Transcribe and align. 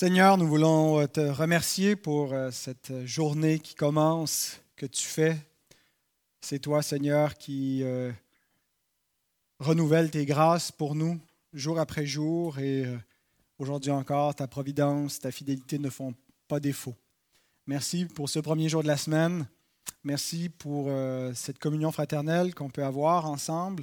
Seigneur, 0.00 0.38
nous 0.38 0.46
voulons 0.46 1.08
te 1.08 1.18
remercier 1.18 1.96
pour 1.96 2.32
euh, 2.32 2.52
cette 2.52 3.04
journée 3.04 3.58
qui 3.58 3.74
commence, 3.74 4.60
que 4.76 4.86
tu 4.86 5.04
fais. 5.04 5.36
C'est 6.40 6.60
toi, 6.60 6.82
Seigneur, 6.82 7.34
qui 7.34 7.82
euh, 7.82 8.12
renouvelle 9.58 10.08
tes 10.12 10.24
grâces 10.24 10.70
pour 10.70 10.94
nous 10.94 11.18
jour 11.52 11.80
après 11.80 12.06
jour 12.06 12.60
et 12.60 12.84
euh, 12.86 12.96
aujourd'hui 13.58 13.90
encore, 13.90 14.36
ta 14.36 14.46
providence, 14.46 15.18
ta 15.18 15.32
fidélité 15.32 15.80
ne 15.80 15.90
font 15.90 16.14
pas 16.46 16.60
défaut. 16.60 16.94
Merci 17.66 18.04
pour 18.04 18.28
ce 18.28 18.38
premier 18.38 18.68
jour 18.68 18.84
de 18.84 18.86
la 18.86 18.98
semaine. 18.98 19.48
Merci 20.04 20.48
pour 20.48 20.92
cette 21.34 21.58
communion 21.58 21.90
fraternelle 21.90 22.54
qu'on 22.54 22.70
peut 22.70 22.84
avoir 22.84 23.26
ensemble 23.26 23.82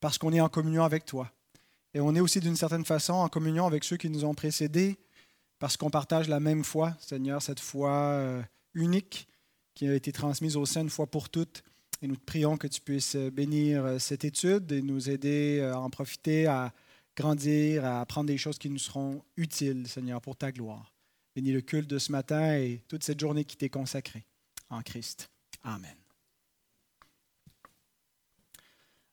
parce 0.00 0.18
qu'on 0.18 0.32
est 0.32 0.40
en 0.40 0.48
communion 0.48 0.82
avec 0.82 1.04
toi. 1.04 1.30
Et 1.94 2.00
on 2.00 2.16
est 2.16 2.20
aussi 2.20 2.40
d'une 2.40 2.56
certaine 2.56 2.84
façon 2.84 3.12
en 3.12 3.28
communion 3.28 3.64
avec 3.64 3.84
ceux 3.84 3.96
qui 3.96 4.10
nous 4.10 4.24
ont 4.24 4.34
précédés 4.34 4.98
parce 5.62 5.76
qu'on 5.76 5.90
partage 5.90 6.28
la 6.28 6.40
même 6.40 6.64
foi, 6.64 6.96
Seigneur, 6.98 7.40
cette 7.40 7.60
foi 7.60 7.92
euh, 7.92 8.42
unique 8.74 9.28
qui 9.74 9.86
a 9.86 9.94
été 9.94 10.10
transmise 10.10 10.56
au 10.56 10.66
sein 10.66 10.80
une 10.80 10.90
fois 10.90 11.06
pour 11.06 11.28
toutes. 11.28 11.62
Et 12.02 12.08
nous 12.08 12.16
te 12.16 12.24
prions 12.24 12.56
que 12.56 12.66
tu 12.66 12.80
puisses 12.80 13.14
bénir 13.14 13.84
euh, 13.84 13.98
cette 14.00 14.24
étude 14.24 14.72
et 14.72 14.82
nous 14.82 15.08
aider 15.08 15.60
euh, 15.60 15.74
à 15.74 15.78
en 15.78 15.88
profiter, 15.88 16.48
à 16.48 16.72
grandir, 17.16 17.84
à 17.84 18.00
apprendre 18.00 18.26
des 18.26 18.38
choses 18.38 18.58
qui 18.58 18.70
nous 18.70 18.80
seront 18.80 19.22
utiles, 19.36 19.86
Seigneur, 19.86 20.20
pour 20.20 20.34
ta 20.34 20.50
gloire. 20.50 20.92
Bénis 21.36 21.52
le 21.52 21.60
culte 21.60 21.88
de 21.88 22.00
ce 22.00 22.10
matin 22.10 22.56
et 22.56 22.82
toute 22.88 23.04
cette 23.04 23.20
journée 23.20 23.44
qui 23.44 23.56
t'est 23.56 23.68
consacrée 23.68 24.24
en 24.68 24.82
Christ. 24.82 25.30
Amen. 25.62 25.94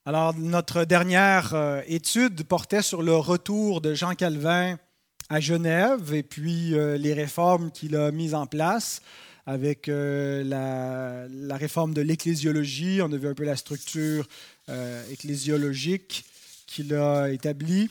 Alors, 0.04 0.34
notre 0.34 0.84
dernière 0.84 1.84
étude 1.86 2.44
portait 2.44 2.82
sur 2.82 3.04
le 3.04 3.16
retour 3.16 3.82
de 3.82 3.94
Jean 3.94 4.16
Calvin 4.16 4.80
à 5.30 5.40
Genève 5.40 6.14
et 6.14 6.24
puis 6.24 6.74
euh, 6.74 6.98
les 6.98 7.14
réformes 7.14 7.72
qu'il 7.72 7.96
a 7.96 8.12
mises 8.12 8.34
en 8.34 8.48
place 8.48 9.02
avec 9.46 9.88
euh, 9.88 10.44
la, 10.44 11.58
réforme 11.58 11.94
de 11.94 12.02
l'ecclésiologie. 12.02 13.00
On 13.02 13.12
a 13.12 13.18
vu 13.18 13.28
un 13.28 13.34
peu 13.34 13.46
la 13.46 13.56
structure 13.56 14.28
euh, 14.70 15.04
ecclésiologique 15.12 16.26
qu'il 16.68 16.94
a 16.94 17.30
établie. 17.30 17.90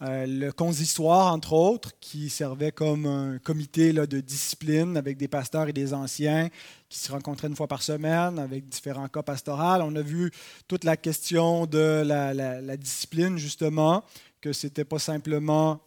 le 0.00 0.50
consistoire, 0.50 1.32
entre 1.32 1.52
autres, 1.52 1.92
qui 2.00 2.30
servait 2.30 2.72
comme 2.72 3.06
un 3.06 3.38
comité 3.38 3.92
de 3.92 4.20
discipline 4.20 4.96
avec 4.96 5.16
des 5.18 5.28
pasteurs 5.28 5.68
et 5.68 5.72
des 5.72 5.92
anciens 5.92 6.48
qui 6.88 6.98
se 6.98 7.12
rencontraient 7.12 7.48
une 7.48 7.56
fois 7.56 7.68
par 7.68 7.82
semaine 7.82 8.38
avec 8.38 8.66
différents 8.66 9.08
cas 9.08 9.22
pastoraux. 9.22 9.82
On 9.82 9.94
a 9.96 10.02
vu 10.02 10.30
toute 10.68 10.84
la 10.84 10.96
question 10.96 11.66
de 11.66 12.02
la 12.04 12.76
discipline, 12.76 13.36
justement, 13.36 14.04
que 14.40 14.52
ce 14.52 14.68
n'était 14.68 14.86
pas 14.86 15.00
simplement 15.00 15.82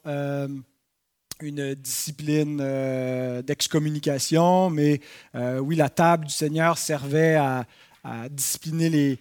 une 1.44 1.76
discipline 1.76 2.60
euh, 2.62 3.42
d'excommunication, 3.42 4.70
mais 4.70 5.02
euh, 5.36 5.60
oui, 5.60 5.76
la 5.76 5.90
table 5.90 6.26
du 6.26 6.34
Seigneur 6.34 6.78
servait 6.78 7.36
à, 7.36 7.66
discipliner 8.30 9.18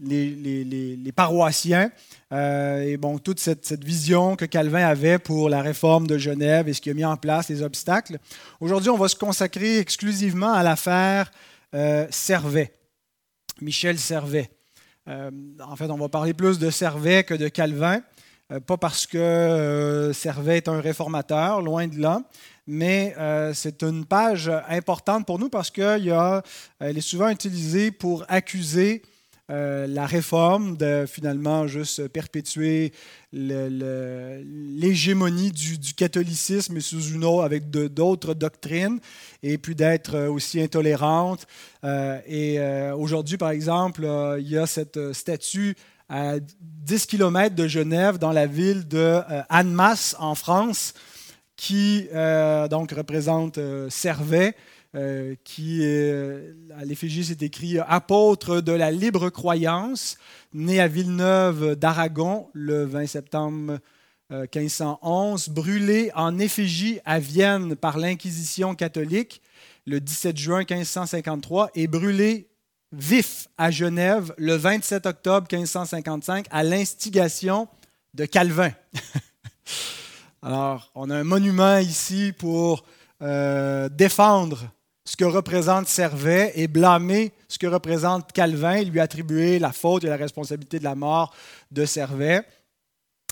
les, 0.00 1.12
paroissiens. 1.16 1.90
Euh, 2.32 2.82
et 2.82 2.96
bon, 2.96 3.18
toute 3.18 3.40
cette, 3.40 3.84
vision 3.84 4.36
que 4.36 4.44
Calvin 4.44 4.86
avait 4.86 5.18
pour 5.18 5.48
la 5.48 5.62
réforme 5.62 6.06
de 6.06 6.16
Genève 6.16 6.68
et 6.68 6.74
ce 6.74 6.80
qui 6.80 6.90
a 6.90 6.94
mis 6.94 7.04
en 7.04 7.16
place, 7.16 7.48
les 7.48 7.62
obstacles. 7.62 8.18
Aujourd'hui, 8.60 8.90
on 8.90 8.96
va 8.96 9.08
se 9.08 9.16
consacrer 9.16 9.78
exclusivement 9.78 10.52
à 10.52 10.62
l'affaire 10.62 11.32
Servet, 12.10 12.72
Michel 13.60 13.98
Servet. 13.98 14.48
en 15.08 15.76
fait, 15.76 15.90
on 15.90 15.98
va 15.98 16.08
parler 16.08 16.34
plus 16.34 16.60
de 16.60 16.70
Servet 16.70 17.24
que 17.24 17.34
de 17.34 17.48
Calvin. 17.48 18.00
Euh, 18.52 18.60
pas 18.60 18.76
parce 18.76 19.06
que 19.06 19.16
euh, 19.16 20.12
Servet 20.12 20.58
est 20.58 20.68
un 20.68 20.78
réformateur, 20.80 21.62
loin 21.62 21.88
de 21.88 21.98
là, 21.98 22.22
mais 22.66 23.14
euh, 23.18 23.54
c'est 23.54 23.82
une 23.82 24.04
page 24.04 24.50
importante 24.68 25.26
pour 25.26 25.38
nous 25.38 25.48
parce 25.48 25.70
qu'elle 25.70 26.12
est 26.80 27.00
souvent 27.00 27.30
utilisée 27.30 27.90
pour 27.90 28.26
accuser 28.28 29.00
la 29.46 30.06
réforme 30.06 30.78
de 30.78 31.04
finalement 31.06 31.66
juste 31.66 32.08
perpétuer 32.08 32.94
l'hégémonie 33.30 35.52
du, 35.52 35.92
catholicisme 35.94 36.80
sous 36.80 37.12
une 37.12 37.24
autre, 37.24 37.44
avec 37.44 37.68
d'autres 37.68 38.32
doctrines 38.32 39.00
et 39.42 39.58
puis 39.58 39.74
d'être 39.74 40.28
aussi 40.28 40.62
intolérante. 40.62 41.46
et 42.26 42.58
aujourd'hui, 42.96 43.36
par 43.36 43.50
exemple, 43.50 44.08
il 44.38 44.48
y 44.48 44.56
a 44.56 44.66
cette 44.66 45.12
statue 45.12 45.76
à 46.08 46.34
10 46.40 47.06
km 47.06 47.54
de 47.54 47.66
Genève, 47.66 48.18
dans 48.18 48.32
la 48.32 48.46
ville 48.46 48.86
de 48.86 48.98
euh, 48.98 49.42
Annemasse, 49.48 50.14
en 50.18 50.34
France, 50.34 50.94
qui 51.56 52.08
euh, 52.12 52.68
donc 52.68 52.92
représente 52.92 53.58
euh, 53.58 53.88
Servet, 53.90 54.54
qui 55.42 55.84
à 55.84 56.84
l'effigie 56.84 57.24
c'est 57.24 57.42
écrit 57.42 57.80
apôtre 57.80 58.60
de 58.60 58.70
la 58.70 58.92
libre 58.92 59.28
croyance, 59.28 60.18
né 60.52 60.78
à 60.78 60.86
Villeneuve 60.86 61.74
d'Aragon 61.74 62.46
le 62.52 62.84
20 62.84 63.08
septembre 63.08 63.80
1511, 64.30 65.48
brûlé 65.48 66.12
en 66.14 66.38
effigie 66.38 67.00
à 67.04 67.18
Vienne 67.18 67.74
par 67.74 67.98
l'Inquisition 67.98 68.76
catholique 68.76 69.42
le 69.84 70.00
17 70.00 70.36
juin 70.36 70.58
1553 70.58 71.70
et 71.74 71.88
brûlé 71.88 72.46
vif 72.98 73.48
à 73.58 73.70
Genève 73.70 74.34
le 74.38 74.54
27 74.54 75.06
octobre 75.06 75.46
1555 75.50 76.46
à 76.50 76.62
l'instigation 76.62 77.68
de 78.14 78.24
Calvin. 78.24 78.72
Alors, 80.42 80.90
on 80.94 81.10
a 81.10 81.16
un 81.16 81.24
monument 81.24 81.78
ici 81.78 82.32
pour 82.36 82.84
euh, 83.22 83.88
défendre 83.88 84.70
ce 85.04 85.16
que 85.16 85.24
représente 85.24 85.86
Servet 85.86 86.52
et 86.54 86.68
blâmer 86.68 87.32
ce 87.48 87.58
que 87.58 87.66
représente 87.66 88.32
Calvin 88.32 88.82
lui 88.82 89.00
attribuer 89.00 89.58
la 89.58 89.72
faute 89.72 90.04
et 90.04 90.08
la 90.08 90.16
responsabilité 90.16 90.78
de 90.78 90.84
la 90.84 90.94
mort 90.94 91.34
de 91.70 91.84
Servet. 91.84 92.42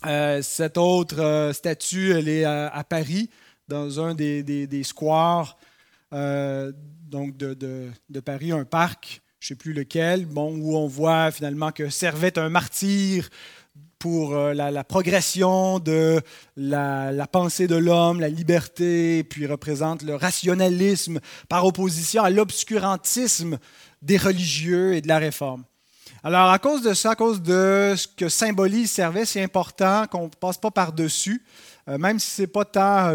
Euh, 0.06 0.42
cette 0.42 0.78
autre 0.78 1.20
euh, 1.20 1.52
statue, 1.52 2.12
elle 2.12 2.28
est 2.28 2.44
à, 2.44 2.84
Paris, 2.88 3.30
dans 3.68 4.00
un 4.00 4.14
des, 4.14 4.82
squares 4.84 5.56
donc 6.10 7.36
de, 7.36 7.54
de, 8.08 8.20
Paris, 8.20 8.52
un 8.52 8.64
parc 8.64 9.22
je 9.42 9.46
ne 9.46 9.48
sais 9.48 9.54
plus 9.56 9.72
lequel, 9.72 10.24
bon, 10.24 10.54
où 10.56 10.76
on 10.76 10.86
voit 10.86 11.32
finalement 11.32 11.72
que 11.72 11.88
servait 11.88 12.38
un 12.38 12.48
martyr 12.48 13.28
pour 13.98 14.36
euh, 14.36 14.54
la, 14.54 14.84
progression 14.84 15.80
de 15.80 16.20
la, 16.56 17.26
pensée 17.26 17.66
de 17.66 17.74
l'homme, 17.74 18.20
la 18.20 18.28
liberté, 18.28 19.24
puis 19.24 19.48
représente 19.48 20.02
le 20.02 20.14
rationalisme 20.14 21.18
par 21.48 21.66
opposition 21.66 22.22
à 22.22 22.30
l'obscurantisme 22.30 23.58
des 24.00 24.16
religieux 24.16 24.94
et 24.94 25.00
de 25.00 25.08
la 25.08 25.18
réforme. 25.18 25.64
Alors, 26.22 26.50
à 26.50 26.60
cause 26.60 26.82
de 26.82 26.94
ça, 26.94 27.10
à 27.10 27.16
cause 27.16 27.42
de 27.42 27.94
ce 27.96 28.06
que 28.06 28.28
symbolise 28.28 28.92
Servet, 28.92 29.24
c'est 29.24 29.42
important 29.42 30.06
qu'on 30.06 30.26
ne 30.26 30.28
passe 30.28 30.58
pas 30.58 30.70
par-dessus, 30.70 31.42
euh, 31.88 31.98
même 31.98 32.20
si 32.20 32.30
ce 32.30 32.42
n'est 32.42 32.46
pas 32.46 32.64
tant 32.64 33.12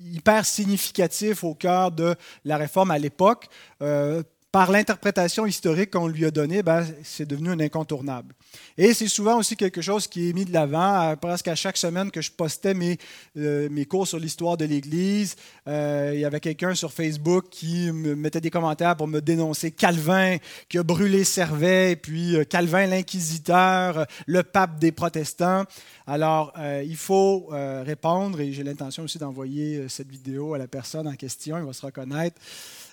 hyper 0.00 0.44
significatif 0.44 1.44
au 1.44 1.54
cœur 1.54 1.92
de 1.92 2.16
la 2.44 2.56
réforme 2.56 2.90
à 2.90 2.98
l'époque. 2.98 3.46
Euh, 3.82 4.24
par 4.52 4.70
l'interprétation 4.70 5.46
historique 5.46 5.90
qu'on 5.90 6.06
lui 6.06 6.26
a 6.26 6.30
donnée, 6.30 6.62
ben, 6.62 6.86
c'est 7.02 7.26
devenu 7.26 7.50
un 7.50 7.58
incontournable. 7.58 8.34
Et 8.78 8.94
c'est 8.94 9.08
souvent 9.08 9.38
aussi 9.38 9.56
quelque 9.56 9.82
chose 9.82 10.06
qui 10.06 10.30
est 10.30 10.32
mis 10.32 10.44
de 10.44 10.52
l'avant. 10.52 11.14
Presque 11.20 11.48
à 11.48 11.54
chaque 11.54 11.76
semaine 11.76 12.10
que 12.10 12.22
je 12.22 12.30
postais 12.30 12.74
mes, 12.74 12.98
euh, 13.36 13.68
mes 13.70 13.84
cours 13.84 14.08
sur 14.08 14.18
l'histoire 14.18 14.56
de 14.56 14.64
l'Église, 14.64 15.36
euh, 15.68 16.12
il 16.14 16.20
y 16.20 16.24
avait 16.24 16.40
quelqu'un 16.40 16.74
sur 16.74 16.92
Facebook 16.92 17.46
qui 17.50 17.92
me 17.92 18.14
mettait 18.14 18.40
des 18.40 18.50
commentaires 18.50 18.96
pour 18.96 19.08
me 19.08 19.20
dénoncer 19.20 19.70
Calvin 19.70 20.36
qui 20.68 20.78
a 20.78 20.82
brûlé 20.82 21.24
Servet, 21.24 21.96
puis 21.96 22.36
euh, 22.36 22.44
Calvin 22.44 22.86
l'inquisiteur, 22.86 24.06
le 24.26 24.42
pape 24.42 24.78
des 24.78 24.92
protestants. 24.92 25.64
Alors, 26.06 26.52
il 26.84 26.96
faut 26.96 27.50
répondre, 27.52 28.40
et 28.40 28.52
j'ai 28.52 28.64
l'intention 28.64 29.04
aussi 29.04 29.18
d'envoyer 29.18 29.88
cette 29.88 30.10
vidéo 30.10 30.54
à 30.54 30.58
la 30.58 30.66
personne 30.66 31.06
en 31.06 31.14
question, 31.14 31.56
il 31.58 31.64
va 31.64 31.72
se 31.72 31.86
reconnaître. 31.86 32.40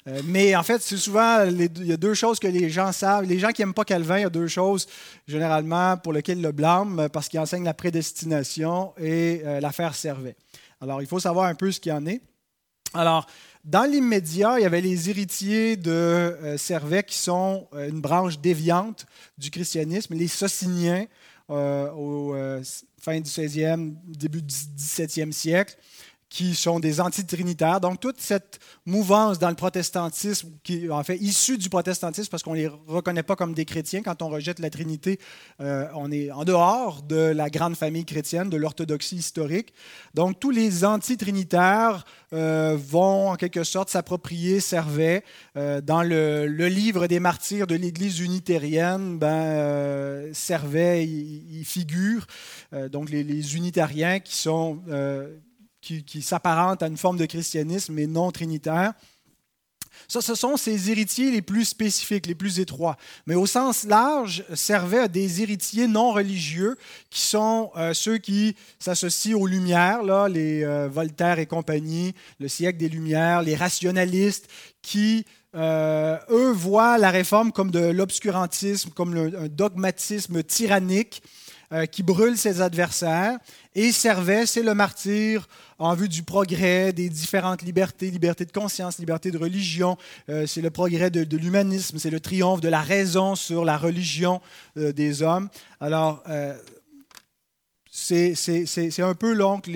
Euh, 0.07 0.21
mais 0.25 0.55
en 0.55 0.63
fait, 0.63 0.81
c'est 0.81 0.97
souvent, 0.97 1.43
il 1.45 1.85
y 1.85 1.93
a 1.93 1.97
deux 1.97 2.13
choses 2.13 2.39
que 2.39 2.47
les 2.47 2.69
gens 2.69 2.91
savent. 2.91 3.25
Les 3.25 3.39
gens 3.39 3.49
qui 3.49 3.61
n'aiment 3.61 3.73
pas 3.73 3.83
Calvin, 3.83 4.17
il 4.17 4.21
y 4.21 4.25
a 4.25 4.29
deux 4.29 4.47
choses 4.47 4.87
généralement 5.27 5.68
pour 6.03 6.13
lesquelles 6.13 6.39
ils 6.39 6.43
le 6.43 6.51
blâment, 6.51 7.09
parce 7.09 7.29
qu'il 7.29 7.39
enseigne 7.39 7.63
la 7.63 7.73
prédestination 7.73 8.93
et 8.97 9.41
euh, 9.45 9.59
l'affaire 9.59 9.95
Servet. 9.95 10.35
Alors, 10.81 11.01
il 11.01 11.07
faut 11.07 11.19
savoir 11.19 11.45
un 11.45 11.55
peu 11.55 11.71
ce 11.71 11.79
qu'il 11.79 11.91
en 11.91 12.05
est. 12.05 12.21
Alors, 12.93 13.27
dans 13.63 13.89
l'immédiat, 13.89 14.59
il 14.59 14.63
y 14.63 14.65
avait 14.65 14.81
les 14.81 15.09
héritiers 15.09 15.77
de 15.77 15.91
euh, 15.91 16.57
Servet 16.57 17.03
qui 17.03 17.17
sont 17.17 17.67
une 17.73 18.01
branche 18.01 18.39
déviante 18.39 19.05
du 19.37 19.51
christianisme, 19.51 20.15
les 20.15 20.27
Sociniens 20.27 21.05
au 21.49 22.35
fin 22.99 23.19
du 23.19 23.27
16e, 23.27 23.95
début 24.05 24.43
du 24.43 24.53
17e 24.53 25.31
siècle 25.31 25.75
qui 26.29 26.53
sont 26.53 26.79
des 26.79 27.01
antitrinitaires. 27.01 27.81
Donc, 27.81 27.99
toute 27.99 28.21
cette 28.21 28.59
mouvance 28.85 29.39
dans 29.39 29.49
le 29.49 29.55
protestantisme, 29.55 30.49
qui 30.63 30.85
est 30.85 30.89
en 30.89 31.03
fait 31.03 31.17
issue 31.17 31.57
du 31.57 31.69
protestantisme, 31.69 32.29
parce 32.29 32.43
qu'on 32.43 32.53
ne 32.53 32.57
les 32.57 32.67
reconnaît 32.67 33.23
pas 33.23 33.35
comme 33.35 33.53
des 33.53 33.65
chrétiens, 33.65 34.03
quand 34.03 34.21
on 34.21 34.29
rejette 34.29 34.59
la 34.59 34.69
Trinité, 34.69 35.19
euh, 35.59 35.87
on 35.95 36.11
est 36.11 36.31
en 36.31 36.45
dehors 36.45 37.01
de 37.01 37.15
la 37.15 37.49
grande 37.49 37.75
famille 37.75 38.05
chrétienne, 38.05 38.49
de 38.49 38.57
l'orthodoxie 38.57 39.15
historique. 39.15 39.73
Donc, 40.13 40.39
tous 40.39 40.51
les 40.51 40.85
antitrinitaires 40.85 42.05
euh, 42.31 42.77
vont 42.79 43.29
en 43.29 43.35
quelque 43.35 43.63
sorte 43.63 43.89
s'approprier 43.89 44.59
Servet. 44.59 45.23
Euh, 45.57 45.81
dans 45.81 46.03
le, 46.03 46.45
livre 46.45 47.07
des 47.07 47.19
martyrs 47.19 47.65
de 47.65 47.73
l'Église 47.73 48.19
unitarienne, 48.19 49.17
ben, 49.17 49.27
euh, 49.27 50.29
Servet 50.33 51.05
y, 51.05 51.63
figure. 51.63 52.27
donc, 52.91 53.09
les, 53.09 53.23
les, 53.23 53.55
unitariens 53.55 54.19
qui 54.19 54.35
sont 54.35 54.79
qui, 55.81 56.21
s'apparente 56.21 56.83
à 56.83 56.87
une 56.87 56.97
forme 56.97 57.17
de 57.17 57.25
christianisme, 57.25 57.93
mais 57.93 58.07
non 58.07 58.31
trinitaire. 58.31 58.93
Ça, 60.07 60.21
ce 60.21 60.33
sont 60.33 60.55
ses 60.55 60.89
héritiers 60.89 61.31
les 61.31 61.41
plus 61.41 61.65
spécifiques, 61.65 62.25
les 62.25 62.35
plus 62.35 62.59
étroits. 62.59 62.95
Mais 63.27 63.35
au 63.35 63.45
sens 63.45 63.83
large, 63.83 64.43
servait 64.53 64.99
à 64.99 65.07
des 65.07 65.41
héritiers 65.41 65.87
non 65.87 66.11
religieux 66.13 66.77
qui 67.09 67.21
sont 67.21 67.71
euh, 67.75 67.93
ceux 67.93 68.17
qui 68.17 68.55
s'associent 68.79 69.37
aux 69.37 69.47
Lumières, 69.47 70.03
là, 70.03 70.27
les 70.27 70.63
euh, 70.63 70.87
Voltaire 70.87 71.39
et 71.39 71.45
compagnie, 71.45 72.13
le 72.39 72.47
siècle 72.47 72.79
des 72.79 72.89
Lumières, 72.89 73.41
les 73.41 73.55
rationalistes 73.55 74.47
qui, 74.81 75.25
euh, 75.55 76.17
eux, 76.29 76.51
voient 76.51 76.97
la 76.97 77.11
réforme 77.11 77.51
comme 77.51 77.71
de 77.71 77.79
l'obscurantisme, 77.79 78.91
comme 78.91 79.17
un 79.17 79.47
dogmatisme 79.47 80.43
tyrannique 80.43 81.21
qui 81.91 82.03
brûle 82.03 82.37
ses 82.37 82.61
adversaires. 82.61 83.37
Et 83.75 83.91
Servet, 83.91 84.45
c'est 84.45 84.63
le 84.63 84.73
martyr 84.73 85.47
en 85.79 85.95
vue 85.95 86.09
du 86.09 86.23
progrès 86.23 86.91
des 86.93 87.09
différentes 87.09 87.61
libertés, 87.61 88.11
liberté 88.11 88.45
de 88.45 88.51
conscience, 88.51 88.99
liberté 88.99 89.31
de 89.31 89.37
religion. 89.37 89.97
Euh, 90.27 90.45
c'est 90.45 90.61
le 90.61 90.69
progrès 90.69 91.09
de, 91.09 91.37
l'humanisme, 91.37 91.97
c'est 91.97 92.09
le 92.09 92.19
triomphe 92.19 92.59
de 92.61 92.67
la 92.67 92.81
raison 92.81 93.35
sur 93.35 93.63
la 93.63 93.77
religion 93.77 94.41
euh, 94.77 94.91
des 94.91 95.23
hommes. 95.23 95.47
Alors, 95.79 96.21
euh, 96.29 96.53
c'est 97.91 98.99
un 98.99 99.15
peu 99.15 99.35
donc 99.35 99.67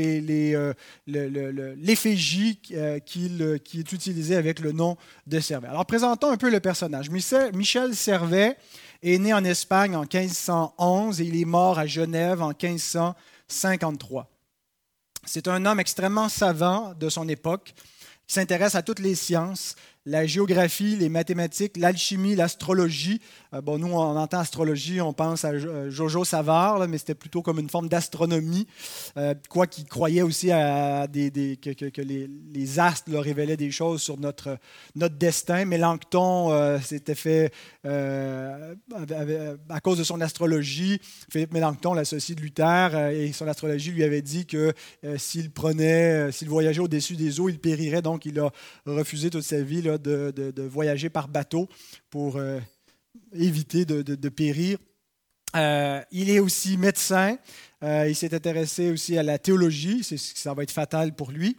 l'éphégie 1.07 2.57
qui, 2.57 2.75
est 2.75 3.91
utilisée 3.91 4.35
avec 4.35 4.59
le 4.59 4.71
nom 4.71 4.97
de 5.27 5.39
Servet. 5.39 5.67
Alors, 5.67 5.85
présentons 5.85 6.31
un 6.31 6.37
peu 6.37 6.49
le 6.49 6.59
personnage. 6.59 7.09
Michel 7.09 7.95
Servet 7.95 8.57
est 9.03 9.17
né 9.19 9.33
en 9.33 9.43
Espagne 9.43 9.95
en 9.95 10.01
1511 10.01 11.21
et 11.21 11.25
il 11.25 11.39
est 11.39 11.45
mort 11.45 11.77
à 11.77 11.85
Genève 11.85 12.41
en 12.41 12.49
1553. 12.49 14.29
C'est 15.25 15.47
un 15.47 15.65
homme 15.65 15.79
extrêmement 15.79 16.29
savant 16.29 16.93
de 16.93 17.09
son 17.09 17.27
époque 17.27 17.73
qui 18.25 18.33
s'intéresse 18.33 18.75
à 18.75 18.81
toutes 18.81 18.99
les 18.99 19.15
sciences, 19.15 19.75
la 20.05 20.25
géographie, 20.25 20.97
les 20.97 21.07
mathématiques, 21.07 21.77
l'alchimie, 21.77 22.35
l'astrologie. 22.35 23.21
Euh, 23.53 23.61
bon, 23.61 23.77
nous, 23.77 23.87
on 23.87 24.17
entend 24.17 24.39
astrologie, 24.39 24.99
on 24.99 25.13
pense 25.13 25.45
à 25.45 25.51
euh, 25.51 25.89
Jojo 25.89 26.25
Savard, 26.25 26.85
mais 26.87 26.97
c'était 26.97 27.15
plutôt 27.15 27.41
comme 27.41 27.59
une 27.59 27.69
forme 27.69 27.87
d'astronomie, 27.87 28.67
euh, 29.15 29.33
quoi 29.49 29.65
qu'il 29.65 29.85
croyait 29.85 30.21
aussi 30.21 30.47
que, 30.47 32.01
les, 32.01 32.79
astres 32.79 33.11
leur 33.11 33.23
révélaient 33.23 33.55
des 33.55 33.71
choses 33.71 34.01
sur 34.01 34.19
notre, 34.19 34.57
notre 34.95 35.15
destin. 35.15 35.65
Mélenchon 35.65 36.79
s'était 36.81 37.15
fait, 37.15 37.51
à 37.83 38.75
cause 39.81 39.99
de 39.99 40.03
son 40.03 40.19
astrologie, 40.21 40.99
Philippe 41.29 41.53
Mélenchon, 41.53 41.93
l'associé 41.93 42.35
de 42.35 42.41
Luther, 42.41 43.11
et 43.11 43.31
son 43.31 43.47
astrologie 43.47 43.91
lui 43.91 44.03
avait 44.03 44.21
dit 44.21 44.45
que 44.45 44.73
s'il 45.17 45.51
prenait, 45.51 46.31
s'il 46.31 46.49
voyageait 46.49 46.81
au-dessus 46.81 47.15
des 47.15 47.39
eaux, 47.39 47.49
il 47.49 47.59
périrait. 47.59 48.01
Donc, 48.01 48.25
il 48.25 48.39
a 48.39 48.51
refusé 48.85 49.29
toute 49.29 49.43
sa 49.43 49.61
vie 49.61 49.81
de, 49.97 50.61
voyager 50.61 51.09
par 51.09 51.27
bateau 51.27 51.67
pour 52.09 52.37
euh, 52.37 52.59
éviter 53.33 53.85
de, 53.85 54.29
périr. 54.29 54.77
Euh, 55.55 56.01
il 56.11 56.29
est 56.29 56.39
aussi 56.39 56.77
médecin. 56.77 57.37
Euh, 57.83 58.07
il 58.09 58.15
s'est 58.15 58.33
intéressé 58.33 58.91
aussi 58.91 59.17
à 59.17 59.23
la 59.23 59.37
théologie. 59.37 60.03
Ça 60.03 60.53
va 60.53 60.63
être 60.63 60.71
fatal 60.71 61.13
pour 61.15 61.31
lui. 61.31 61.57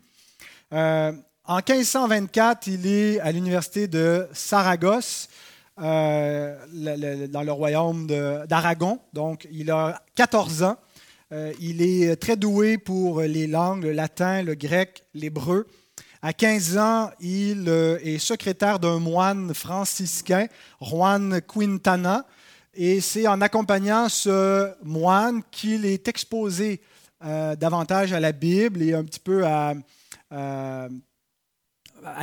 en 0.70 1.12
1524, 1.46 2.66
il 2.66 2.86
est 2.86 3.20
à 3.20 3.30
l'université 3.32 3.86
de 3.88 4.26
Saragosse, 4.32 5.28
dans 5.76 7.42
le 7.44 7.52
royaume 7.52 8.06
d'Aragon. 8.06 9.00
Donc, 9.12 9.46
il 9.52 9.70
a 9.70 10.02
14 10.14 10.62
ans. 10.62 10.76
il 11.60 11.82
est 11.82 12.16
très 12.16 12.36
doué 12.36 12.78
pour 12.78 13.20
les 13.20 13.46
langues, 13.46 13.84
le 13.84 13.92
latin, 13.92 14.42
le 14.42 14.54
grec, 14.54 15.04
l'hébreu. 15.14 15.66
À 16.26 16.32
15 16.32 16.78
ans, 16.78 17.10
il 17.20 17.66
euh, 17.68 17.98
est 18.02 18.16
secrétaire 18.16 18.78
d'un 18.78 18.98
moine 18.98 19.52
franciscain, 19.52 20.46
Juan 20.80 21.42
Quintana, 21.46 22.24
et 22.72 23.02
c'est 23.02 23.26
en 23.26 23.42
accompagnant 23.42 24.08
ce 24.08 24.72
moine 24.82 25.42
qu'il 25.50 25.84
est 25.84 26.08
exposé 26.08 26.80
euh, 27.26 27.56
davantage 27.56 28.14
à 28.14 28.20
la 28.20 28.32
Bible 28.32 28.80
et 28.80 28.94
un 28.94 29.04
petit 29.04 29.20
peu 29.20 29.44
à, 29.44 29.74
à 30.30 30.88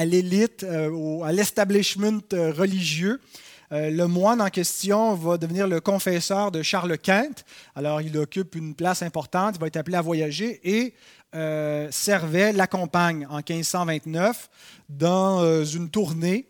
l'élite, 0.03 0.63
euh, 0.63 1.21
à 1.21 1.31
l'establishment 1.31 2.21
religieux. 2.31 3.21
Le 3.73 4.05
moine 4.05 4.41
en 4.41 4.49
question 4.49 5.13
va 5.13 5.37
devenir 5.37 5.65
le 5.65 5.79
confesseur 5.79 6.51
de 6.51 6.61
Charles 6.61 6.97
Quint. 6.97 7.31
Alors, 7.73 8.01
il 8.01 8.17
occupe 8.17 8.55
une 8.55 8.75
place 8.75 9.01
importante, 9.01 9.55
il 9.55 9.61
va 9.61 9.67
être 9.67 9.77
appelé 9.77 9.95
à 9.95 10.01
voyager 10.01 10.59
et 10.65 10.93
euh, 11.33 11.87
Servet 11.91 12.51
l'accompagne 12.51 13.25
en 13.29 13.37
1529 13.37 14.49
dans 14.89 15.41
euh, 15.41 15.63
une 15.63 15.89
tournée 15.89 16.45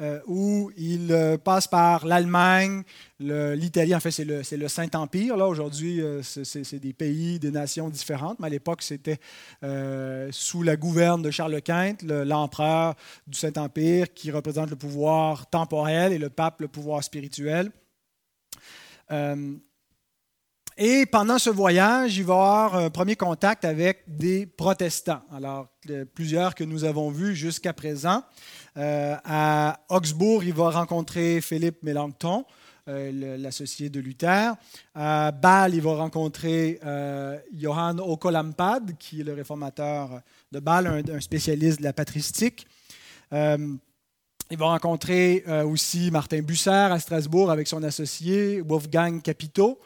euh, 0.00 0.18
où 0.26 0.72
il 0.76 1.38
passe 1.44 1.68
par 1.68 2.04
l'Allemagne, 2.04 2.82
l'Italie, 3.20 3.94
en 3.94 4.00
fait 4.00 4.10
c'est 4.10 4.24
le, 4.24 4.68
Saint-Empire. 4.68 5.36
Aujourd'hui, 5.36 6.02
c'est 6.22 6.80
des 6.80 6.92
pays, 6.92 7.38
des 7.38 7.52
nations 7.52 7.88
différentes, 7.88 8.40
mais 8.40 8.48
à 8.48 8.50
l'époque, 8.50 8.82
c'était 8.82 9.20
sous 10.32 10.64
la 10.64 10.74
gouverne 10.74 11.22
de 11.22 11.30
Charles 11.30 11.62
Quint, 11.62 11.96
l'empereur 12.02 12.96
du 13.28 13.38
Saint-Empire, 13.38 14.12
qui 14.12 14.32
représente 14.32 14.70
le 14.70 14.76
pouvoir 14.76 15.48
temporel 15.48 16.12
et 16.12 16.18
le 16.18 16.28
pape 16.28 16.60
le 16.60 16.66
pouvoir 16.66 17.04
spirituel. 17.04 17.70
Et 20.76 21.06
pendant 21.06 21.38
ce 21.38 21.50
voyage, 21.50 22.16
il 22.16 22.24
va 22.24 22.34
avoir 22.34 22.74
un 22.74 22.90
premier 22.90 23.14
contact 23.14 23.64
avec 23.64 24.02
des 24.08 24.44
protestants. 24.44 25.22
Alors, 25.32 25.68
plusieurs 26.14 26.56
que 26.56 26.64
nous 26.64 26.82
avons 26.82 27.10
vus 27.10 27.36
jusqu'à 27.36 27.72
présent. 27.72 28.24
Euh, 28.76 29.14
à 29.24 29.78
Augsbourg, 29.88 30.42
il 30.42 30.52
va 30.52 30.70
rencontrer 30.70 31.40
Philippe 31.40 31.80
Mélenchon, 31.84 32.44
euh, 32.88 33.36
l'associé 33.38 33.88
de 33.88 34.00
Luther. 34.00 34.54
À 34.96 35.30
Bâle, 35.30 35.76
il 35.76 35.80
va 35.80 35.94
rencontrer 35.94 36.80
euh, 36.84 37.38
Johann 37.56 38.00
Okolampad, 38.00 38.98
qui 38.98 39.20
est 39.20 39.24
le 39.24 39.34
réformateur 39.34 40.22
de 40.50 40.58
Bâle, 40.58 41.04
un, 41.08 41.20
spécialiste 41.20 41.78
de 41.78 41.84
la 41.84 41.92
patristique. 41.92 42.66
il 43.30 44.58
va 44.58 44.66
rencontrer 44.66 45.44
aussi 45.64 46.10
Martin 46.10 46.42
Busser 46.42 46.70
à 46.70 46.98
Strasbourg 46.98 47.52
avec 47.52 47.68
son 47.68 47.84
associé 47.84 48.60
Wolfgang 48.60 49.22
Capito. 49.22 49.78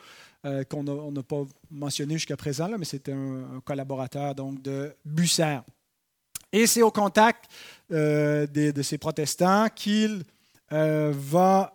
Euh, 0.46 0.62
qu'on 0.62 0.84
n'a 0.84 1.22
pas 1.24 1.42
mentionné 1.68 2.14
jusqu'à 2.14 2.36
présent, 2.36 2.70
mais 2.78 2.84
c'était 2.84 3.10
un, 3.10 3.60
collaborateur 3.64 4.36
de 4.36 4.94
Busser. 5.04 5.58
Et 6.52 6.68
c'est 6.68 6.82
au 6.82 6.92
contact 6.92 7.46
euh, 7.90 8.46
de, 8.46 8.82
ces 8.82 8.98
protestants 8.98 9.66
qu'il 9.74 10.22
euh, 10.72 11.12
va 11.12 11.74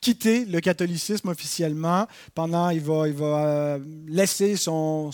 quitter 0.00 0.44
le 0.44 0.60
catholicisme 0.60 1.28
officiellement. 1.28 2.06
Pendant, 2.36 2.70
il 2.70 2.80
va, 2.80 3.08
il 3.08 3.14
va 3.14 3.78
laisser 4.06 4.54
son, 4.54 5.10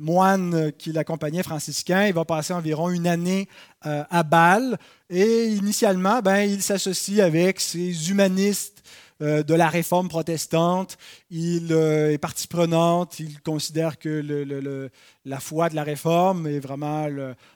moine 0.00 0.72
qui 0.78 0.92
l'accompagnait, 0.92 1.42
franciscain. 1.42 2.06
Il 2.06 2.14
va 2.14 2.24
passer 2.24 2.54
environ 2.54 2.88
une 2.88 3.06
année 3.06 3.46
à 3.82 4.22
Bâle. 4.22 4.78
Et 5.10 5.48
initialement, 5.48 6.22
ben, 6.22 6.44
il 6.44 6.62
s'associe 6.62 7.20
avec 7.20 7.60
ces 7.60 8.08
humanistes 8.08 8.82
de 9.22 9.54
la 9.54 9.68
réforme 9.68 10.08
protestante. 10.08 10.98
Il 11.30 11.72
euh, 11.72 12.12
est 12.12 12.18
partie 12.18 12.48
prenante. 12.48 13.20
Il 13.20 13.40
considère 13.40 13.98
que 13.98 14.90
la 15.24 15.40
foi 15.40 15.68
de 15.68 15.76
la 15.76 15.84
réforme 15.84 16.46
est 16.46 16.58
vraiment 16.58 17.06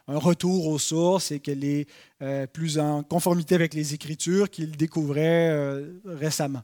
un 0.09 0.19
retour 0.19 0.69
aux 0.69 0.79
sources 0.79 1.33
et 1.33 1.41
qu'elle 1.41 1.65
est 1.65 1.89
euh, 2.23 2.47
plus 2.47 2.79
en 2.79 3.03
conformité 3.03 3.55
avec 3.55 3.75
les 3.75 3.95
Écritures 3.95 4.49
qu'il 4.49 4.77
découvrait 4.77 5.83
récemment. 6.05 6.63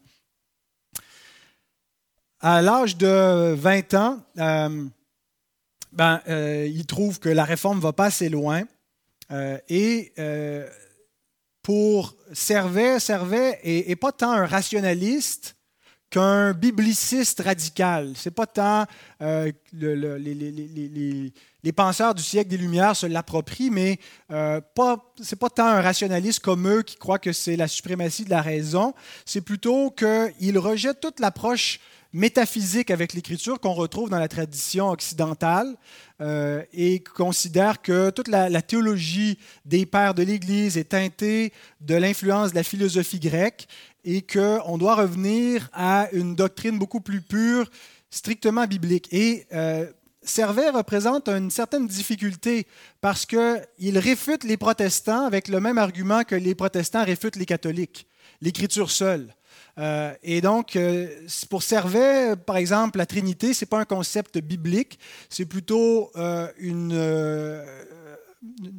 À 2.41 2.63
l'âge 2.63 2.97
de 2.97 3.55
20 3.55 3.95
ans, 3.95 4.21
ben, 5.93 6.21
il 6.27 6.87
trouve 6.87 7.19
que 7.19 7.29
la 7.29 7.45
réforme 7.45 7.81
va 7.81 7.93
pas 7.93 8.07
assez 8.07 8.29
loin 8.29 8.63
et 9.69 10.13
pour 11.63 12.17
Servet, 12.33 12.99
Servet 12.99 13.61
n'est 13.65 13.97
pas 13.97 14.13
tant 14.13 14.33
un 14.33 14.47
rationaliste 14.47 15.57
qu'un 16.13 16.53
bibliciste 16.53 17.41
radical. 17.41 18.13
C'est 18.17 18.31
pas 18.31 18.47
tant 18.47 18.85
euh, 19.23 19.51
les, 19.73 21.33
penseurs 21.75 22.15
du 22.15 22.23
siècle 22.23 22.51
des 22.51 22.59
Lumières 22.59 22.95
se 22.95 23.07
l'approprient, 23.07 23.71
mais 23.71 23.99
euh, 24.31 24.61
c'est 25.23 25.39
pas 25.39 25.49
tant 25.49 25.67
un 25.67 25.81
rationaliste 25.81 26.41
comme 26.41 26.69
eux 26.69 26.83
qui 26.83 26.97
croit 26.97 27.19
que 27.19 27.33
c'est 27.33 27.57
la 27.57 27.67
suprématie 27.67 28.25
de 28.25 28.31
la 28.31 28.43
raison. 28.43 28.93
C'est 29.25 29.41
plutôt 29.41 29.91
qu'il 29.91 30.59
rejette 30.59 31.01
toute 31.01 31.19
l'approche 31.19 31.81
métaphysique 32.13 32.91
avec 32.91 33.13
l'écriture 33.13 33.59
qu'on 33.61 33.73
retrouve 33.73 34.11
dans 34.11 34.19
la 34.19 34.29
tradition 34.29 34.91
occidentale 34.91 35.77
euh, 36.21 36.63
et 36.73 37.01
considère 37.01 37.83
que 37.83 38.11
toute 38.11 38.29
la, 38.29 38.63
théologie 38.63 39.39
des 39.65 39.87
pères 39.87 40.15
de 40.15 40.23
l'Église 40.23 40.77
est 40.77 40.91
teintée 40.91 41.53
de 41.81 41.95
l'influence 41.95 42.51
de 42.51 42.57
la 42.57 42.63
philosophie 42.63 43.21
grecque 43.21 43.67
et 44.05 44.23
qu'on 44.23 44.79
doit 44.79 44.97
revenir 44.97 45.69
à 45.73 46.09
une 46.13 46.35
doctrine 46.35 46.79
beaucoup 46.79 47.01
plus 47.01 47.23
pure, 47.23 47.71
strictement 48.11 48.67
biblique. 48.67 49.09
Et 49.13 49.47
Servet 50.25 50.71
représente 50.71 51.29
une 51.29 51.51
certaine 51.51 51.87
difficulté 51.87 52.67
parce 53.01 53.27
qu'il 53.27 53.99
réfute 53.99 54.45
les 54.45 54.57
protestants 54.57 55.27
avec 55.27 55.49
le 55.49 55.61
même 55.61 55.79
argument 55.79 56.23
que 56.23 56.37
les 56.37 56.55
protestants 56.55 57.05
réfutent 57.05 57.37
les 57.37 57.47
catholiques, 57.47 58.07
l'écriture 58.41 58.91
seule. 58.91 59.35
Euh, 59.79 60.15
et 60.23 60.41
donc, 60.41 60.77
euh, 60.77 61.09
pour 61.49 61.63
Servet, 61.63 62.37
par 62.37 62.57
exemple, 62.57 62.99
la 62.99 63.07
Trinité, 63.07 63.55
ce 63.55 63.65
n'est 63.65 63.69
pas 63.69 63.79
un 63.79 63.85
concept 63.85 64.39
biblique, 64.39 64.99
c'est 65.29 65.47
plutôt 65.47 66.11
euh, 66.17 66.49
une 66.59 66.93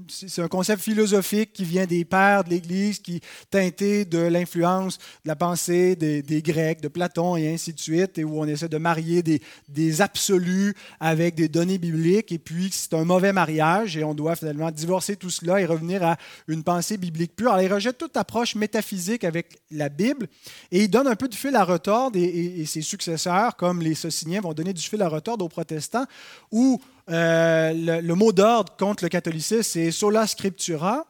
c'est 0.10 0.41
un 0.41 0.48
concept 0.50 0.82
philosophique 0.82 1.53
qui 1.53 1.63
vient 1.63 1.86
des 1.86 2.03
pères 2.03 2.43
de 2.43 2.50
l'Église, 2.50 3.00
qui 3.00 3.22
teinté 3.50 4.03
de 4.03 4.17
l'influence 4.17 4.98
de 5.24 5.29
la 5.29 5.36
pensée 5.36 5.96
des, 5.96 6.41
Grecs, 6.41 6.82
de 6.82 6.89
Platon 6.89 7.38
et 7.38 7.53
ainsi 7.53 7.74
de 7.74 7.79
suite, 7.79 8.17
et 8.17 8.24
où 8.25 8.39
on 8.39 8.46
essaie 8.46 8.67
de 8.67 8.77
marier 8.77 9.24
des, 9.24 10.01
absolus 10.01 10.75
avec 11.00 11.36
des 11.36 11.48
données 11.48 11.77
bibliques, 11.77 12.32
et 12.32 12.39
puis 12.39 12.70
c'est 12.72 12.93
un 12.93 13.05
mauvais 13.05 13.32
mariage, 13.32 13.96
et 13.96 14.03
on 14.03 14.13
doit 14.13 14.36
finalement 14.36 14.72
divorcer 14.72 15.15
tout 15.15 15.29
cela 15.29 15.62
et 15.62 15.65
revenir 15.65 16.03
à 16.03 16.17
une 16.48 16.63
pensée 16.63 16.98
biblique 16.98 17.36
pure. 17.36 17.53
Alors 17.53 17.62
il 17.62 17.74
rejette 17.74 17.98
toute 17.98 18.17
approche 18.17 18.55
métaphysique 18.55 19.24
avec 19.24 19.62
la 19.72 19.88
Bible, 19.88 20.27
et 20.72 20.84
il 20.84 20.89
donne 20.89 21.08
un 21.08 21.15
peu 21.15 21.29
du 21.29 21.38
fil 21.38 21.55
à 21.55 21.63
retordre, 21.63 22.17
et, 22.17 22.65
ses 22.65 22.82
successeurs, 22.82 23.55
comme 23.55 23.82
les 23.82 23.96
Sociniens, 23.96 24.41
vont 24.41 24.53
donner 24.53 24.74
du 24.74 24.82
fil 24.82 25.01
à 25.01 25.08
retordre 25.08 25.46
aux 25.46 25.50
protestants, 25.50 26.05
où 26.51 26.82
euh, 27.10 28.01
le, 28.01 28.15
mot 28.15 28.31
d'ordre 28.31 28.75
contre 28.77 29.03
le 29.03 29.10
catholicisme, 29.10 29.63
c'est 29.63 29.91
sola 29.91 30.27
scriptura. 30.27 31.05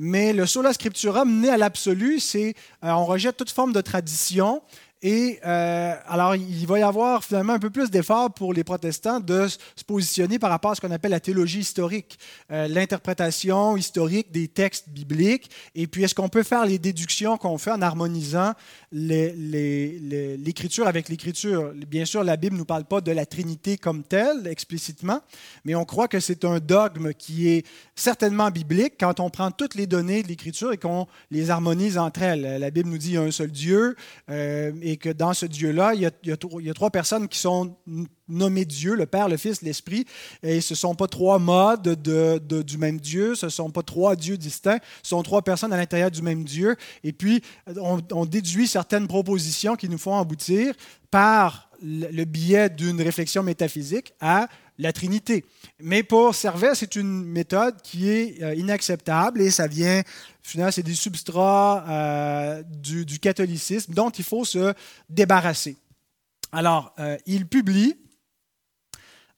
Mais 0.00 0.32
le 0.32 0.46
sola 0.46 0.72
scriptura 0.72 1.24
mené 1.24 1.48
à 1.48 1.56
l'absolu, 1.56 2.20
c'est 2.20 2.54
euh, 2.84 2.90
on 2.90 3.04
rejette 3.04 3.36
toute 3.36 3.50
forme 3.50 3.72
de 3.72 3.80
tradition 3.80 4.62
et 5.00 5.38
euh, 5.46 5.94
alors, 6.08 6.34
il 6.34 6.66
va 6.66 6.80
y 6.80 6.82
avoir 6.82 7.22
finalement 7.22 7.52
un 7.52 7.60
peu 7.60 7.70
plus 7.70 7.88
d'efforts 7.88 8.34
pour 8.34 8.52
les 8.52 8.64
protestants 8.64 9.20
de 9.20 9.46
se 9.46 9.84
positionner 9.86 10.40
par 10.40 10.50
rapport 10.50 10.72
à 10.72 10.74
ce 10.74 10.80
qu'on 10.80 10.90
appelle 10.90 11.12
la 11.12 11.20
théologie 11.20 11.60
historique, 11.60 12.18
euh, 12.50 12.66
l'interprétation 12.66 13.76
historique 13.76 14.32
des 14.32 14.48
textes 14.48 14.88
bibliques. 14.88 15.50
Et 15.76 15.86
puis, 15.86 16.02
est-ce 16.02 16.16
qu'on 16.16 16.28
peut 16.28 16.42
faire 16.42 16.66
les 16.66 16.80
déductions 16.80 17.36
qu'on 17.36 17.58
fait 17.58 17.70
en 17.70 17.80
harmonisant 17.80 18.54
l'écriture 18.90 20.88
avec 20.88 21.08
l'écriture? 21.08 21.72
Bien 21.86 22.04
sûr, 22.04 22.24
la 22.24 22.36
Bible 22.36 22.54
ne 22.54 22.60
nous 22.60 22.64
parle 22.64 22.84
pas 22.84 23.00
de 23.00 23.12
la 23.12 23.24
Trinité 23.24 23.78
comme 23.78 24.02
telle, 24.02 24.48
explicitement, 24.48 25.20
mais 25.64 25.76
on 25.76 25.84
croit 25.84 26.08
que 26.08 26.18
c'est 26.18 26.44
un 26.44 26.58
dogme 26.58 27.12
qui 27.14 27.48
est 27.48 27.64
certainement 27.94 28.50
biblique 28.50 28.94
quand 28.98 29.20
on 29.20 29.30
prend 29.30 29.52
toutes 29.52 29.76
les 29.76 29.86
données 29.86 30.24
de 30.24 30.28
l'écriture 30.28 30.72
et 30.72 30.76
qu'on 30.76 31.06
les 31.30 31.50
harmonise 31.50 31.98
entre 31.98 32.22
elles. 32.22 32.58
La 32.58 32.72
Bible 32.72 32.88
nous 32.88 32.98
dit 32.98 33.16
un 33.16 33.30
seul 33.30 33.52
Dieu. 33.52 33.94
Euh, 34.28 34.72
que 34.96 35.10
dans 35.10 35.34
ce 35.34 35.46
Dieu-là, 35.46 35.94
il, 35.94 36.00
y 36.00 36.70
a 36.70 36.74
trois 36.74 36.90
personnes 36.90 37.28
qui 37.28 37.38
sont 37.38 37.76
nommées 38.28 38.64
Dieu, 38.64 38.94
le 38.94 39.06
Père, 39.06 39.28
le 39.28 39.36
Fils, 39.36 39.62
l'Esprit, 39.62 40.06
et 40.42 40.60
ce 40.60 40.74
ne 40.74 40.76
sont 40.76 40.94
pas 40.94 41.06
trois 41.06 41.38
modes 41.38 41.82
de, 41.82 42.62
du 42.62 42.78
même 42.78 43.00
Dieu, 43.00 43.34
ce 43.34 43.46
ne 43.46 43.50
sont 43.50 43.70
pas 43.70 43.82
trois 43.82 44.16
dieux 44.16 44.36
distincts, 44.36 44.78
ce 45.02 45.10
sont 45.10 45.22
trois 45.22 45.42
personnes 45.42 45.72
à 45.72 45.76
l'intérieur 45.76 46.10
du 46.10 46.22
même 46.22 46.44
Dieu, 46.44 46.76
et 47.04 47.12
puis 47.12 47.42
on 47.76 48.24
déduit 48.24 48.66
certaines 48.66 49.08
propositions 49.08 49.76
qui 49.76 49.88
nous 49.88 49.98
font 49.98 50.18
aboutir 50.18 50.74
par 51.10 51.67
le 51.82 52.24
biais 52.24 52.68
d'une 52.70 53.00
réflexion 53.00 53.42
métaphysique 53.42 54.12
à 54.20 54.48
la 54.78 54.92
Trinité. 54.92 55.44
Mais 55.80 56.02
pour 56.02 56.34
Servet, 56.34 56.74
c'est 56.74 56.96
une 56.96 57.24
méthode 57.24 57.82
qui 57.82 58.08
est 58.08 58.42
euh, 58.42 58.54
inacceptable 58.54 59.40
et 59.40 59.50
ça 59.50 59.66
vient, 59.66 60.02
finalement, 60.42 60.72
c'est 60.72 60.82
des 60.82 60.94
substrats 60.94 61.84
euh, 61.88 62.62
du, 62.62 63.18
catholicisme 63.18 63.92
dont 63.92 64.10
il 64.10 64.24
faut 64.24 64.44
se 64.44 64.72
débarrasser. 65.08 65.76
Alors, 66.52 66.94
euh, 66.98 67.16
il 67.26 67.46
publie 67.46 67.96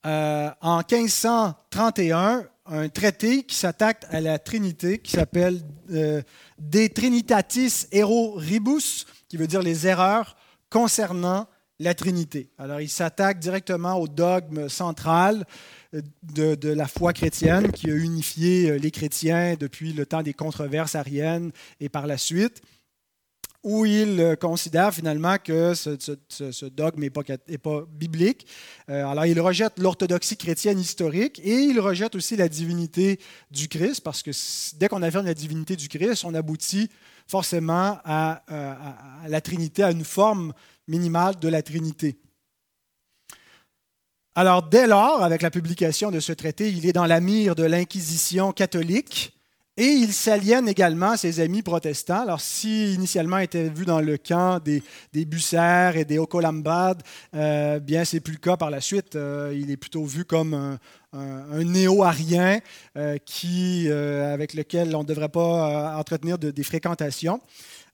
en 0.02 0.78
1531 0.90 2.46
un 2.64 2.88
traité 2.88 3.42
qui 3.42 3.54
s'attaque 3.54 4.06
à 4.08 4.20
la 4.22 4.38
Trinité, 4.38 4.98
qui 4.98 5.10
s'appelle 5.10 5.60
De 5.88 6.86
Trinitatis 6.86 7.86
Erroribus, 7.92 9.06
qui 9.28 9.36
veut 9.36 9.46
dire 9.46 9.60
les 9.60 9.86
erreurs 9.86 10.36
concernant 10.70 11.46
la 11.80 11.94
Trinité. 11.94 12.50
Alors, 12.58 12.80
il 12.80 12.90
s'attaque 12.90 13.40
directement 13.40 13.94
au 13.96 14.06
dogme 14.06 14.68
central 14.68 15.46
euh, 15.94 16.02
de, 16.22 16.68
la 16.68 16.86
foi 16.86 17.14
chrétienne 17.14 17.72
qui 17.72 17.90
a 17.90 17.94
unifié 17.94 18.70
euh, 18.70 18.76
les 18.76 18.90
chrétiens 18.90 19.54
depuis 19.58 19.94
le 19.94 20.04
temps 20.04 20.22
des 20.22 20.34
controverses 20.34 20.94
ariennes 20.94 21.52
et 21.80 21.88
par 21.88 22.06
la 22.06 22.18
suite, 22.18 22.60
où 23.64 23.86
il 23.86 24.20
euh, 24.20 24.36
considère 24.36 24.92
finalement 24.92 25.36
que 25.42 25.72
ce, 25.72 26.66
dogme 26.66 27.00
n'est 27.00 27.10
pas, 27.10 27.86
biblique. 27.88 28.46
Alors, 28.86 29.24
il 29.24 29.40
rejette 29.40 29.78
l'orthodoxie 29.78 30.36
chrétienne 30.36 30.78
historique 30.78 31.40
et 31.42 31.54
il 31.54 31.80
rejette 31.80 32.14
aussi 32.14 32.36
la 32.36 32.50
divinité 32.50 33.18
du 33.50 33.68
Christ, 33.68 34.02
parce 34.02 34.22
que 34.22 34.32
dès 34.76 34.88
qu'on 34.88 35.02
affirme 35.02 35.24
la 35.24 35.34
divinité 35.34 35.76
du 35.76 35.88
Christ, 35.88 36.26
on 36.26 36.34
aboutit 36.34 36.90
forcément 37.26 37.98
à, 38.04 38.42
à 38.48 39.28
la 39.28 39.40
Trinité, 39.40 39.82
à 39.82 39.92
une 39.92 40.04
forme 40.04 40.52
minimale 40.90 41.36
de 41.40 41.48
la 41.48 41.62
Trinité. 41.62 42.18
Alors, 44.34 44.62
dès 44.62 44.86
lors, 44.86 45.22
avec 45.22 45.42
la 45.42 45.50
publication 45.50 46.10
de 46.10 46.20
ce 46.20 46.32
traité, 46.32 46.70
il 46.70 46.86
est 46.86 46.92
dans 46.92 47.06
la 47.06 47.20
mire 47.20 47.54
de 47.54 47.64
l'Inquisition 47.64 48.52
catholique 48.52 49.34
et 49.76 49.86
il 49.86 50.12
s'aliène 50.12 50.68
également 50.68 51.12
à 51.12 51.16
ses 51.16 51.40
amis 51.40 51.62
protestants. 51.62 52.22
Alors, 52.22 52.40
si 52.40 52.92
initialement 52.94 53.38
il 53.38 53.44
était 53.44 53.68
vu 53.68 53.84
dans 53.86 54.00
le 54.00 54.18
camp 54.18 54.62
des, 54.62 54.82
des 55.12 55.26
et 55.94 56.04
des 56.04 56.18
Ocolambades, 56.18 57.02
euh, 57.34 57.80
bien, 57.80 58.04
c'est 58.04 58.20
plus 58.20 58.34
le 58.34 58.40
cas 58.40 58.56
par 58.56 58.70
la 58.70 58.80
suite. 58.80 59.16
Euh, 59.16 59.56
il 59.56 59.70
est 59.70 59.76
plutôt 59.76 60.04
vu 60.04 60.24
comme 60.24 60.78
un, 61.12 61.64
néo-arien 61.64 62.60
euh, 62.96 63.16
euh, 63.44 64.34
avec 64.34 64.54
lequel 64.54 64.94
on 64.94 65.00
ne 65.00 65.08
devrait 65.08 65.28
pas 65.28 65.96
entretenir 65.96 66.38
des 66.38 66.62
fréquentations. 66.62 67.40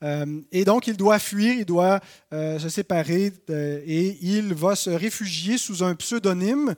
Euh, 0.02 0.40
et 0.52 0.64
donc, 0.64 0.86
il 0.86 0.96
doit 0.96 1.18
fuir, 1.18 1.54
il 1.54 1.64
doit 1.64 2.00
euh, 2.32 2.58
se 2.58 2.68
séparer 2.68 3.32
euh, 3.50 3.80
et 3.86 4.18
il 4.20 4.54
va 4.54 4.76
se 4.76 4.90
réfugier 4.90 5.58
sous 5.58 5.82
un 5.82 5.94
pseudonyme 5.94 6.74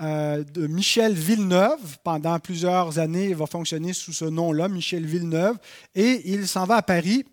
de 0.00 0.68
Michel 0.68 1.12
Villeneuve. 1.12 1.98
Pendant 2.04 2.38
plusieurs 2.38 3.00
années, 3.00 3.30
il 3.30 3.34
va 3.34 3.46
fonctionner 3.46 3.92
sous 3.92 4.12
ce 4.12 4.26
nom-là, 4.26 4.68
Michel 4.68 5.04
Villeneuve, 5.04 5.56
et 5.96 6.22
il 6.24 6.46
s'en 6.46 6.66
va 6.66 6.76
à 6.76 6.82
Paris. 6.82 7.24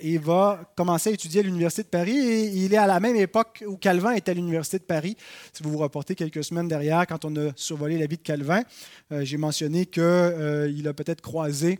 et 0.00 0.18
va 0.18 0.72
commencer 0.76 1.10
à 1.10 1.12
étudier 1.12 1.42
à 1.42 1.44
l'Université 1.44 1.84
de 1.84 1.88
Paris. 1.88 2.18
Et 2.18 2.64
il 2.64 2.74
est 2.74 2.78
à 2.78 2.88
la 2.88 2.98
même 2.98 3.14
époque 3.14 3.62
où 3.68 3.76
Calvin 3.76 4.10
était 4.14 4.32
à 4.32 4.34
l'Université 4.34 4.80
de 4.80 4.82
Paris. 4.82 5.16
Si 5.52 5.62
vous 5.62 5.70
vous 5.70 5.78
reportez 5.78 6.16
quelques 6.16 6.42
semaines 6.42 6.66
derrière, 6.66 7.06
quand 7.06 7.24
on 7.24 7.36
a 7.36 7.52
survolé 7.54 7.96
la 7.96 8.06
vie 8.06 8.16
de 8.16 8.22
Calvin, 8.22 8.62
j'ai 9.20 9.36
mentionné 9.36 9.86
qu'il 9.86 10.02
a 10.88 10.92
peut-être 10.96 11.20
croisé 11.20 11.78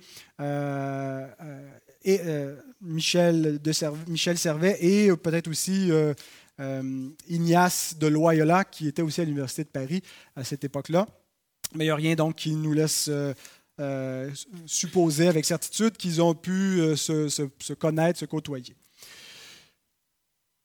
et, 2.05 2.21
euh, 2.25 2.57
Michel, 2.81 3.61
de 3.61 3.73
Michel 4.11 4.39
Servet 4.39 4.77
et 4.81 5.15
peut-être 5.17 5.49
aussi 5.49 5.91
euh, 5.91 6.15
euh, 6.61 7.09
Ignace 7.29 7.97
de 7.99 8.07
Loyola, 8.07 8.65
qui 8.65 8.89
était 8.89 9.03
aussi 9.03 9.21
à 9.21 9.25
l'Université 9.25 9.65
de 9.65 9.69
Paris 9.69 10.03
à 10.37 10.45
cette 10.45 10.65
époque-là. 10.65 11.07
Mais 11.75 11.85
il 11.85 11.87
n'y 11.87 11.93
a 11.93 11.97
rien 11.97 12.15
donc 12.15 12.37
qui 12.37 12.55
nous 12.55 12.73
laisse 12.73 13.11
supposer 14.67 15.29
avec 15.29 15.45
certitude 15.45 15.97
qu'ils 15.97 16.21
ont 16.21 16.35
pu 16.35 16.81
se, 16.97 17.73
connaître, 17.73 18.19
se 18.19 18.27
côtoyer. 18.27 18.77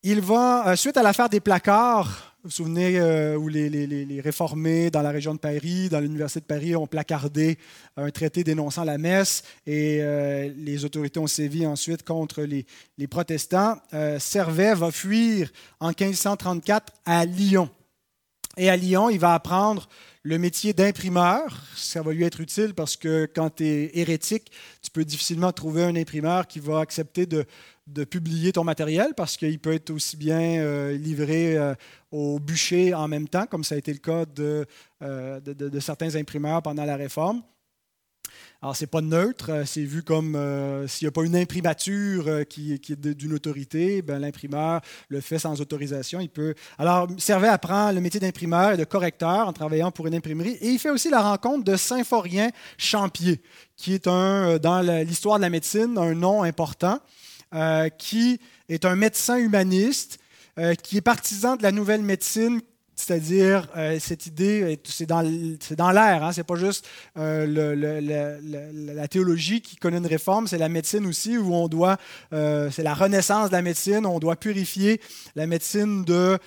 Il 0.04 0.22
va, 0.22 0.76
suite 0.76 0.98
à 0.98 1.04
l'affaire 1.04 1.30
des 1.30 1.40
placards, 1.40 2.37
vous 2.48 2.52
souvenez 2.52 2.98
euh, 2.98 3.36
où 3.36 3.50
les, 3.50 4.22
réformés 4.22 4.90
dans 4.90 5.02
la 5.02 5.12
région 5.12 5.34
de 5.34 5.40
Paris, 5.40 5.90
dans 5.90 6.00
l'Université 6.00 6.40
de 6.40 6.46
Paris, 6.46 6.78
ont 6.78 6.88
placardé 6.88 7.58
un 7.98 8.10
traité 8.10 8.46
dénonçant 8.46 8.86
la 8.86 8.98
messe 8.98 9.44
et 9.66 10.00
euh, 10.00 10.50
les 10.56 10.86
autorités 10.86 11.20
ont 11.20 11.28
sévi 11.28 11.66
ensuite 11.66 12.04
contre 12.04 12.44
les, 12.44 12.66
protestants. 13.08 13.76
Euh, 13.94 14.18
Servet 14.18 14.76
va 14.76 14.92
fuir 14.92 15.52
en 15.82 15.88
1534 15.88 16.94
à 17.06 17.26
Lyon. 17.26 17.70
Et 18.58 18.70
à 18.70 18.76
Lyon, 18.76 19.10
il 19.12 19.20
va 19.20 19.36
apprendre 19.36 19.88
le 20.24 20.40
métier 20.40 20.74
d'imprimeur. 20.74 21.64
Ça 21.76 22.02
va 22.02 22.12
lui 22.12 22.24
être 22.24 22.42
utile 22.42 22.74
parce 22.74 22.98
que 22.98 23.30
quand 23.34 23.58
tu 23.58 23.66
es 23.66 23.92
hérétique, 23.94 24.52
tu 24.82 24.90
peux 24.90 25.06
difficilement 25.06 25.52
trouver 25.52 25.84
un 25.84 25.96
imprimeur 25.96 26.48
qui 26.48 26.60
va 26.60 26.80
accepter 26.80 27.28
de, 27.28 27.46
publier 28.06 28.52
ton 28.52 28.64
matériel 28.64 29.14
parce 29.16 29.38
qu'il 29.38 29.60
peut 29.60 29.74
être 29.74 29.92
aussi 29.92 30.18
bien 30.18 30.60
euh, 30.60 30.98
livré 30.98 31.56
euh, 31.56 31.76
au 32.12 32.40
bûcher 32.40 32.94
en 32.94 33.08
même 33.08 33.30
temps, 33.30 33.46
comme 33.46 33.64
ça 33.64 33.76
a 33.76 33.78
été 33.78 33.94
le 33.94 34.00
cas 34.00 34.26
de, 34.26 34.66
euh, 35.04 35.40
de 35.40 35.80
certains 35.80 36.16
imprimeurs 36.16 36.62
pendant 36.64 36.84
la 36.84 36.98
réforme. 36.98 37.44
Alors, 38.64 38.76
ce 38.76 38.84
n'est 38.84 38.88
pas 38.88 39.02
neutre, 39.02 39.52
euh, 39.52 39.66
c'est 39.68 39.84
vu 39.84 40.02
comme 40.02 40.36
euh, 40.36 40.88
s'il 40.88 41.06
n'y 41.06 41.10
a 41.10 41.12
pas 41.12 41.24
une 41.24 41.36
imprimature 41.36 42.28
euh, 42.28 42.44
qui, 42.44 42.74
est 42.74 43.00
d'une 43.00 43.34
autorité, 43.34 44.02
ben, 44.02 44.18
l'imprimeur 44.18 44.82
le 45.10 45.22
fait 45.22 45.38
sans 45.38 45.62
autorisation. 45.62 46.20
Il 46.20 46.30
peut... 46.30 46.56
Alors, 46.80 47.08
Servet 47.20 47.50
apprend 47.50 47.92
le 47.92 48.02
métier 48.02 48.20
d'imprimeur 48.20 48.72
et 48.72 48.78
de 48.78 48.84
correcteur 48.84 49.48
en 49.48 49.54
travaillant 49.54 49.92
pour 49.92 50.08
une 50.08 50.16
imprimerie. 50.16 50.58
Et 50.62 50.70
il 50.70 50.80
fait 50.80 50.90
aussi 50.90 51.12
la 51.12 51.22
rencontre 51.22 51.66
de 51.66 51.76
Saint-Forien 51.76 52.50
Champier, 52.80 53.44
qui 53.76 53.94
est 53.94 54.08
un, 54.08 54.58
dans 54.58 54.82
l'histoire 55.04 55.38
de 55.38 55.44
la 55.44 55.52
médecine 55.52 55.96
un 55.96 56.16
nom 56.16 56.42
important, 56.42 57.00
qui 58.00 58.40
est 58.70 58.86
un 58.86 58.96
médecin 58.96 59.38
humaniste, 59.38 60.18
qui 60.82 60.98
est 60.98 61.02
partisan 61.02 61.56
de 61.58 61.64
la 61.64 61.72
nouvelle 61.72 62.02
médecine 62.02 62.62
c'est-à-dire, 62.98 63.68
euh, 63.78 64.00
cette 64.00 64.26
idée, 64.26 64.80
c'est 64.84 65.06
dans, 65.06 65.22
l'air, 65.22 66.24
hein? 66.24 66.32
ce 66.32 66.40
n'est 66.40 66.44
pas 66.44 66.56
juste 66.56 66.88
euh, 67.16 68.96
la 68.96 69.08
théologie 69.08 69.62
qui 69.62 69.76
connaît 69.76 70.00
une 70.00 70.08
réforme, 70.08 70.48
c'est 70.48 70.58
la 70.58 70.68
médecine 70.68 71.06
aussi, 71.06 71.38
où 71.38 71.54
on 71.54 71.68
doit, 71.68 71.98
euh, 72.34 72.72
c'est 72.72 72.82
la 72.82 72.96
renaissance 72.96 73.50
de 73.50 73.56
la 73.56 73.62
médecine, 73.62 74.08
on 74.08 74.18
doit 74.18 74.36
purifier 74.36 75.00
la 75.36 75.46
médecine 75.46 76.06
de, 76.06 76.40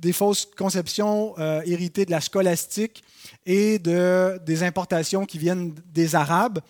des 0.00 0.12
fausses 0.12 0.48
conceptions 0.56 1.34
héritées 1.64 2.06
de 2.06 2.12
la 2.12 2.20
scolastique 2.20 3.02
et 3.44 3.80
de, 3.80 4.38
des 4.46 4.62
importations 4.62 5.26
qui 5.26 5.38
viennent 5.38 5.74
des 5.92 6.14
Arabes 6.14 6.60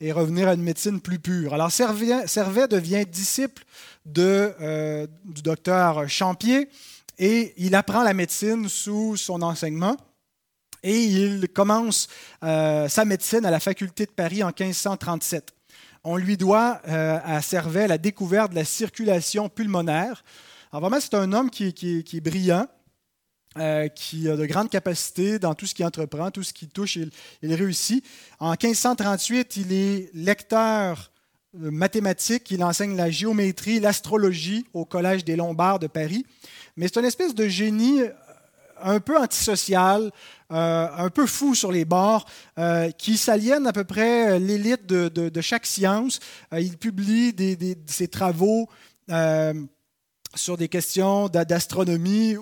et 0.00 0.12
revenir 0.12 0.48
à 0.48 0.54
une 0.54 0.62
médecine 0.62 1.00
plus 1.00 1.18
pure. 1.18 1.54
Alors, 1.54 1.72
Servet, 1.72 2.68
devient 2.68 3.04
disciple 3.04 3.64
du 4.06 5.42
docteur 5.42 6.08
Champier 6.08 6.68
et 7.18 7.54
il 7.56 7.74
apprend 7.74 8.02
la 8.02 8.14
médecine 8.14 8.68
sous 8.68 9.16
son 9.16 9.42
enseignement. 9.42 9.96
Et 10.82 11.04
il 11.04 11.48
commence 11.48 12.08
euh, 12.42 12.88
sa 12.88 13.04
médecine 13.04 13.46
à 13.46 13.50
la 13.50 13.60
faculté 13.60 14.04
de 14.04 14.10
Paris 14.10 14.42
en 14.42 14.48
1537. 14.48 15.52
On 16.04 16.16
lui 16.16 16.36
doit 16.36 16.80
euh, 16.88 17.20
à 17.24 17.40
Servet 17.40 17.86
la 17.86 17.98
découverte 17.98 18.50
de 18.50 18.56
la 18.56 18.64
circulation 18.64 19.48
pulmonaire. 19.48 20.24
Alors 20.72 20.80
vraiment, 20.82 21.00
c'est 21.00 21.14
un 21.14 21.32
homme 21.32 21.50
qui, 21.50 21.66
est 21.68 22.20
brillant, 22.20 22.66
euh, 23.58 23.86
qui 23.88 24.28
a 24.28 24.36
de 24.36 24.44
grandes 24.46 24.70
capacités 24.70 25.38
dans 25.38 25.54
tout 25.54 25.66
ce 25.66 25.74
qu'il 25.74 25.84
entreprend, 25.84 26.32
tout 26.32 26.42
ce 26.42 26.52
qu'il 26.52 26.68
touche, 26.68 26.96
il, 26.96 27.10
il, 27.42 27.54
réussit. 27.54 28.04
En 28.40 28.50
1538, 28.50 29.56
il 29.58 29.72
est 29.72 30.10
lecteur 30.14 31.12
mathématique, 31.54 32.50
il 32.50 32.64
enseigne 32.64 32.96
la 32.96 33.10
géométrie, 33.10 33.78
l'astrologie 33.78 34.66
au 34.72 34.84
Collège 34.84 35.24
des 35.24 35.36
Lombards 35.36 35.78
de 35.78 35.86
Paris 35.86 36.24
mais 36.76 36.88
c'est 36.88 37.00
une 37.00 37.06
espèce 37.06 37.34
de 37.34 37.48
génie 37.48 38.02
euh, 38.02 38.10
un 38.84 38.98
peu 38.98 39.16
antisocial, 39.16 40.10
euh, 40.50 40.88
un 40.96 41.08
peu 41.08 41.26
fou 41.26 41.54
sur 41.54 41.70
les 41.70 41.84
bords, 41.84 42.26
euh, 42.58 42.90
qui 42.90 43.16
s'aliène 43.16 43.66
à 43.66 43.72
peu 43.72 43.84
près 43.84 44.40
l'élite 44.40 44.86
de, 44.86 45.40
chaque 45.40 45.66
science. 45.66 46.18
il 46.52 46.76
publie 46.76 47.32
ses 47.86 48.08
travaux 48.08 48.68
sur 50.34 50.56
des 50.56 50.68
questions 50.68 51.28
d'astronomie 51.28 52.36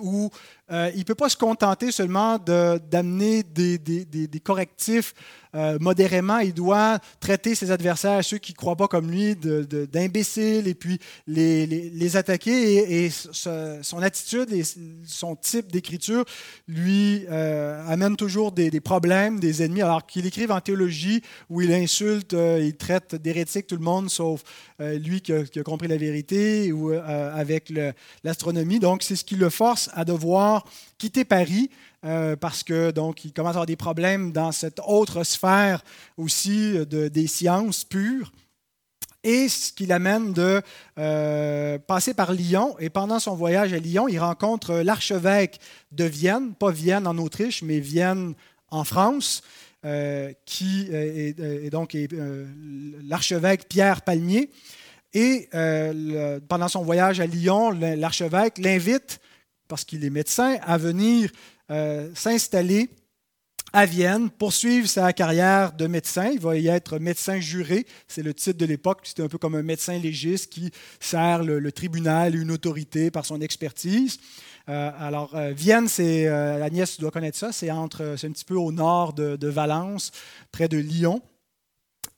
où 0.71 0.75
il 0.93 0.99
ne 0.99 1.03
peut 1.03 1.15
pas 1.15 1.29
se 1.29 1.37
contenter 1.37 1.91
seulement 1.91 2.37
d'amener 2.37 3.43
des, 3.43 3.77
des, 3.77 4.39
correctifs 4.39 5.13
euh, 5.53 5.77
modérément, 5.81 6.39
il 6.39 6.53
doit 6.53 6.99
traiter 7.19 7.55
ses 7.55 7.71
adversaires, 7.71 8.23
ceux 8.23 8.37
qui 8.37 8.53
ne 8.53 8.57
croient 8.57 8.77
pas 8.77 8.87
comme 8.87 9.11
lui, 9.11 9.35
d'imbéciles 9.35 10.67
et 10.67 10.73
puis 10.73 10.99
les, 11.27 12.15
attaquer. 12.15 13.05
Et, 13.05 13.09
son 13.09 14.01
attitude 14.01 14.51
et 14.53 14.63
son 15.05 15.35
type 15.35 15.71
d'écriture 15.71 16.23
lui 16.67 17.25
euh, 17.29 17.85
amène 17.87 18.15
toujours 18.15 18.51
des, 18.51 18.71
problèmes, 18.79 19.39
des 19.39 19.63
ennemis, 19.63 19.81
alors 19.81 20.05
qu'il 20.05 20.25
écrive 20.25 20.51
en 20.51 20.61
théologie 20.61 21.21
où 21.49 21.61
il 21.61 21.73
insulte, 21.73 22.33
euh, 22.33 22.59
il 22.61 22.75
traite 22.75 23.15
d'hérétique 23.15 23.67
tout 23.67 23.75
le 23.75 23.83
monde, 23.83 24.09
sauf 24.09 24.43
lui 24.79 25.21
qui 25.21 25.33
a, 25.33 25.63
compris 25.63 25.87
la 25.87 25.97
vérité, 25.97 26.71
ou 26.71 26.91
avec 26.91 27.71
l'astronomie. 28.23 28.79
Donc, 28.79 29.03
c'est 29.03 29.15
ce 29.15 29.23
qui 29.23 29.35
le 29.35 29.49
force 29.49 29.89
à 29.93 30.05
devoir 30.05 30.60
quitter 30.97 31.25
Paris 31.25 31.69
euh, 32.03 32.35
parce 32.35 32.63
que 32.63 32.89
donc 32.89 33.25
il 33.25 33.31
commence 33.31 33.49
à 33.49 33.61
avoir 33.61 33.65
des 33.67 33.75
problèmes 33.75 34.31
dans 34.31 34.51
cette 34.51 34.79
autre 34.87 35.23
sphère 35.23 35.83
aussi 36.17 36.73
de, 36.73 37.07
des 37.07 37.27
sciences 37.27 37.83
pures. 37.83 38.31
Et 39.23 39.49
ce 39.49 39.71
qui 39.71 39.85
l'amène 39.85 40.33
de 40.33 40.63
euh, 40.97 41.77
passer 41.77 42.15
par 42.15 42.33
Lyon. 42.33 42.75
Et 42.79 42.89
pendant 42.89 43.19
son 43.19 43.35
voyage 43.35 43.71
à 43.71 43.77
Lyon, 43.77 44.07
il 44.07 44.17
rencontre 44.17 44.77
l'archevêque 44.77 45.59
de 45.91 46.05
Vienne, 46.05 46.55
pas 46.55 46.71
Vienne 46.71 47.05
en 47.05 47.15
Autriche, 47.19 47.61
mais 47.61 47.79
Vienne 47.79 48.33
en 48.69 48.83
France, 48.83 49.43
euh, 49.85 50.33
qui 50.47 50.87
est, 50.91 51.69
donc 51.69 51.95
l'archevêque 53.03 53.69
Pierre 53.69 54.01
Palmier. 54.01 54.49
Et 55.13 55.49
pendant 56.47 56.67
son 56.67 56.81
voyage 56.81 57.19
à 57.19 57.27
Lyon, 57.27 57.77
l'archevêque 57.79 58.57
l'invite, 58.57 59.20
parce 59.71 59.85
qu'il 59.85 60.03
est 60.03 60.09
médecin, 60.09 60.57
à 60.63 60.77
venir 60.77 61.31
euh, 61.71 62.09
s'installer 62.13 62.89
à 63.71 63.85
Vienne, 63.85 64.29
poursuivre 64.29 64.85
sa 64.85 65.13
carrière 65.13 65.71
de 65.71 65.87
médecin. 65.87 66.29
Il 66.33 66.41
va 66.41 66.57
y 66.57 66.67
être 66.67 66.99
médecin 66.99 67.39
juré, 67.39 67.85
c'est 68.05 68.21
le 68.21 68.33
titre 68.33 68.57
de 68.59 68.65
l'époque. 68.65 68.99
C'était 69.05 69.23
un 69.23 69.29
peu 69.29 69.37
comme 69.37 69.55
un 69.55 69.63
médecin 69.63 69.97
légiste 69.97 70.51
qui 70.51 70.71
sert 70.99 71.41
le, 71.41 71.71
tribunal, 71.71 72.35
une 72.35 72.51
autorité 72.51 73.11
par 73.11 73.25
son 73.25 73.39
expertise. 73.39 74.19
Euh, 74.67 74.91
alors, 74.99 75.33
euh, 75.35 75.53
Vienne, 75.53 75.87
c'est, 75.87 76.27
Agnès, 76.27 76.93
tu 76.93 76.99
dois 76.99 77.11
connaître 77.11 77.37
ça, 77.37 77.53
c'est, 77.53 77.71
entre, 77.71 78.15
c'est 78.17 78.27
un 78.27 78.31
petit 78.31 78.43
peu 78.43 78.55
au 78.55 78.73
nord 78.73 79.13
de 79.13 79.47
Valence, 79.47 80.11
près 80.51 80.67
de 80.67 80.77
Lyon 80.77 81.21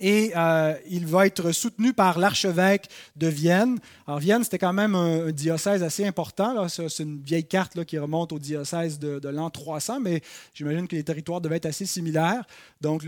et 0.03 0.33
euh, 0.35 0.75
il 0.89 1.07
va 1.07 1.25
être 1.25 1.53
soutenu 1.53 1.93
par 1.93 2.19
l'archevêque 2.19 2.89
de 3.15 3.27
Vienne. 3.27 3.79
Alors 4.05 4.19
Vienne, 4.19 4.43
c'était 4.43 4.59
quand 4.59 4.73
même 4.73 4.95
un, 4.95 5.31
diocèse 5.31 5.81
assez 5.81 6.05
important. 6.05 6.67
C'est 6.67 7.03
une 7.03 7.21
vieille 7.21 7.45
carte 7.45 7.75
là, 7.75 7.85
qui 7.85 7.97
remonte 7.97 8.33
au 8.33 8.37
diocèse 8.37 8.99
de, 8.99 9.29
l'an 9.29 9.49
300, 9.49 10.01
mais 10.01 10.21
j'imagine 10.53 10.89
que 10.89 10.97
les 10.97 11.05
territoires 11.05 11.39
devaient 11.39 11.55
être 11.55 11.67
assez 11.67 11.85
similaires. 11.85 12.43
Donc 12.81 13.05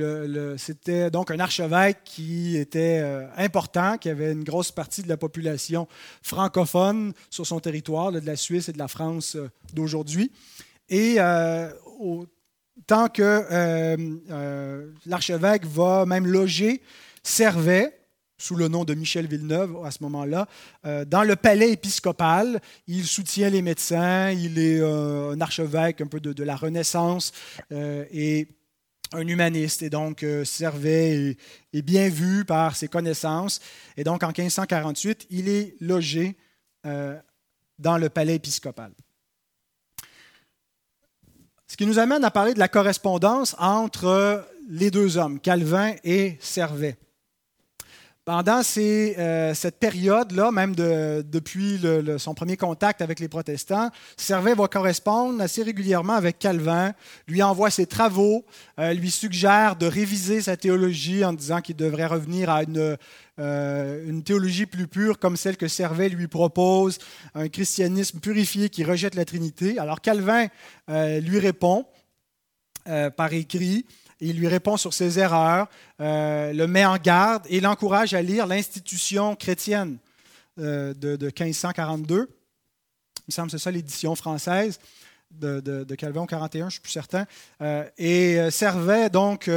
c'était 0.55 1.11
donc 1.11 1.31
un 1.31 1.39
archevêque 1.39 1.97
qui 2.05 2.55
était 2.55 3.01
euh, 3.03 3.27
important, 3.35 3.97
qui 3.97 4.07
avait 4.07 4.31
une 4.31 4.45
grosse 4.45 4.71
partie 4.71 5.03
de 5.03 5.09
la 5.09 5.17
population 5.17 5.89
francophone 6.21 7.11
sur 7.29 7.45
son 7.45 7.59
territoire, 7.59 8.13
de 8.13 8.19
la 8.21 8.37
Suisse 8.37 8.69
et 8.69 8.73
de 8.73 8.79
la 8.79 8.87
France 8.87 9.35
euh, 9.35 9.49
d'aujourd'hui. 9.73 10.31
Et 10.87 11.17
au 11.99 12.25
tant 12.87 13.09
que 13.09 13.21
euh, 13.23 13.97
euh, 14.29 14.91
l'archevêque 15.05 15.65
va 15.65 16.05
même 16.05 16.27
loger 16.27 16.81
Servet, 17.23 17.97
sous 18.37 18.55
le 18.55 18.67
nom 18.67 18.83
de 18.83 18.93
Michel 18.93 19.27
Villeneuve 19.27 19.77
à 19.85 19.91
ce 19.91 20.03
moment-là, 20.03 20.47
euh, 20.85 21.05
dans 21.05 21.23
le 21.23 21.35
palais 21.35 21.71
épiscopal. 21.71 22.59
Il 22.87 23.05
soutient 23.05 23.49
les 23.49 23.61
médecins, 23.61 24.29
il 24.31 24.59
est 24.59 24.81
un 24.81 25.39
archevêque 25.39 26.01
un 26.01 26.07
peu 26.07 26.19
de, 26.19 26.43
la 26.43 26.55
Renaissance 26.55 27.31
et 27.71 28.47
un 29.13 29.25
humaniste. 29.25 29.83
Et 29.83 29.89
donc, 29.89 30.25
Servet 30.43 31.37
est, 31.73 31.81
bien 31.81 32.09
vu 32.09 32.43
par 32.43 32.75
ses 32.75 32.89
connaissances. 32.89 33.61
Et 33.95 34.03
donc, 34.03 34.21
en 34.21 34.27
1548, 34.27 35.27
il 35.29 35.47
est 35.47 35.75
logé 35.79 36.35
dans 36.83 37.97
le 37.97 38.09
palais 38.09 38.35
épiscopal. 38.35 38.91
Ce 41.67 41.77
qui 41.77 41.85
nous 41.85 41.99
amène 41.99 42.23
à 42.23 42.31
parler 42.31 42.53
de 42.53 42.59
la 42.59 42.67
correspondance 42.67 43.55
entre 43.59 44.45
les 44.69 44.91
deux 44.91 45.17
hommes, 45.17 45.39
Calvin 45.39 45.93
et 46.03 46.37
Servet. 46.39 46.97
Pendant 48.25 48.61
euh, 48.77 49.53
cette 49.53 49.77
période-là, 49.77 50.49
même 50.49 50.75
depuis 50.75 51.79
son 52.17 52.33
premier 52.33 52.57
contact 52.57 53.03
avec 53.03 53.19
les 53.19 53.27
protestants, 53.27 53.91
Servet 54.17 54.55
va 54.55 54.67
correspondre 54.67 55.39
assez 55.43 55.61
régulièrement 55.61 56.13
avec 56.13 56.39
Calvin, 56.39 56.93
lui 57.27 57.43
envoie 57.43 57.69
ses 57.69 57.85
travaux, 57.85 58.43
euh, 58.79 58.93
lui 58.93 59.11
suggère 59.11 59.75
de 59.75 59.85
réviser 59.85 60.41
sa 60.41 60.57
théologie 60.57 61.23
en 61.23 61.33
disant 61.33 61.61
qu'il 61.61 61.75
devrait 61.75 62.07
revenir 62.07 62.49
à 62.49 62.63
une, 62.63 62.97
euh, 63.37 64.09
une 64.09 64.23
théologie 64.23 64.65
plus 64.65 64.87
pure 64.87 65.19
comme 65.19 65.37
celle 65.37 65.55
que 65.55 65.67
Servet 65.67 66.09
lui 66.09 66.27
propose, 66.27 66.97
un 67.35 67.47
christianisme 67.47 68.19
purifié 68.21 68.69
qui 68.69 68.83
rejette 68.83 69.13
la 69.13 69.25
Trinité. 69.25 69.77
Alors 69.77 70.01
Calvin 70.01 70.47
lui 70.87 71.37
répond 71.37 71.85
par 73.15 73.33
écrit 73.33 73.85
il 74.19 74.37
lui 74.37 74.47
répond 74.47 74.77
sur 74.77 74.93
ses 74.93 75.19
erreurs, 75.19 75.67
euh, 76.01 76.53
le 76.53 76.67
met 76.67 76.85
en 76.85 76.97
garde 76.97 77.43
et 77.49 77.59
l'encourage 77.59 78.13
à 78.13 78.21
lire 78.21 78.47
l'institution 78.47 79.35
chrétienne 79.35 79.97
euh, 80.59 80.93
de, 80.93 81.17
1542. 81.25 82.15
Il 82.15 83.23
me 83.27 83.31
semble 83.31 83.47
que 83.47 83.57
c'est 83.57 83.63
ça 83.63 83.71
l'édition 83.71 84.15
française 84.15 84.79
de, 85.31 85.83
Calvin 85.95 86.21
au 86.21 86.25
41, 86.25 86.61
je 86.61 86.65
ne 86.65 86.69
suis 86.69 86.79
plus 86.79 86.91
certain, 86.91 87.25
et 87.97 88.39
Servet, 88.51 89.09
donc, 89.09 89.49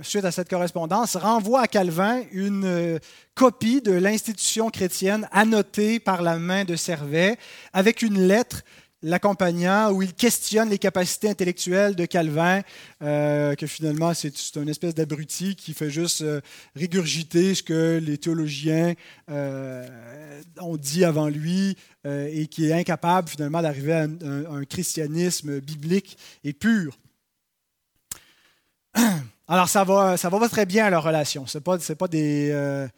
suite 0.00 0.24
à 0.24 0.30
cette 0.30 0.48
correspondance, 0.48 1.16
renvoie 1.16 1.62
à 1.62 1.66
Calvin 1.66 2.22
une 2.32 2.98
copie 3.34 3.82
de 3.82 3.92
l'institution 3.92 4.70
chrétienne 4.70 5.28
annotée 5.30 6.00
par 6.00 6.22
la 6.22 6.38
main 6.38 6.64
de 6.64 6.76
Servet 6.76 7.36
avec 7.74 8.00
une 8.00 8.26
lettre 8.26 8.62
l'accompagnant, 9.02 9.92
où 9.92 10.02
il 10.02 10.14
questionne 10.14 10.70
les 10.70 10.78
capacités 10.78 11.28
intellectuelles 11.28 11.94
de 11.94 12.04
Calvin, 12.04 12.62
euh, 13.02 13.54
que 13.54 13.66
finalement 13.66 14.12
c'est 14.14 14.34
une 14.56 14.68
espèce 14.68 14.94
d'abruti 14.94 15.54
qui 15.56 15.74
fait 15.74 15.90
juste 15.90 16.22
euh, 16.22 16.40
régurgiter 16.74 17.54
ce 17.54 17.62
que 17.62 18.00
les 18.02 18.18
théologiens 18.18 18.94
euh, 19.30 20.40
ont 20.60 20.76
dit 20.76 21.04
avant 21.04 21.28
lui 21.28 21.76
et 22.04 22.46
qui 22.46 22.66
est 22.66 22.72
incapable 22.72 23.28
finalement 23.28 23.60
d'arriver 23.60 23.92
à 23.92 24.04
un, 24.04 24.64
christianisme 24.64 25.60
biblique 25.60 26.16
et 26.42 26.54
pur. 26.54 26.96
Alors 29.48 29.68
ça 29.68 29.84
va, 29.84 30.16
très 30.48 30.64
bien 30.64 30.88
leur 30.88 31.02
relation. 31.02 31.46
Ce 31.46 31.58
n'est 31.58 31.94
pas 31.96 32.08
des 32.08 32.88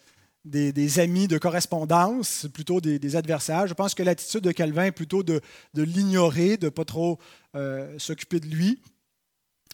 des, 0.45 1.01
amis 1.01 1.29
de 1.29 1.39
correspondance, 1.39 2.47
plutôt 2.53 2.81
des, 2.81 3.17
adversaires. 3.17 3.67
Je 3.67 3.75
pense 3.75 3.95
que 3.95 4.03
l'attitude 4.03 4.43
de 4.43 4.53
Calvin 4.53 4.85
est 4.85 4.93
plutôt 4.93 5.23
de, 5.23 5.41
l'ignorer, 5.75 6.57
de 6.57 6.67
ne 6.67 6.71
pas 6.71 6.85
trop 6.85 7.19
euh, 7.57 7.99
s'occuper 7.99 8.41
de 8.41 8.47
lui. 8.47 8.81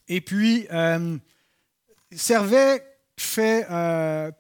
Et 0.09 0.21
puis, 0.21 0.67
euh, 0.73 1.17
Servet 2.13 2.85
euh, 3.39 4.31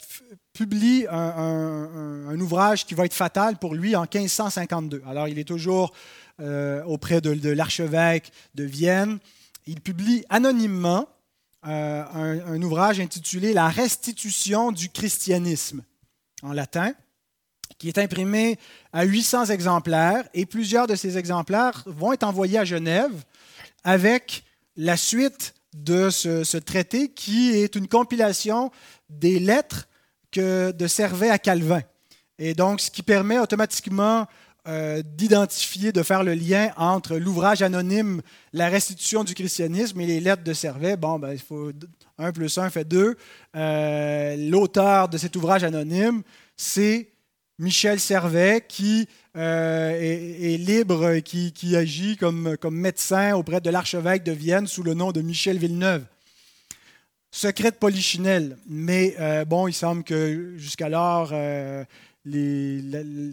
publie 0.52 1.06
un, 1.08 2.40
ouvrage 2.40 2.86
qui 2.86 2.94
va 2.94 3.04
être 3.04 3.14
fatal 3.14 3.56
pour 3.58 3.74
lui 3.74 3.96
en 3.96 4.02
1552. 4.02 5.02
Alors, 5.06 5.28
il 5.28 5.38
est 5.38 5.44
toujours 5.44 5.92
auprès 6.38 7.20
de, 7.20 7.50
l'archevêque 7.50 8.30
de 8.54 8.64
Vienne. 8.64 9.18
Il 9.66 9.80
publie 9.80 10.24
anonymement 10.28 11.08
un 11.62 12.62
ouvrage 12.62 13.00
intitulé 13.00 13.52
La 13.52 13.68
restitution 13.68 14.70
du 14.70 14.90
christianisme 14.90 15.82
en 16.42 16.52
latin, 16.52 16.92
qui 17.78 17.88
est 17.88 17.98
imprimé 17.98 18.58
à 18.92 19.04
800 19.04 19.46
exemplaires, 19.46 20.24
et 20.34 20.46
plusieurs 20.46 20.86
de 20.86 20.94
ces 20.94 21.18
exemplaires 21.18 21.82
vont 21.86 22.12
être 22.12 22.24
envoyés 22.24 22.58
à 22.58 22.64
Genève 22.64 23.12
avec 23.84 24.44
la 24.76 24.96
suite 24.96 25.54
de 25.74 26.10
ce, 26.10 26.56
traité, 26.56 27.10
qui 27.10 27.50
est 27.50 27.74
une 27.76 27.88
compilation 27.88 28.70
des 29.10 29.38
lettres 29.38 29.88
que 30.30 30.72
de 30.72 30.86
Servet 30.86 31.30
à 31.30 31.38
Calvin. 31.38 31.82
Et 32.38 32.54
donc, 32.54 32.80
ce 32.80 32.90
qui 32.90 33.02
permet 33.02 33.38
automatiquement 33.38 34.26
euh, 34.68 35.00
d'identifier, 35.04 35.92
de 35.92 36.02
faire 36.02 36.24
le 36.24 36.34
lien 36.34 36.72
entre 36.76 37.16
l'ouvrage 37.18 37.62
anonyme 37.62 38.20
La 38.52 38.68
restitution 38.68 39.22
du 39.22 39.32
christianisme 39.32 40.00
et 40.00 40.06
les 40.06 40.18
lettres 40.18 40.42
de 40.42 40.52
Servet. 40.52 40.96
Bon, 40.96 41.20
ben, 41.20 41.32
il 41.32 41.38
faut 41.38 41.70
1 42.18 42.32
plus 42.32 42.58
1 42.58 42.70
fait 42.70 42.84
2. 42.84 43.16
Euh, 43.54 44.36
l'auteur 44.50 45.08
de 45.08 45.18
cet 45.18 45.36
ouvrage 45.36 45.62
anonyme, 45.62 46.22
c'est 46.56 47.10
Michel 47.60 48.00
Servet 48.00 48.64
qui 48.66 49.06
euh, 49.36 49.90
est, 50.00 50.56
libre, 50.56 51.18
qui, 51.20 51.76
agit 51.76 52.16
comme, 52.16 52.56
médecin 52.70 53.36
auprès 53.36 53.60
de 53.60 53.70
l'archevêque 53.70 54.24
de 54.24 54.32
Vienne 54.32 54.66
sous 54.66 54.82
le 54.82 54.94
nom 54.94 55.12
de 55.12 55.20
Michel 55.20 55.58
Villeneuve. 55.58 56.04
Secret 57.30 57.70
de 57.70 57.76
Polichinelle, 57.76 58.56
mais 58.68 59.14
bon, 59.46 59.68
il 59.68 59.74
semble 59.74 60.02
que 60.04 60.54
jusqu'alors, 60.56 61.32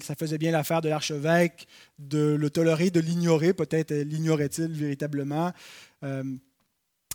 ça 0.01 0.15
faisait 0.15 0.37
bien 0.37 0.51
l'affaire 0.51 0.81
de 0.81 0.89
l'archevêque 0.89 1.67
de 1.99 2.35
le 2.35 2.49
tolérer, 2.49 2.91
de 2.91 2.99
l'ignorer, 2.99 3.53
peut-être 3.53 3.93
l'ignorait-il 3.93 4.71
véritablement. 4.71 5.51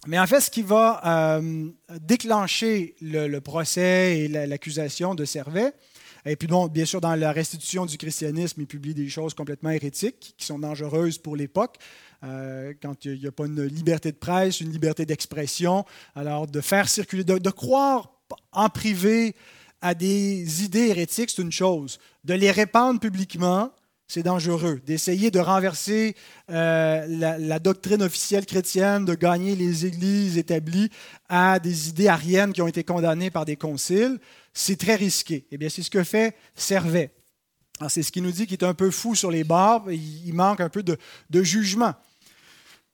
Mais 0.06 0.18
en 0.18 0.26
fait, 0.26 0.40
ce 0.40 0.50
qui 0.50 0.62
va 0.62 1.36
euh, 1.36 1.68
déclencher 2.00 2.94
le, 3.00 3.38
procès 3.40 4.20
et 4.20 4.28
l'accusation 4.28 5.14
de 5.14 5.24
Servet, 5.24 5.72
et 6.24 6.36
puis 6.36 6.46
bon, 6.46 6.66
bien 6.66 6.84
sûr, 6.84 7.00
dans 7.00 7.14
la 7.14 7.32
restitution 7.32 7.86
du 7.86 7.96
christianisme, 7.96 8.60
il 8.60 8.66
publie 8.66 8.94
des 8.94 9.08
choses 9.08 9.34
complètement 9.34 9.70
hérétiques 9.70 10.34
qui 10.36 10.46
sont 10.46 10.58
dangereuses 10.58 11.18
pour 11.18 11.36
l'époque. 11.36 11.76
Euh, 12.24 12.74
quand 12.82 13.04
il 13.04 13.20
n'y 13.20 13.26
a, 13.26 13.32
pas 13.32 13.46
une 13.46 13.64
liberté 13.64 14.12
de 14.12 14.16
presse, 14.16 14.60
une 14.60 14.70
liberté 14.70 15.06
d'expression, 15.06 15.84
alors 16.14 16.46
de 16.46 16.60
faire 16.60 16.88
circuler, 16.88 17.24
de 17.24 17.50
croire 17.50 18.10
en 18.52 18.68
privé 18.68 19.34
à 19.80 19.94
des 19.94 20.64
idées 20.64 20.88
hérétiques, 20.88 21.30
c'est 21.30 21.42
une 21.42 21.52
chose. 21.52 21.98
De 22.24 22.34
les 22.34 22.50
répandre 22.50 23.00
publiquement, 23.00 23.72
c'est 24.08 24.22
dangereux. 24.22 24.80
D'essayer 24.86 25.30
de 25.30 25.38
renverser 25.38 26.16
euh, 26.50 27.06
la, 27.38 27.58
doctrine 27.58 28.02
officielle 28.02 28.46
chrétienne, 28.46 29.04
de 29.04 29.14
gagner 29.14 29.54
les 29.54 29.84
églises 29.84 30.38
établies 30.38 30.90
à 31.28 31.58
des 31.58 31.90
idées 31.90 32.08
ariennes 32.08 32.54
qui 32.54 32.62
ont 32.62 32.68
été 32.68 32.84
condamnées 32.84 33.30
par 33.30 33.44
des 33.44 33.56
conciles, 33.56 34.18
c'est 34.54 34.78
très 34.78 34.94
risqué. 34.94 35.46
Eh 35.50 35.58
bien, 35.58 35.68
c'est 35.68 35.82
ce 35.82 35.90
que 35.90 36.02
fait 36.02 36.34
Servet. 36.54 37.12
C'est 37.88 38.02
ce 38.02 38.10
qui 38.10 38.22
nous 38.22 38.32
dit 38.32 38.46
qu'il 38.46 38.58
est 38.58 38.64
un 38.64 38.74
peu 38.74 38.90
fou 38.90 39.14
sur 39.14 39.30
les 39.30 39.44
bords, 39.44 39.92
il 39.92 40.32
manque 40.32 40.60
un 40.60 40.68
peu 40.68 40.82
de, 40.82 41.42
jugement. 41.42 41.94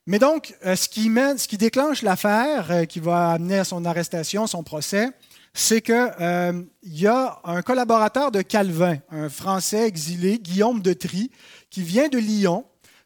Mais 0.07 0.18
donc, 0.18 0.55
euh, 0.66 0.77
ce 0.77 0.88
qui, 0.88 1.09
mène, 1.09 1.38
ce 1.38 1.49
qui 1.49 1.57
déclenche 1.57 2.03
l'affaire, 2.03 2.70
euh, 2.70 2.85
qui 2.85 3.01
va 3.01 3.31
amener 3.31 3.61
à 3.61 3.64
son 3.64 3.87
arrestation, 3.87 4.47
son 4.47 4.62
procès, 4.62 5.09
c'est 5.57 5.81
qu'il 5.81 5.95
euh, 6.21 6.62
y 6.83 7.07
a 7.07 7.38
un 7.45 7.62
collaborateur 7.62 8.33
de 8.33 8.43
Calvin, 8.43 8.99
un 9.11 9.29
Français 9.29 9.87
exilé, 9.87 10.40
Guillaume 10.40 10.83
de 10.83 10.93
Trie, 10.93 11.31
qui 11.71 11.83
vient 11.83 12.09
de 12.09 12.19
Lyon, 12.19 12.64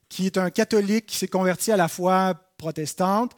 qui 0.09 0.25
est 0.25 0.39
un 0.39 0.49
catholique 0.49 1.05
qui 1.07 1.19
s'est 1.19 1.29
converti 1.29 1.71
à 1.71 1.77
la 1.77 1.89
foi 1.89 2.35
protestante, 2.57 3.33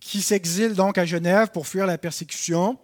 qui 0.00 0.20
s'exile 0.20 0.74
donc 0.74 0.98
à 0.98 1.06
Genève 1.06 1.50
pour 1.52 1.68
fuir 1.68 1.86
la 1.86 1.98
persécution 1.98 2.76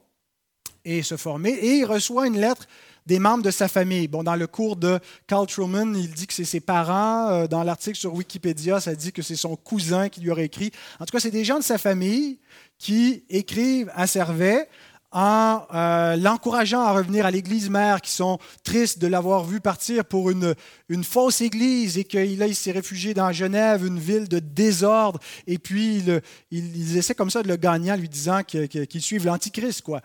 et 0.84 1.02
se 1.02 1.16
former, 1.16 1.50
et 1.50 1.78
il 1.78 1.84
reçoit 1.84 2.28
une 2.28 2.38
lettre 2.38 2.66
des 3.06 3.18
membres 3.18 3.42
de 3.42 3.50
sa 3.50 3.68
famille. 3.68 4.08
Bon, 4.08 4.22
dans 4.22 4.36
le 4.36 4.46
cours 4.46 4.76
de 4.76 4.98
Carl 5.26 5.46
Truman, 5.46 5.94
il 5.94 6.10
dit 6.10 6.26
que 6.26 6.32
c'est 6.32 6.44
ses 6.44 6.60
parents. 6.60 7.28
Euh, 7.28 7.46
dans 7.46 7.62
l'article 7.62 7.98
sur 7.98 8.14
Wikipédia, 8.14 8.80
ça 8.80 8.94
dit 8.94 9.12
que 9.12 9.22
c'est 9.22 9.36
son 9.36 9.56
cousin 9.56 10.08
qui 10.08 10.20
lui 10.20 10.30
aurait 10.30 10.44
écrit. 10.44 10.70
En 11.00 11.04
tout 11.04 11.12
cas, 11.12 11.20
c'est 11.20 11.30
des 11.30 11.44
gens 11.44 11.58
de 11.58 11.64
sa 11.64 11.76
famille 11.76 12.38
qui 12.78 13.24
écrivent 13.28 13.92
à 13.94 14.06
Servet 14.06 14.68
en 15.14 15.64
euh, 15.72 16.16
l'encourageant 16.16 16.80
à 16.80 16.92
revenir 16.92 17.24
à 17.24 17.30
l'église 17.30 17.70
mère, 17.70 18.00
qui 18.00 18.10
sont 18.10 18.38
tristes 18.64 18.98
de 18.98 19.06
l'avoir 19.06 19.44
vu 19.44 19.60
partir 19.60 20.04
pour 20.04 20.28
une, 20.30 20.54
une 20.88 21.04
fausse 21.04 21.40
église 21.40 21.96
et 21.96 22.04
qu'il 22.04 22.42
il 22.42 22.54
s'est 22.54 22.72
réfugié 22.72 23.14
dans 23.14 23.32
Genève, 23.32 23.86
une 23.86 24.00
ville 24.00 24.28
de 24.28 24.40
désordre, 24.40 25.20
et 25.46 25.58
puis 25.58 25.98
il, 25.98 26.20
ils 26.50 26.96
essaient 26.96 27.14
comme 27.14 27.30
ça 27.30 27.42
de 27.44 27.48
le 27.48 27.56
gagner 27.56 27.92
en 27.92 27.96
lui 27.96 28.08
disant 28.08 28.42
qu'il 28.42 29.02
suive 29.02 29.24
l'Antichrist, 29.24 29.82
quoi. 29.82 30.02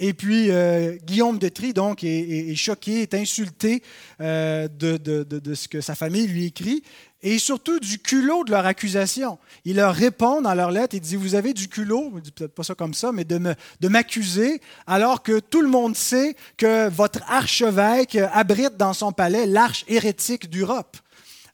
Et 0.00 0.12
puis, 0.12 0.50
euh, 0.50 0.96
Guillaume 1.04 1.38
de 1.38 1.48
Tri, 1.48 1.72
donc, 1.72 2.04
est, 2.04 2.54
choqué, 2.54 3.02
est 3.02 3.14
insulté 3.14 3.82
euh, 4.20 4.68
de, 4.68 4.96
de, 4.96 5.24
de, 5.24 5.54
ce 5.54 5.66
que 5.66 5.80
sa 5.80 5.94
famille 5.94 6.26
lui 6.26 6.46
écrit 6.46 6.82
et 7.20 7.38
surtout 7.38 7.80
du 7.80 7.98
culot 7.98 8.44
de 8.44 8.52
leur 8.52 8.64
accusation. 8.64 9.38
Il 9.64 9.76
leur 9.76 9.92
répond 9.92 10.40
dans 10.40 10.54
leur 10.54 10.70
lettre, 10.70 10.94
il 10.94 11.00
dit, 11.00 11.16
vous 11.16 11.34
avez 11.34 11.52
du 11.52 11.68
culot, 11.68 12.10
peut-être 12.10 12.54
pas 12.54 12.62
ça 12.62 12.76
comme 12.76 12.94
ça, 12.94 13.10
mais 13.10 13.24
de 13.24 13.88
m'accuser, 13.88 14.60
alors 14.86 15.22
que 15.22 15.40
tout 15.40 15.60
le 15.60 15.68
monde 15.68 15.96
sait 15.96 16.36
que 16.56 16.88
votre 16.88 17.20
archevêque 17.28 18.16
abrite 18.32 18.76
dans 18.76 18.92
son 18.92 19.10
palais 19.10 19.46
l'arche 19.46 19.84
hérétique 19.88 20.48
d'Europe. 20.48 20.96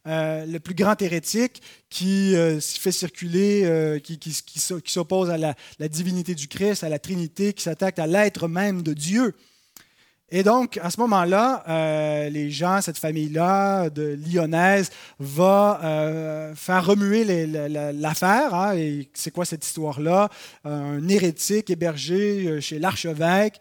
Euh, 0.07 0.45
le 0.45 0.61
plus 0.61 0.75
grand 0.75 1.01
hérétique 1.01 1.63
qui 1.89 2.37
euh, 2.37 2.61
fait 2.61 2.93
circuler, 2.93 3.63
euh, 3.65 3.99
qui, 3.99 4.21
s'oppose 4.85 5.31
à 5.31 5.39
la, 5.39 5.89
divinité 5.89 6.35
du 6.35 6.47
Christ, 6.47 6.85
à 6.85 6.91
la 6.91 6.99
Trinité, 6.99 7.55
qui 7.55 7.63
s'attaque 7.63 7.99
à 7.99 8.07
l'être 8.07 8.47
même 8.47 8.83
de 8.83 8.93
Dieu. 8.93 9.35
Et 10.29 10.43
donc, 10.43 10.79
à 10.83 10.91
ce 10.91 11.01
moment-là, 11.01 11.65
euh, 11.69 12.29
les 12.29 12.51
gens, 12.51 12.83
cette 12.83 12.99
famille-là 12.99 13.89
de 13.89 14.19
lyonnaise, 14.29 14.91
va 15.19 16.53
faire 16.55 16.85
remuer 16.85 17.47
l'affaire. 17.95 18.53
Hein, 18.53 18.77
et 18.77 19.09
c'est 19.15 19.31
quoi 19.31 19.47
cette 19.47 19.65
histoire-là? 19.65 20.29
Un 20.65 21.09
hérétique 21.09 21.71
hébergé 21.71 22.61
chez 22.61 22.79
l'archevêque. 22.79 23.59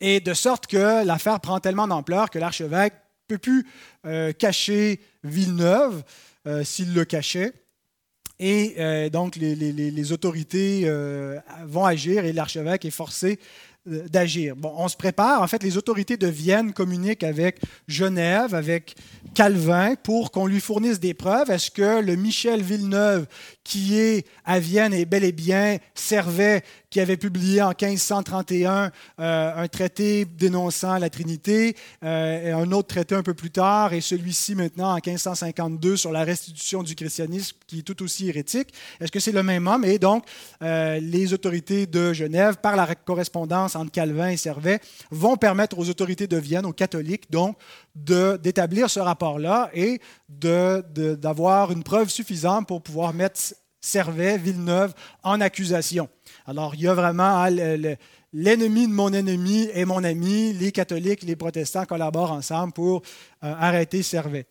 Et 0.00 0.20
de 0.20 0.34
sorte 0.34 0.68
que 0.68 1.04
l'affaire 1.04 1.40
prend 1.40 1.58
tellement 1.58 1.88
d'ampleur 1.88 2.30
que 2.30 2.38
l'archevêque 2.38 2.94
ne 3.30 3.36
peut 3.36 3.38
plus 3.38 3.66
cacher 4.38 5.00
Villeneuve 5.24 6.02
s'il 6.62 6.94
le 6.94 7.04
cachait. 7.04 7.52
Et 8.38 9.08
donc, 9.10 9.36
les, 9.36 10.12
autorités 10.12 10.88
vont 11.64 11.84
agir 11.84 12.24
et 12.24 12.32
l'archevêque 12.32 12.84
est 12.84 12.90
forcé 12.90 13.38
euh, 13.86 14.08
d'agir. 14.08 14.56
Bon, 14.56 14.72
on 14.78 14.88
se 14.88 14.96
prépare. 14.96 15.42
En 15.42 15.46
fait, 15.46 15.62
les 15.62 15.76
autorités 15.76 16.16
de 16.16 16.26
Vienne 16.26 16.72
communiquent 16.72 17.22
avec 17.22 17.60
Genève, 17.86 18.54
avec 18.54 18.94
Calvin, 19.34 19.94
pour 19.94 20.30
qu'on 20.30 20.46
lui 20.46 20.60
fournisse 20.60 21.00
des 21.00 21.12
preuves. 21.12 21.50
Est-ce 21.50 21.70
que 21.70 22.00
le 22.00 22.16
Michel 22.16 22.62
Villeneuve, 22.62 23.26
qui 23.62 23.98
est 23.98 24.26
à 24.46 24.58
Vienne 24.58 24.94
et 24.94 25.04
bel 25.04 25.22
et 25.22 25.32
bien 25.32 25.76
servait, 25.94 26.62
qui 26.94 27.00
avait 27.00 27.16
publié 27.16 27.60
en 27.60 27.70
1531 27.70 28.92
euh, 29.18 29.52
un 29.56 29.66
traité 29.66 30.24
dénonçant 30.24 30.96
la 30.98 31.10
Trinité, 31.10 31.74
euh, 32.04 32.46
et 32.46 32.52
un 32.52 32.70
autre 32.70 32.86
traité 32.86 33.16
un 33.16 33.24
peu 33.24 33.34
plus 33.34 33.50
tard, 33.50 33.92
et 33.94 34.00
celui-ci 34.00 34.54
maintenant 34.54 34.92
en 34.92 35.00
1552 35.04 35.96
sur 35.96 36.12
la 36.12 36.22
restitution 36.22 36.84
du 36.84 36.94
christianisme, 36.94 37.56
qui 37.66 37.80
est 37.80 37.82
tout 37.82 38.00
aussi 38.04 38.28
hérétique. 38.28 38.68
Est-ce 39.00 39.10
que 39.10 39.18
c'est 39.18 39.32
le 39.32 39.42
même 39.42 39.66
homme? 39.66 39.84
Et 39.84 39.98
donc, 39.98 40.24
les 40.60 41.32
autorités 41.32 41.86
de 41.86 42.12
Genève, 42.12 42.58
par 42.58 42.76
la 42.76 42.94
correspondance 42.94 43.74
entre 43.74 43.90
Calvin 43.90 44.28
et 44.28 44.36
Servet, 44.36 44.78
vont 45.10 45.36
permettre 45.36 45.76
aux 45.76 45.88
autorités 45.90 46.28
de 46.28 46.36
Vienne, 46.36 46.64
aux 46.64 46.72
catholiques, 46.72 47.28
donc, 47.28 47.56
d'établir 47.96 48.88
ce 48.88 49.00
rapport-là 49.00 49.68
et 49.74 50.00
d'avoir 50.28 51.72
une 51.72 51.82
preuve 51.82 52.08
suffisante 52.08 52.68
pour 52.68 52.82
pouvoir 52.82 53.12
mettre 53.12 53.40
Servet, 53.84 54.38
Villeneuve, 54.38 54.94
en 55.22 55.40
accusation. 55.42 56.08
Alors, 56.46 56.74
il 56.74 56.82
y 56.82 56.88
a 56.88 56.94
vraiment 56.94 57.42
hein, 57.42 57.50
l'ennemi 58.32 58.86
de 58.86 58.92
mon 58.92 59.12
ennemi 59.12 59.68
et 59.72 59.84
mon 59.84 60.04
ami. 60.04 60.52
Les 60.52 60.72
catholiques, 60.72 61.22
les 61.22 61.36
protestants 61.36 61.86
collaborent 61.86 62.32
ensemble 62.32 62.72
pour 62.72 63.02
euh, 63.42 63.54
arrêter 63.58 64.02
Servet. 64.02 64.46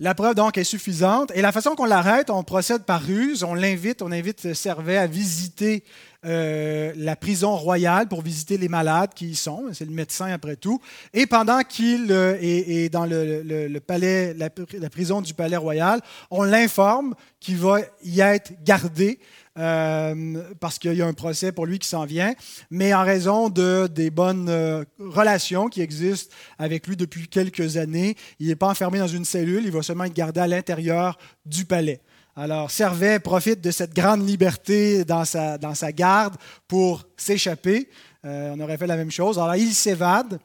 La 0.00 0.14
preuve 0.14 0.34
donc 0.34 0.58
est 0.58 0.64
suffisante. 0.64 1.30
Et 1.34 1.40
la 1.40 1.52
façon 1.52 1.76
qu'on 1.76 1.84
l'arrête, 1.84 2.28
on 2.28 2.42
procède 2.42 2.82
par 2.82 3.00
ruse. 3.00 3.44
On 3.44 3.54
l'invite, 3.54 4.02
on 4.02 4.10
invite 4.10 4.52
Servet 4.52 4.96
à 4.96 5.06
visiter 5.06 5.84
euh, 6.26 6.92
la 6.96 7.14
prison 7.14 7.54
royale 7.54 8.08
pour 8.08 8.20
visiter 8.20 8.58
les 8.58 8.68
malades 8.68 9.14
qui 9.14 9.28
y 9.28 9.34
sont. 9.36 9.66
C'est 9.72 9.84
le 9.84 9.92
médecin 9.92 10.26
après 10.26 10.56
tout. 10.56 10.80
Et 11.12 11.26
pendant 11.26 11.60
qu'il 11.60 12.10
euh, 12.10 12.36
est, 12.40 12.88
dans 12.88 13.06
le, 13.06 13.78
palais, 13.78 14.34
la, 14.34 14.50
prison 14.90 15.20
du 15.20 15.32
palais 15.32 15.56
royal, 15.56 16.00
on 16.30 16.42
l'informe 16.42 17.14
qu'il 17.38 17.58
va 17.58 17.78
y 18.02 18.20
être 18.20 18.52
gardé. 18.64 19.20
Euh, 19.56 20.42
parce 20.58 20.80
qu'il 20.80 20.94
y 20.94 21.02
a 21.02 21.06
un 21.06 21.12
procès 21.12 21.52
pour 21.52 21.64
lui 21.64 21.78
qui 21.78 21.86
s'en 21.86 22.04
vient, 22.04 22.34
mais 22.70 22.92
en 22.92 23.04
raison 23.04 23.48
de, 23.48 23.86
des 23.86 24.10
bonnes 24.10 24.50
relations 24.98 25.68
qui 25.68 25.80
existent 25.80 26.34
avec 26.58 26.88
lui 26.88 26.96
depuis 26.96 27.28
quelques 27.28 27.76
années, 27.76 28.16
il 28.40 28.48
n'est 28.48 28.56
pas 28.56 28.68
enfermé 28.68 28.98
dans 28.98 29.06
une 29.06 29.24
cellule, 29.24 29.62
il 29.64 29.70
va 29.70 29.82
seulement 29.82 30.04
être 30.04 30.14
gardé 30.14 30.40
à 30.40 30.48
l'intérieur 30.48 31.16
du 31.46 31.64
palais. 31.64 32.00
Alors, 32.36 32.68
Servet 32.72 33.20
profite 33.20 33.60
de 33.60 33.70
cette 33.70 33.94
grande 33.94 34.28
liberté 34.28 35.04
dans 35.04 35.24
sa, 35.24 35.56
dans 35.56 35.74
sa 35.74 35.92
garde 35.92 36.34
pour 36.66 37.04
s'échapper. 37.16 37.88
Euh, 38.24 38.54
on 38.56 38.60
aurait 38.60 38.76
fait 38.76 38.88
la 38.88 38.96
même 38.96 39.12
chose. 39.12 39.38
Alors, 39.38 39.54
il 39.54 39.72
s'évade. 39.72 40.40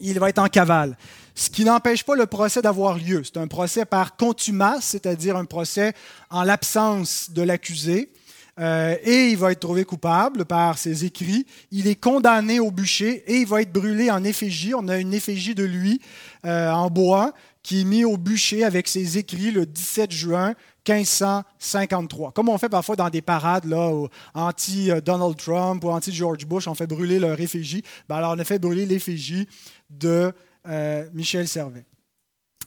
Il 0.00 0.18
va 0.18 0.28
être 0.30 0.40
en 0.40 0.48
cavale. 0.48 0.98
Ce 1.34 1.48
qui 1.48 1.64
n'empêche 1.64 2.02
pas 2.02 2.16
le 2.16 2.26
procès 2.26 2.60
d'avoir 2.60 2.98
lieu. 2.98 3.22
C'est 3.22 3.36
un 3.36 3.46
procès 3.46 3.84
par 3.84 4.16
contumace, 4.16 4.84
c'est-à-dire 4.84 5.36
un 5.36 5.44
procès 5.44 5.94
en 6.28 6.42
l'absence 6.42 7.30
de 7.30 7.42
l'accusé. 7.42 8.10
Euh, 8.58 8.96
et 9.02 9.28
il 9.28 9.36
va 9.36 9.52
être 9.52 9.60
trouvé 9.60 9.84
coupable 9.84 10.46
par 10.46 10.78
ses 10.78 11.04
écrits. 11.04 11.46
Il 11.70 11.86
est 11.86 12.00
condamné 12.00 12.58
au 12.58 12.70
bûcher 12.70 13.22
et 13.26 13.36
il 13.40 13.46
va 13.46 13.60
être 13.60 13.72
brûlé 13.72 14.10
en 14.10 14.24
effigie. 14.24 14.74
On 14.74 14.88
a 14.88 14.96
une 14.96 15.12
effigie 15.12 15.54
de 15.54 15.64
lui 15.64 16.00
euh, 16.46 16.70
en 16.70 16.88
bois 16.88 17.32
qui 17.62 17.82
est 17.82 17.84
mis 17.84 18.04
au 18.04 18.16
bûcher 18.16 18.64
avec 18.64 18.88
ses 18.88 19.18
écrits 19.18 19.50
le 19.50 19.66
17 19.66 20.10
juin 20.10 20.54
1553. 20.88 22.32
Comme 22.32 22.48
on 22.48 22.56
fait 22.56 22.68
parfois 22.68 22.96
dans 22.96 23.10
des 23.10 23.20
parades 23.20 23.66
là, 23.66 23.92
anti-Donald 24.34 25.36
Trump 25.36 25.84
ou 25.84 25.90
anti-George 25.90 26.46
Bush, 26.46 26.68
on 26.68 26.74
fait 26.74 26.86
brûler 26.86 27.18
leur 27.18 27.38
effigie. 27.40 27.82
Ben 28.08 28.16
alors, 28.16 28.34
on 28.36 28.38
a 28.38 28.44
fait 28.44 28.60
brûler 28.60 28.86
l'effigie 28.86 29.48
de 29.90 30.32
euh, 30.68 31.06
Michel 31.12 31.48
Servet. 31.48 31.84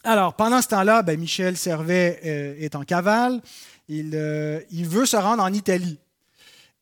Alors, 0.03 0.35
pendant 0.35 0.61
ce 0.61 0.67
temps-là, 0.67 1.01
ben, 1.01 1.19
Michel 1.19 1.57
Servet 1.57 2.19
est 2.59 2.75
en 2.75 2.83
cavale. 2.83 3.41
Il, 3.89 4.11
euh, 4.13 4.61
il, 4.71 4.87
veut 4.87 5.05
se 5.05 5.17
rendre 5.17 5.43
en 5.43 5.51
Italie. 5.51 5.99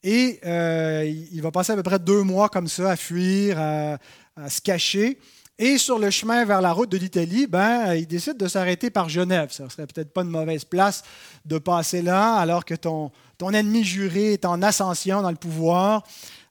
Et 0.03 0.39
il 0.43 1.41
va 1.41 1.51
passer 1.51 1.73
à 1.73 1.75
peu 1.75 1.83
près 1.83 1.99
deux 1.99 2.21
mois 2.21 2.49
comme 2.49 2.67
ça 2.67 2.91
à 2.91 2.95
fuir, 2.95 3.59
à 3.59 3.97
se 4.49 4.61
cacher. 4.61 5.19
Et 5.59 5.79
sur 5.79 5.97
le 5.97 6.11
chemin 6.11 6.45
vers 6.45 6.61
la 6.61 6.71
route 6.71 6.89
de 6.91 6.97
l'Italie, 6.97 7.47
ben, 7.47 7.95
il 7.95 8.05
décide 8.05 8.37
de 8.37 8.47
s'arrêter 8.47 8.91
par 8.91 9.09
Genève. 9.09 9.51
Ça 9.51 9.63
ne 9.63 9.69
serait 9.69 9.87
peut-être 9.87 10.13
pas 10.13 10.21
une 10.21 10.29
mauvaise 10.29 10.65
place 10.65 11.03
de 11.45 11.57
passer 11.57 12.03
là, 12.03 12.35
alors 12.35 12.63
que 12.63 12.75
ton, 12.75 13.11
ennemi 13.41 13.83
juré 13.83 14.33
est 14.33 14.45
en 14.45 14.61
ascension 14.61 15.23
dans 15.23 15.31
le 15.31 15.37
pouvoir. 15.37 16.03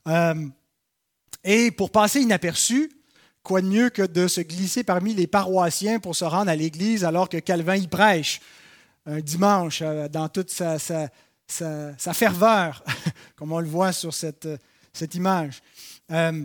Euh, 0.08 0.34
et 1.44 1.70
pour 1.70 1.92
passer 1.92 2.20
inaperçu, 2.20 2.90
quoi 3.44 3.60
de 3.60 3.68
mieux 3.68 3.90
que 3.90 4.02
de 4.02 4.26
se 4.26 4.40
glisser 4.40 4.82
parmi 4.82 5.14
les 5.14 5.28
paroissiens 5.28 6.00
pour 6.00 6.16
se 6.16 6.24
rendre 6.24 6.50
à 6.50 6.56
l'église 6.56 7.04
alors 7.04 7.28
que 7.28 7.36
Calvin 7.36 7.76
y 7.76 7.86
prêche? 7.86 8.40
Un 9.06 9.20
dimanche 9.20 9.80
euh, 9.82 10.08
dans 10.08 10.28
toute 10.28 10.50
sa, 10.50 10.78
sa, 10.78 11.08
sa, 11.46 12.12
ferveur, 12.12 12.84
comme 13.36 13.52
on 13.52 13.60
le 13.60 13.68
voit 13.68 13.92
sur 13.92 14.12
cette, 14.12 14.48
cette 14.92 15.14
image. 15.14 15.62
Euh, 16.10 16.44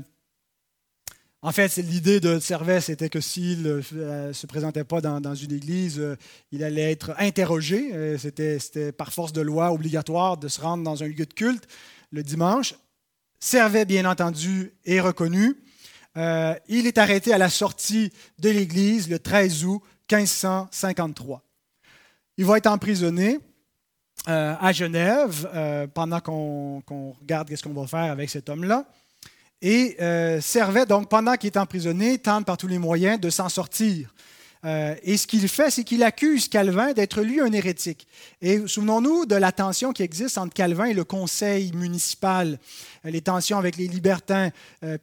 en 1.44 1.52
fait, 1.52 1.76
l'idée 1.78 2.20
de 2.20 2.38
Servet, 2.40 2.82
c'était 2.82 3.10
que 3.10 3.20
s'il 3.20 3.64
ne 3.64 3.82
euh, 3.94 4.32
se 4.32 4.46
présentait 4.46 4.84
pas 4.84 5.02
dans, 5.02 5.34
une 5.34 5.52
église, 5.52 6.00
il 6.52 6.64
allait 6.64 6.92
être 6.92 7.16
interrogé. 7.18 8.16
C'était 8.20 8.92
par 8.92 9.12
force 9.12 9.34
de 9.34 9.42
loi 9.42 9.72
obligatoire 9.72 10.38
de 10.38 10.48
se 10.48 10.62
rendre 10.62 10.84
dans 10.84 11.02
un 11.02 11.08
lieu 11.08 11.26
de 11.26 11.34
culte 11.34 11.68
le 12.12 12.22
dimanche. 12.22 12.76
Servet, 13.40 13.86
bien 13.86 14.06
entendu, 14.06 14.72
est 14.86 15.00
reconnu. 15.00 15.58
il 16.16 16.86
est 16.86 17.00
arrêté 17.00 17.34
à 17.34 17.40
la 17.40 17.50
sortie 17.50 18.14
de 18.38 18.52
l'église 18.52 19.10
le 19.10 19.18
13 19.18 19.66
août 19.66 19.82
1553. 20.12 21.42
Il 22.42 22.48
va 22.48 22.58
être 22.58 22.66
emprisonné 22.66 23.38
à 24.26 24.72
Genève 24.72 25.48
pendant 25.94 26.20
qu'on 26.20 26.82
regarde 27.22 27.56
ce 27.56 27.62
qu'on 27.62 27.80
va 27.80 27.86
faire 27.86 28.12
avec 28.12 28.32
cet 28.32 28.50
homme-là 28.50 28.88
et 29.62 29.96
euh, 30.02 30.42
servait 30.42 30.86
donc, 30.86 31.08
pendant 31.08 31.36
qu'il 31.36 31.48
est 31.48 31.58
emprisonné, 31.58 32.18
tente 32.18 32.46
par 32.46 32.58
tous 32.58 32.68
les 32.68 32.80
moyens 32.80 33.20
de 33.20 33.30
s'en 33.30 33.48
sortir. 33.48 34.14
Euh, 34.64 34.96
et 35.04 35.18
ce 35.18 35.26
qu'il 35.26 35.48
fait, 35.48 35.72
c'est 35.72 35.84
qu'il 35.84 36.04
accuse 36.04 36.48
Calvin 36.48 36.94
d'être 36.94 37.22
lui 37.22 37.40
un 37.42 37.52
hérétique. 37.52 38.08
Et 38.42 38.68
souvenons-nous 38.68 39.26
de 39.26 39.36
la 39.36 39.52
tension 39.52 39.92
qui 39.92 40.04
existe 40.04 40.38
entre 40.38 40.54
Calvin 40.54 40.86
et 40.86 40.94
le 40.94 41.04
conseil 41.04 41.72
municipal, 41.74 42.60
euh, 43.06 43.10
les 43.10 43.22
tensions 43.22 43.58
avec 43.58 43.78
les 43.78 43.88
libertins, 43.88 44.50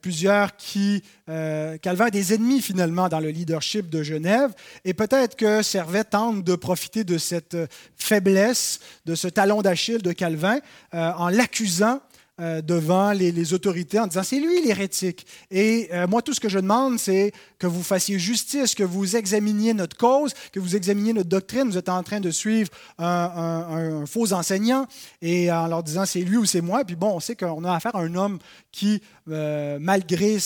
plusieurs 0.00 0.56
qui... 0.56 1.02
Calvin 1.26 2.06
a 2.06 2.10
des 2.10 2.32
ennemis 2.32 2.62
finalement 2.62 3.08
dans 3.08 3.20
le 3.20 3.28
leadership 3.28 3.90
de 3.90 4.02
Genève, 4.02 4.54
et 4.84 4.94
peut-être 4.94 5.36
que 5.36 5.62
Servet 5.62 6.04
tente 6.04 6.42
de 6.42 6.54
profiter 6.54 7.04
de 7.04 7.18
cette 7.18 7.56
faiblesse, 7.96 8.80
de 9.04 9.14
ce 9.14 9.28
talon 9.28 9.60
d'Achille 9.60 10.00
de 10.00 10.12
Calvin, 10.12 10.58
en 10.92 11.28
l'accusant 11.28 12.00
euh, 12.40 12.62
devant 12.62 13.12
les, 13.12 13.52
autorités 13.52 13.98
en 13.98 14.06
disant 14.06 14.22
c'est 14.22 14.38
lui 14.38 14.62
l'hérétique. 14.62 15.26
Et 15.50 15.88
euh, 15.92 16.06
moi, 16.06 16.22
tout 16.22 16.32
ce 16.32 16.40
que 16.40 16.48
je 16.48 16.58
demande, 16.58 16.98
c'est 16.98 17.32
que 17.58 17.66
vous 17.66 17.82
fassiez 17.82 18.18
justice, 18.18 18.74
que 18.74 18.84
vous 18.84 19.16
examiniez 19.16 19.74
notre 19.74 19.96
cause, 19.96 20.32
que 20.52 20.60
vous 20.60 20.76
examiniez 20.76 21.12
notre 21.12 21.28
doctrine. 21.28 21.64
Vous 21.68 21.78
êtes 21.78 21.88
en 21.88 22.02
train 22.02 22.20
de 22.20 22.30
suivre 22.30 22.70
un, 22.98 24.04
faux 24.06 24.32
enseignant 24.32 24.86
et 25.20 25.50
en 25.50 25.66
leur 25.66 25.82
disant 25.82 26.04
c'est 26.06 26.20
lui 26.20 26.36
ou 26.36 26.44
c'est 26.44 26.60
moi. 26.60 26.84
Puis 26.84 26.96
bon, 26.96 27.16
on 27.16 27.20
sait 27.20 27.34
qu'on 27.34 27.64
a 27.64 27.74
affaire 27.74 27.96
à 27.96 28.00
un 28.00 28.14
homme 28.14 28.38
qui, 28.70 29.02
euh, 29.28 29.78
malgré 29.80 30.36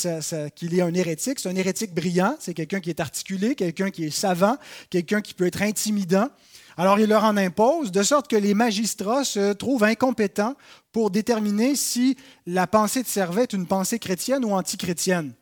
qu'il 0.55 0.75
est 0.75 0.83
un 0.83 0.95
hérétique, 0.95 1.41
c'est 1.41 1.51
un 1.51 1.57
hérétique 1.57 1.93
brillant, 1.93 2.37
c'est 2.41 2.55
quelqu'un 2.55 2.81
qui 2.81 2.91
est 2.91 3.01
articulé, 3.01 3.55
quelqu'un 3.55 3.91
qui 3.91 4.05
est 4.05 4.11
savant, 4.11 4.57
quelqu'un 4.89 5.21
qui 5.21 5.35
peut 5.35 5.47
être 5.47 5.63
intimidant. 5.63 6.29
Alors 6.77 6.99
il 6.99 7.09
leur 7.09 7.25
en 7.25 7.37
impose, 7.37 7.93
de 7.93 8.03
sorte 8.03 8.29
que 8.29 8.37
les 8.37 8.55
magistrats 8.55 9.25
se 9.25 9.53
trouvent 9.53 9.85
incompétents 9.85 10.55
pour 10.93 11.11
déterminer 11.11 11.77
si 11.77 12.17
la 12.47 12.67
pensée 12.67 13.03
de 13.03 13.09
Servet 13.09 13.43
est 13.43 13.53
une 13.53 13.67
pensée 13.67 13.99
chrétienne 13.99 14.45
ou 14.45 14.53
antichrétienne. 14.53 15.35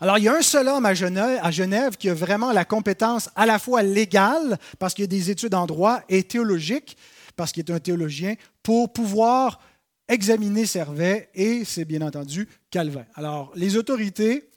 Alors, 0.00 0.18
il 0.18 0.24
y 0.24 0.28
a 0.28 0.34
un 0.34 0.42
seul 0.42 0.68
homme 0.68 0.86
à 0.86 0.94
Genève, 0.94 1.96
qui 1.96 2.08
a 2.08 2.14
vraiment 2.14 2.52
la 2.52 2.64
compétence 2.64 3.30
à 3.34 3.46
la 3.46 3.58
fois 3.58 3.82
légale, 3.82 4.56
parce 4.78 4.94
qu'il 4.94 5.04
a 5.04 5.08
des 5.08 5.30
études 5.30 5.54
en 5.54 5.66
droit, 5.66 6.02
et 6.08 6.22
théologique, 6.22 6.96
parce 7.34 7.50
qu'il 7.50 7.64
est 7.64 7.72
un 7.72 7.80
théologien, 7.80 8.34
pour 8.62 8.92
pouvoir 8.92 9.60
examiner 10.08 10.66
Servet, 10.66 11.30
et 11.34 11.64
c'est 11.64 11.84
bien 11.84 12.02
entendu 12.02 12.48
Calvin. 12.70 13.06
Alors, 13.14 13.50
les 13.56 13.76
autorités 13.76 14.48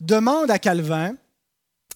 demandent 0.00 0.50
à 0.50 0.58
Calvin 0.58 1.14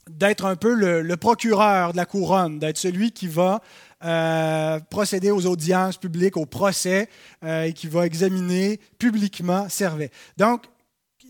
d'être 0.08 0.44
un 0.44 0.56
peu 0.56 0.74
le, 0.74 1.16
procureur 1.16 1.92
de 1.92 1.96
la 1.96 2.06
couronne, 2.06 2.58
d'être 2.58 2.78
celui 2.78 3.12
qui 3.12 3.26
va 3.26 3.62
euh, 4.04 4.78
procéder 4.90 5.30
aux 5.30 5.46
audiences 5.46 5.96
publiques, 5.96 6.36
au 6.36 6.46
procès, 6.46 7.08
euh, 7.42 7.64
et 7.64 7.72
qui 7.72 7.86
va 7.86 8.06
examiner 8.06 8.78
publiquement 8.98 9.68
Servet. 9.68 10.10
Donc, 10.36 10.64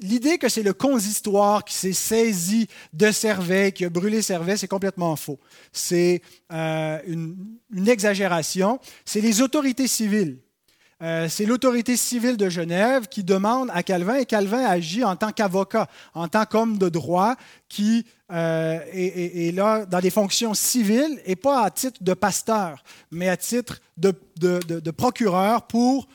l'idée 0.00 0.38
que 0.38 0.48
c'est 0.48 0.62
le 0.62 0.72
consistoire 0.72 1.64
qui 1.64 1.74
s'est 1.74 1.92
saisi 1.92 2.66
de 2.92 3.10
Servet, 3.10 3.72
qui 3.72 3.84
a 3.84 3.90
brûlé 3.90 4.22
Servet, 4.22 4.56
c'est 4.56 4.68
complètement 4.68 5.14
faux. 5.16 5.38
C'est 5.72 6.20
euh, 6.52 6.98
une, 7.06 7.88
exagération. 7.88 8.80
C'est 9.04 9.20
les 9.20 9.40
autorités 9.40 9.86
civiles 9.88 10.38
Euh, 11.02 11.28
c'est 11.28 11.44
l'autorité 11.44 11.96
civile 11.96 12.36
de 12.36 12.48
Genève 12.48 13.08
qui 13.08 13.24
demande 13.24 13.68
à 13.74 13.82
Calvin, 13.82 14.14
et 14.14 14.26
Calvin 14.26 14.64
agit 14.64 15.04
en 15.04 15.16
tant 15.16 15.32
qu'avocat, 15.32 15.88
en 16.14 16.28
tant 16.28 16.46
qu'homme 16.46 16.78
de 16.78 16.88
droit 16.88 17.34
qui 17.68 18.06
euh, 18.32 18.80
est, 18.92 19.54
là 19.54 19.84
dans 19.86 20.00
des 20.00 20.10
fonctions 20.10 20.54
civiles 20.54 21.20
et 21.26 21.36
pas 21.36 21.64
à 21.64 21.70
titre 21.70 22.02
de 22.02 22.14
pasteur, 22.14 22.82
mais 23.10 23.28
à 23.28 23.36
titre 23.36 23.80
de, 23.96 24.90
procureur 24.90 25.66
pour 25.66 26.08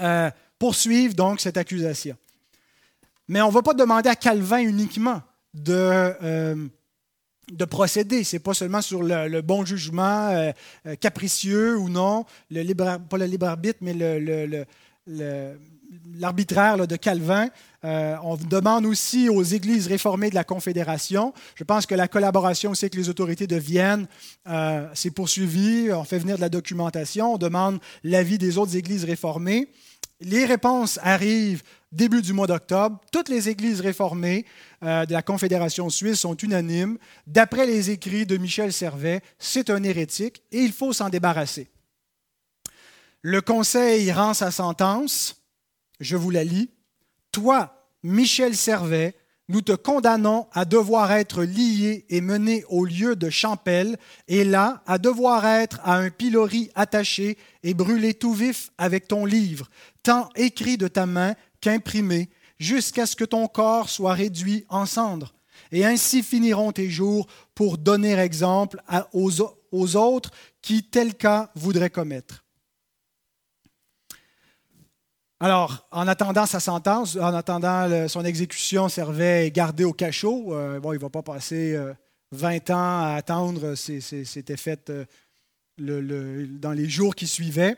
euh, 0.00 0.30
poursuivre 0.58 1.14
donc 1.14 1.40
cette 1.40 1.56
accusation. 1.56 2.16
Mais 3.28 3.40
on 3.40 3.48
ne 3.48 3.52
va 3.52 3.62
pas 3.62 3.74
demander 3.74 4.08
à 4.08 4.16
Calvin 4.16 4.58
uniquement 4.58 5.22
de 5.54 6.70
de 7.52 7.64
procéder. 7.64 8.24
Ce 8.24 8.36
n'est 8.36 8.40
pas 8.40 8.54
seulement 8.54 8.82
sur 8.82 9.02
le, 9.02 9.40
bon 9.40 9.64
jugement 9.64 10.28
euh, 10.28 10.52
euh, 10.86 10.94
capricieux 10.96 11.76
ou 11.76 11.88
non, 11.88 12.24
le 12.50 12.74
pas 12.74 13.18
le 13.18 13.26
libre 13.26 13.46
arbitre, 13.46 13.78
mais 13.80 13.94
l'arbitraire 16.16 16.86
de 16.86 16.96
Calvin. 16.96 17.48
Euh, 17.84 18.16
on 18.22 18.36
demande 18.36 18.86
aussi 18.86 19.28
aux 19.28 19.42
églises 19.42 19.86
réformées 19.86 20.30
de 20.30 20.34
la 20.34 20.44
Confédération. 20.44 21.34
Je 21.54 21.64
pense 21.64 21.86
que 21.86 21.94
la 21.94 22.08
collaboration 22.08 22.70
aussi 22.70 22.86
avec 22.86 22.94
les 22.94 23.08
autorités 23.08 23.46
de 23.46 23.56
Vienne 23.56 24.06
s'est 24.94 25.10
poursuivie. 25.10 25.90
On 25.92 26.04
fait 26.04 26.18
venir 26.18 26.36
de 26.36 26.40
la 26.40 26.48
documentation. 26.48 27.34
On 27.34 27.38
demande 27.38 27.78
l'avis 28.02 28.38
des 28.38 28.58
autres 28.58 28.76
églises 28.76 29.04
réformées. 29.04 29.68
Les 30.20 30.44
réponses 30.44 30.98
arrivent 31.02 31.62
début 31.94 32.22
du 32.22 32.32
mois 32.32 32.46
d'octobre. 32.46 33.00
Toutes 33.12 33.28
les 33.28 33.48
églises 33.48 33.80
réformées 33.80 34.44
euh, 34.82 35.06
de 35.06 35.12
la 35.12 35.22
Confédération 35.22 35.88
suisse 35.90 36.20
sont 36.20 36.36
unanimes. 36.36 36.98
D'après 37.26 37.66
les 37.66 37.90
écrits 37.90 38.26
de 38.26 38.36
Michel 38.36 38.72
Servet, 38.72 39.22
c'est 39.38 39.70
un 39.70 39.82
hérétique 39.82 40.42
et 40.52 40.60
il 40.60 40.72
faut 40.72 40.92
s'en 40.92 41.08
débarrasser. 41.08 41.68
Le 43.22 43.40
Conseil 43.40 44.12
rend 44.12 44.34
sa 44.34 44.50
sentence. 44.50 45.43
Je 46.00 46.16
vous 46.16 46.30
la 46.30 46.44
lis. 46.44 46.70
Toi, 47.32 47.88
Michel 48.02 48.56
Servet, 48.56 49.14
nous 49.48 49.60
te 49.60 49.72
condamnons 49.72 50.46
à 50.52 50.64
devoir 50.64 51.12
être 51.12 51.42
lié 51.42 52.06
et 52.08 52.20
mené 52.20 52.64
au 52.68 52.84
lieu 52.84 53.14
de 53.14 53.28
Champel, 53.28 53.98
et 54.26 54.44
là, 54.44 54.82
à 54.86 54.98
devoir 54.98 55.44
être 55.44 55.80
à 55.84 55.96
un 55.96 56.10
pilori 56.10 56.70
attaché 56.74 57.36
et 57.62 57.74
brûlé 57.74 58.14
tout 58.14 58.32
vif 58.32 58.70
avec 58.78 59.06
ton 59.08 59.26
livre, 59.26 59.68
tant 60.02 60.30
écrit 60.36 60.78
de 60.78 60.88
ta 60.88 61.06
main 61.06 61.34
qu'imprimé, 61.60 62.30
jusqu'à 62.58 63.06
ce 63.06 63.16
que 63.16 63.24
ton 63.24 63.46
corps 63.46 63.90
soit 63.90 64.14
réduit 64.14 64.64
en 64.68 64.86
cendres. 64.86 65.34
Et 65.72 65.84
ainsi 65.84 66.22
finiront 66.22 66.72
tes 66.72 66.88
jours 66.88 67.26
pour 67.54 67.78
donner 67.78 68.14
exemple 68.14 68.80
aux, 69.12 69.96
autres 69.96 70.30
qui 70.62 70.84
tel 70.84 71.14
cas 71.14 71.50
voudraient 71.54 71.90
commettre. 71.90 72.43
Alors, 75.40 75.86
en 75.90 76.06
attendant 76.06 76.46
sa 76.46 76.60
sentence, 76.60 77.16
en 77.16 77.34
attendant 77.34 78.08
son 78.08 78.24
exécution, 78.24 78.88
Servet 78.88 79.46
est 79.46 79.50
gardé 79.50 79.84
au 79.84 79.92
cachot. 79.92 80.54
Euh, 80.54 80.78
bon, 80.78 80.92
il 80.92 80.96
ne 80.96 81.00
va 81.00 81.10
pas 81.10 81.22
passer 81.22 81.76
20 82.30 82.70
euh, 82.70 82.74
ans 82.74 83.02
à 83.02 83.14
attendre, 83.16 83.74
c'était 83.74 84.56
fait 84.56 84.90
euh, 84.90 85.04
dans 85.78 86.72
les 86.72 86.88
jours 86.88 87.16
qui 87.16 87.26
suivaient. 87.26 87.76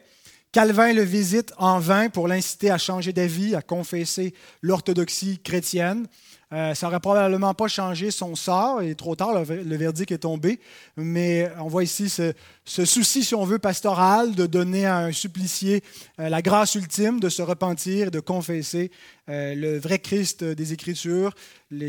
Calvin 0.52 0.92
le 0.92 1.02
visite 1.02 1.52
en 1.56 1.78
vain 1.78 2.08
pour 2.08 2.28
l'inciter 2.28 2.70
à 2.70 2.78
changer 2.78 3.12
d'avis, 3.12 3.54
à 3.54 3.62
confesser 3.62 4.34
l'orthodoxie 4.62 5.38
chrétienne. 5.38 6.06
Euh, 6.52 6.74
ça 6.74 6.86
n'aurait 6.86 7.00
probablement 7.00 7.54
pas 7.54 7.66
changé 7.66 8.12
son 8.12 8.36
sort, 8.36 8.80
est 8.80 8.94
trop 8.94 9.16
tard, 9.16 9.32
le, 9.34 9.76
verdict 9.76 10.12
est 10.12 10.18
tombé, 10.18 10.60
mais 10.96 11.50
on 11.58 11.66
voit 11.66 11.82
ici 11.82 12.08
ce, 12.08 12.32
souci, 12.64 13.24
si 13.24 13.34
on 13.34 13.44
veut, 13.44 13.58
pastoral 13.58 14.36
de 14.36 14.46
donner 14.46 14.86
à 14.86 14.98
un 14.98 15.12
supplicié 15.12 15.82
euh, 16.20 16.28
la 16.28 16.42
grâce 16.42 16.76
ultime 16.76 17.18
de 17.18 17.28
se 17.28 17.42
repentir, 17.42 18.12
de 18.12 18.20
confesser 18.20 18.92
euh, 19.28 19.56
le 19.56 19.78
vrai 19.78 19.98
Christ 19.98 20.44
des 20.44 20.72
Écritures, 20.72 21.34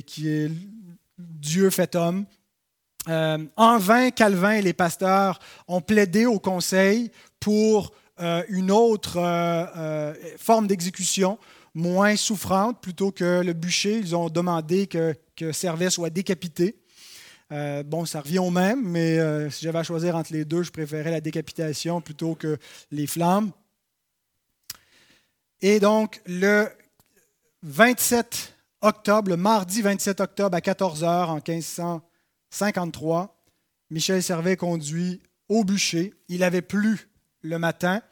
qui 0.08 0.28
est 0.28 0.52
Dieu 1.20 1.70
fait 1.70 1.96
homme. 1.96 2.26
en 3.08 3.78
vain, 3.78 4.10
Calvin 4.10 4.54
et 4.54 4.62
les 4.63 4.74
pasteurs 4.74 5.39
ont 5.67 5.82
plaidé 5.82 6.26
au 6.26 6.39
conseil 6.39 7.12
pour 7.39 7.91
une 8.50 8.72
autre 8.72 9.20
forme 10.38 10.65
d'exécution 10.65 11.38
moins 11.78 12.16
souffrante 12.16 12.82
plutôt 12.82 13.12
que 13.12 13.42
le 13.42 13.54
bûcher. 13.54 14.00
Ils 14.00 14.16
ont 14.16 14.30
demandé 14.30 14.88
que, 14.88 15.16
que 15.36 15.52
Servet 15.52 15.90
soit 15.90 16.10
décapité. 16.10 16.80
bon, 17.86 18.06
ça 18.06 18.22
revient 18.22 18.40
au 18.40 18.50
même, 18.50 18.82
mais 18.84 19.50
si 19.52 19.63
j'avais 19.63 19.80
à 19.80 19.84
choisir 19.84 20.16
entre 20.16 20.34
les 20.34 20.44
deux, 20.44 20.63
je 20.63 20.72
préférais 20.72 21.12
la 21.12 21.22
décapitation 21.22 22.02
plutôt 22.02 22.36
que 22.36 22.58
les 22.92 23.08
flammes. 23.08 23.52
Et 25.62 25.80
donc, 25.80 26.22
le 26.26 26.68
27 27.63 28.54
octobre, 28.82 29.30
le 29.30 29.38
mardi 29.38 29.82
27 29.82 30.22
octobre 30.22 30.56
à 30.56 30.62
14 30.62 31.04
h 31.04 31.26
en 31.26 31.36
1553, 31.36 33.44
Michel 33.90 34.22
Servet 34.22 34.58
conduit 34.58 35.24
au 35.50 35.63
bûcher. 35.63 36.13
Il 36.28 36.44
avait 36.44 36.62
plu 36.62 37.10
le 37.42 37.58
matin. 37.58 38.04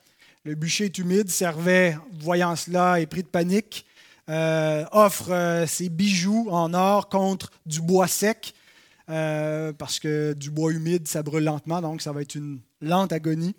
Le 0.45 0.53
bûcher 0.53 0.86
est 0.86 0.97
humide. 0.99 1.31
Servet, 1.31 1.97
voyant 2.19 2.55
cela, 2.55 3.01
est 3.01 3.08
pris 3.08 3.23
de 3.23 3.27
panique. 3.27 3.84
Euh, 4.29 4.86
offre 4.91 5.31
euh, 5.31 5.65
ses 5.65 5.89
bijoux 5.89 6.47
en 6.51 6.75
or 6.75 7.10
contre 7.10 7.51
du 7.65 7.81
bois 7.81 8.08
sec, 8.08 8.53
euh, 9.10 9.73
parce 9.73 9.99
que 9.99 10.34
du 10.34 10.51
bois 10.51 10.71
humide, 10.71 11.08
ça 11.08 11.23
brûle 11.23 11.45
lentement, 11.45 11.81
donc 11.81 11.99
ça 12.01 12.12
va 12.12 12.21
être 12.21 12.36
une 12.36 12.60
lente 12.79 13.12
agonie. 13.12 13.55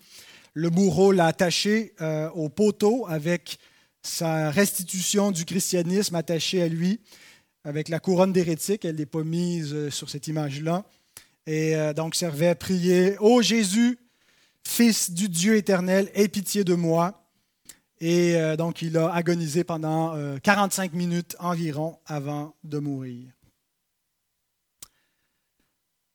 Le 0.55 0.71
bourreau 0.71 1.11
l'a 1.11 1.27
attaché 1.27 1.93
au 2.35 2.49
poteau 2.49 3.05
avec 3.09 3.59
sa 4.01 4.51
restitution 4.51 5.33
du 5.33 5.45
christianisme 5.45 6.15
attachée 6.15 6.63
à 6.63 6.69
lui, 6.69 7.01
avec 7.65 7.89
la 7.89 7.99
couronne 7.99 8.33
d'hérétique. 8.33 8.87
Elle 8.87 8.97
n'est 8.97 9.07
pas 9.07 9.23
mise 9.23 9.91
sur 9.91 10.09
cette 10.09 10.29
image-là. 10.29 10.85
Et 11.47 11.75
donc 11.95 12.15
Servet 12.15 12.55
prier 12.55 13.19
Ô 13.21 13.43
Jésus, 13.43 13.99
Fils 14.67 15.11
du 15.13 15.31
Dieu 15.31 15.57
éternel, 15.57 16.11
aie 16.15 16.29
pitié 16.29 16.65
de 16.65 16.75
moi. 16.75 17.25
Et 18.01 18.37
euh, 18.37 18.57
donc, 18.57 18.83
il 18.83 18.99
a 18.99 19.11
agonisé 19.11 19.65
pendant 19.65 20.15
45 20.41 20.93
euh, 20.93 20.97
minutes 20.97 21.37
environ 21.39 21.99
avant 22.05 22.55
de 22.63 22.79
mourir. 22.79 23.33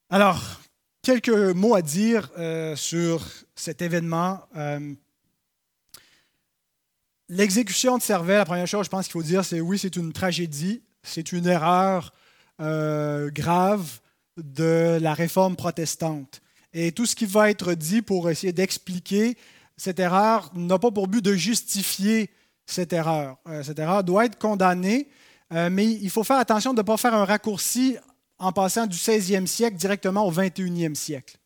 Alors, 0.09 0.61
quelques 1.01 1.29
mots 1.29 1.73
à 1.73 1.81
dire 1.81 2.29
euh, 2.37 2.75
sur 2.75 3.25
cet 3.55 3.81
événement. 3.81 4.41
L'exécution 7.29 7.97
de 7.97 8.03
Servet, 8.03 8.37
la 8.37 8.45
première 8.45 8.67
chose, 8.67 8.85
je 8.85 8.89
pense 8.89 9.05
qu'il 9.05 9.13
faut 9.13 9.23
dire, 9.23 9.45
c'est 9.45 9.61
oui, 9.61 9.79
c'est 9.79 9.95
une 9.95 10.11
tragédie, 10.11 10.83
c'est 11.01 11.31
une 11.31 11.47
erreur 11.47 12.13
grave 12.59 14.01
de 14.37 14.99
la 15.01 15.13
réforme 15.13 15.55
protestante. 15.55 16.41
Et 16.73 16.91
tout 16.91 17.05
ce 17.05 17.15
qui 17.15 17.25
va 17.25 17.49
être 17.49 17.73
dit 17.73 18.01
pour 18.01 18.29
essayer 18.29 18.53
d'expliquer 18.53 19.37
cette 19.77 19.99
erreur 19.99 20.51
n'a 20.53 20.79
pas 20.79 20.91
pour 20.91 21.07
but 21.07 21.23
de 21.23 21.33
justifier 21.33 22.29
cette 22.65 22.93
erreur. 22.93 23.37
Euh, 23.47 23.63
cette 23.63 23.79
erreur 23.79 24.03
doit 24.03 24.25
être 24.25 24.37
condamnée, 24.37 25.09
euh, 25.53 25.69
mais 25.71 25.89
il 25.89 26.09
faut 26.09 26.23
faire 26.23 26.37
attention 26.37 26.73
de 26.73 26.79
ne 26.79 26.85
pas 26.85 26.97
faire 26.97 27.13
un 27.13 27.25
raccourci 27.25 27.97
en 28.39 28.51
passant 28.51 28.87
du 28.87 28.97
16e 28.97 29.45
siècle 29.45 29.77
directement 29.77 30.25
au 30.25 30.31
21e 30.31 30.95
siècle. 30.95 31.37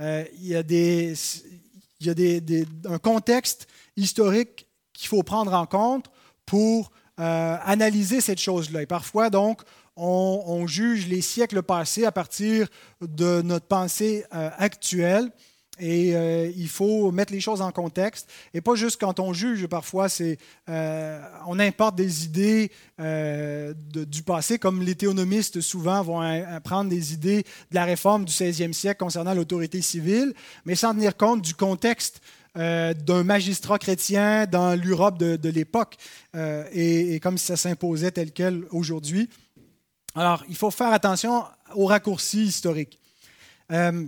Euh, 0.00 0.24
il 0.38 0.48
y 0.48 0.56
a, 0.56 0.62
des, 0.62 1.14
il 2.00 2.06
y 2.06 2.10
a 2.10 2.14
des, 2.14 2.66
un 2.86 2.98
contexte 2.98 3.66
historique 3.96 4.66
qu'il 4.92 5.08
faut 5.08 5.22
prendre 5.22 5.52
en 5.54 5.66
compte 5.66 6.10
pour 6.46 6.90
analyser 7.22 8.22
cette 8.22 8.40
chose-là. 8.40 8.80
Et 8.80 8.86
parfois, 8.86 9.28
donc, 9.28 9.60
on, 9.96 10.66
juge 10.66 11.06
les 11.08 11.20
siècles 11.20 11.62
passés 11.62 12.04
à 12.04 12.12
partir 12.12 12.68
de 13.00 13.42
notre 13.42 13.66
pensée 13.66 14.24
euh, 14.34 14.50
actuelle. 14.56 15.30
Et 15.82 16.14
euh, 16.14 16.52
il 16.54 16.68
faut 16.68 17.10
mettre 17.10 17.32
les 17.32 17.40
choses 17.40 17.62
en 17.62 17.72
contexte. 17.72 18.28
Et 18.52 18.60
pas 18.60 18.74
juste 18.74 19.00
quand 19.00 19.18
on 19.18 19.32
juge, 19.32 19.66
parfois, 19.66 20.08
euh, 20.68 21.22
on 21.46 21.58
importe 21.58 21.96
des 21.96 22.24
idées 22.26 22.70
du 22.98 24.22
passé, 24.22 24.58
comme 24.58 24.82
les 24.82 24.94
théonomistes 24.94 25.62
souvent 25.62 26.02
vont 26.02 26.20
prendre 26.62 26.90
des 26.90 27.14
idées 27.14 27.44
de 27.70 27.74
la 27.74 27.86
réforme 27.86 28.26
du 28.26 28.32
16e 28.32 28.74
siècle 28.74 28.98
concernant 28.98 29.32
l'autorité 29.32 29.80
civile, 29.80 30.34
mais 30.66 30.74
sans 30.74 30.92
tenir 30.92 31.16
compte 31.16 31.40
du 31.40 31.54
contexte 31.54 32.20
d'un 32.54 33.24
magistrat 33.24 33.78
chrétien 33.78 34.44
dans 34.44 34.78
l'Europe 34.78 35.16
de, 35.16 35.48
l'époque, 35.48 35.96
et, 36.34 37.14
et, 37.14 37.20
comme 37.20 37.38
si 37.38 37.46
ça 37.46 37.56
s'imposait 37.56 38.10
tel 38.10 38.32
quel 38.32 38.64
aujourd'hui. 38.70 39.30
Alors, 40.20 40.44
il 40.50 40.54
faut 40.54 40.70
faire 40.70 40.92
attention 40.92 41.46
aux 41.74 41.86
raccourcis 41.86 42.42
historiques. 42.42 43.00
Euh, 43.72 44.04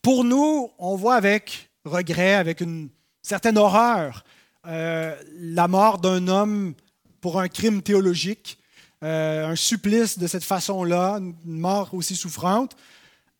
pour 0.00 0.22
nous, 0.22 0.70
on 0.78 0.94
voit 0.94 1.16
avec 1.16 1.70
regret, 1.84 2.34
avec 2.34 2.60
une 2.60 2.88
certaine 3.20 3.58
horreur, 3.58 4.22
euh, 4.68 5.16
la 5.40 5.66
mort 5.66 5.98
d'un 5.98 6.28
homme 6.28 6.72
pour 7.20 7.40
un 7.40 7.48
crime 7.48 7.82
théologique, 7.82 8.60
euh, 9.02 9.48
un 9.48 9.56
supplice 9.56 10.20
de 10.20 10.28
cette 10.28 10.44
façon-là, 10.44 11.14
une 11.16 11.34
mort 11.46 11.94
aussi 11.94 12.14
souffrante. 12.14 12.76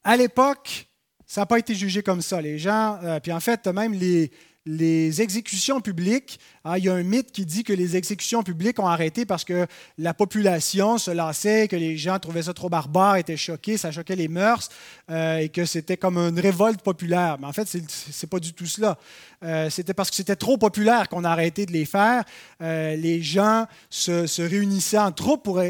À 0.02 0.16
l'époque, 0.16 0.88
ça 1.28 1.42
n'a 1.42 1.46
pas 1.46 1.60
été 1.60 1.76
jugé 1.76 2.02
comme 2.02 2.22
ça. 2.22 2.40
Les 2.40 2.58
gens, 2.58 2.98
puis 3.22 3.30
en 3.30 3.38
fait, 3.38 3.68
même 3.68 3.92
les, 3.92 4.32
les 4.68 5.22
exécutions 5.22 5.80
publiques, 5.80 6.38
hein, 6.64 6.76
il 6.76 6.84
y 6.84 6.88
a 6.90 6.94
un 6.94 7.02
mythe 7.02 7.32
qui 7.32 7.46
dit 7.46 7.64
que 7.64 7.72
les 7.72 7.96
exécutions 7.96 8.42
publiques 8.42 8.78
ont 8.78 8.86
arrêté 8.86 9.24
parce 9.24 9.42
que 9.42 9.66
la 9.96 10.12
population 10.12 10.98
se 10.98 11.10
lassait, 11.10 11.68
que 11.68 11.76
les 11.76 11.96
gens 11.96 12.18
trouvaient 12.18 12.42
ça 12.42 12.52
trop 12.52 12.68
barbare, 12.68 13.16
étaient 13.16 13.38
choqués, 13.38 13.78
ça 13.78 13.90
choquait 13.90 14.14
les 14.14 14.28
mœurs, 14.28 14.68
euh, 15.10 15.38
et 15.38 15.48
que 15.48 15.64
c'était 15.64 15.96
comme 15.96 16.18
une 16.18 16.38
révolte 16.38 16.82
populaire. 16.82 17.38
Mais 17.40 17.46
en 17.46 17.52
fait, 17.54 17.66
ce 17.66 17.78
n'est 17.78 18.28
pas 18.28 18.40
du 18.40 18.52
tout 18.52 18.66
cela. 18.66 18.98
Euh, 19.42 19.70
c'était 19.70 19.94
parce 19.94 20.10
que 20.10 20.16
c'était 20.16 20.36
trop 20.36 20.58
populaire 20.58 21.08
qu'on 21.08 21.24
a 21.24 21.30
arrêté 21.30 21.64
de 21.64 21.72
les 21.72 21.86
faire. 21.86 22.24
Euh, 22.60 22.94
les 22.96 23.22
gens 23.22 23.66
se, 23.88 24.42
réunissaient 24.42 24.98
en 24.98 25.12
troupe 25.12 25.44
pour 25.44 25.60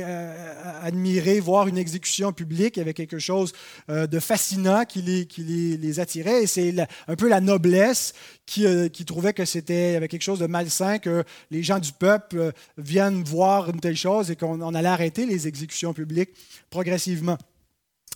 admirer, 0.82 1.38
voir 1.38 1.68
une 1.68 1.78
exécution 1.78 2.32
publique. 2.32 2.76
Il 2.76 2.80
y 2.80 2.82
avait 2.82 2.94
quelque 2.94 3.20
chose 3.20 3.52
de 3.88 4.18
fascinant 4.18 4.84
qui 4.84 5.02
les, 5.02 5.26
qui 5.26 5.44
les 5.44 6.00
attirait, 6.00 6.42
et 6.42 6.46
c'est 6.48 6.74
un 7.06 7.14
peu 7.14 7.28
la 7.28 7.40
noblesse 7.40 8.12
euh, 8.58 8.87
qui, 8.90 9.04
trouvaient 9.04 9.32
que 9.32 9.44
c'était 9.44 9.98
quelque 10.08 10.22
chose 10.22 10.38
de 10.38 10.46
malsain, 10.46 10.98
que 10.98 11.24
les 11.50 11.62
gens 11.62 11.78
du 11.78 11.92
peuple 11.92 12.38
euh, 12.38 12.52
viennent 12.76 13.22
voir 13.22 13.70
une 13.70 13.80
telle 13.80 13.96
chose 13.96 14.30
et 14.30 14.36
qu'on 14.36 14.74
allait 14.74 14.88
arrêter 14.88 15.26
les 15.26 15.46
exécutions 15.48 15.92
publiques 15.92 16.30
progressivement. 16.70 17.38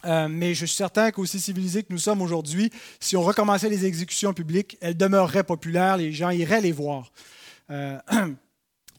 Euh, 0.04 0.28
mais 0.28 0.54
je 0.54 0.66
suis 0.66 0.76
certain 0.76 1.10
qu'aussi 1.10 1.38
civilisés 1.38 1.82
que 1.82 1.92
nous 1.92 1.98
sommes 1.98 2.22
aujourd'hui, 2.22 2.70
si 2.98 3.16
on 3.16 3.22
recommençait 3.22 3.68
les 3.68 3.86
exécutions 3.86 4.34
publiques, 4.34 4.76
elles 4.80 4.96
demeureraient 4.96 5.44
populaires, 5.44 5.96
les 5.96 6.12
gens 6.12 6.30
iraient 6.30 6.60
les 6.60 6.72
voir. 6.72 7.12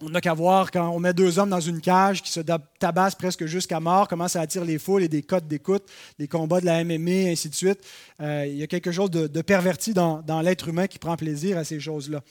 On 0.06 0.10
n'a 0.10 0.20
qu'à 0.20 0.34
voir 0.34 0.70
quand 0.70 0.89
on 0.89 0.99
met 0.99 1.14
deux 1.14 1.39
hommes 1.39 1.49
dans 1.49 1.62
une 1.62 1.80
cage 1.80 2.22
qui 2.22 2.30
se 2.30 2.41
tabassent 2.78 3.16
presque 3.16 3.45
jusqu'à 3.45 3.80
mort, 3.80 4.10
comment 4.10 4.28
ça 4.28 4.41
attire 4.41 4.66
les 4.66 4.78
foules 4.78 5.04
et 5.04 5.08
des 5.08 5.22
codes 5.22 5.47
d'écoute, 5.47 5.89
les 6.20 6.28
combats 6.28 6.60
de 6.60 6.66
la 6.66 6.84
MMA, 6.84 7.32
ainsi 7.32 7.47
de 7.47 7.56
suite. 7.56 7.80
Euh, 8.20 8.45
il 8.45 8.58
y 8.58 8.64
a 8.64 8.68
quelque 8.68 8.91
chose 8.91 9.10
de, 9.10 9.41
perverti 9.41 9.93
dans, 9.93 10.41
l'être 10.43 10.68
humain 10.68 10.88
qui 10.88 10.99
prend 10.99 11.16
plaisir 11.16 11.58
à 11.58 11.64
ces 11.64 11.80
choses-là. 11.80 12.22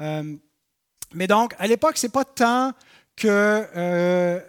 Euh, 0.00 0.36
mais 1.12 1.26
donc, 1.26 1.54
à 1.58 1.66
l'époque, 1.66 1.98
ce 1.98 2.06
n'est 2.06 2.10
pas 2.10 2.24
tant 2.24 2.72
qu'il 3.14 3.28
euh, 3.30 4.40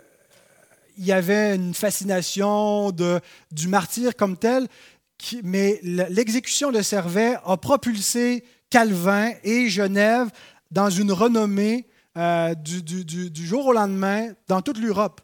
y 0.98 1.12
avait 1.12 1.56
une 1.56 1.74
fascination 1.74 2.92
du 2.92 3.68
martyr 3.68 4.16
comme 4.16 4.38
tel, 4.38 4.68
mais 5.44 5.82
l'exécution 5.84 6.72
de 6.72 6.82
Servet 6.82 7.36
a 7.44 7.58
propulsé 7.58 8.46
Calvin 8.70 9.32
et 9.44 9.68
Genève 9.68 10.30
dans 10.72 10.90
une 10.90 11.12
renommée 11.12 11.89
euh, 12.20 12.54
du, 12.54 13.48
jour 13.48 13.68
au 13.68 13.72
lendemain 13.72 14.32
dans 14.50 14.62
toute 14.62 14.78
l'Europe 14.78 15.22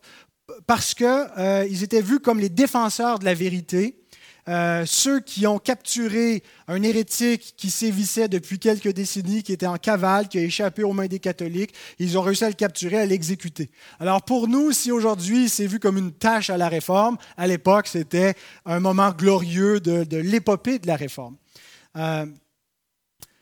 parce 0.65 0.93
qu'ils 0.93 1.05
euh, 1.05 1.63
étaient 1.63 2.01
vus 2.01 2.21
comme 2.21 2.39
les 2.39 2.47
défenseurs 2.47 3.19
de 3.19 3.25
la 3.25 3.33
vérité. 3.33 3.99
Euh, 4.47 4.85
ceux 4.85 5.19
qui 5.19 5.45
ont 5.45 5.59
capturé 5.59 6.41
un 6.69 6.81
hérétique 6.83 7.55
qui 7.57 7.69
sévissait 7.69 8.29
depuis 8.29 8.59
quelques 8.59 8.93
décennies, 8.93 9.43
qui 9.43 9.51
était 9.51 9.65
en 9.65 9.75
cavale, 9.75 10.29
qui 10.29 10.37
a 10.37 10.43
échappé 10.43 10.83
aux 10.83 10.93
mains 10.93 11.07
des 11.07 11.19
catholiques, 11.19 11.73
ils 11.99 12.17
ont 12.17 12.21
réussi 12.21 12.45
à 12.45 12.47
le 12.47 12.53
capturer, 12.53 12.99
à 12.99 13.05
l'exécuter. 13.05 13.71
Alors 13.99 14.21
pour 14.21 14.47
nous, 14.47 14.71
si 14.71 14.89
aujourd'hui 14.89 15.49
c'est 15.49 15.67
vu 15.67 15.79
comme 15.79 15.97
une 15.97 16.13
tâche 16.13 16.49
à 16.49 16.55
la 16.55 16.69
réforme, 16.69 17.17
à 17.35 17.45
l'époque 17.45 17.87
c'était 17.87 18.35
un 18.65 18.79
moment 18.79 19.11
glorieux 19.11 19.81
de, 19.81 20.17
l'épopée 20.17 20.79
de 20.79 20.87
la 20.87 20.95
réforme. 20.95 21.35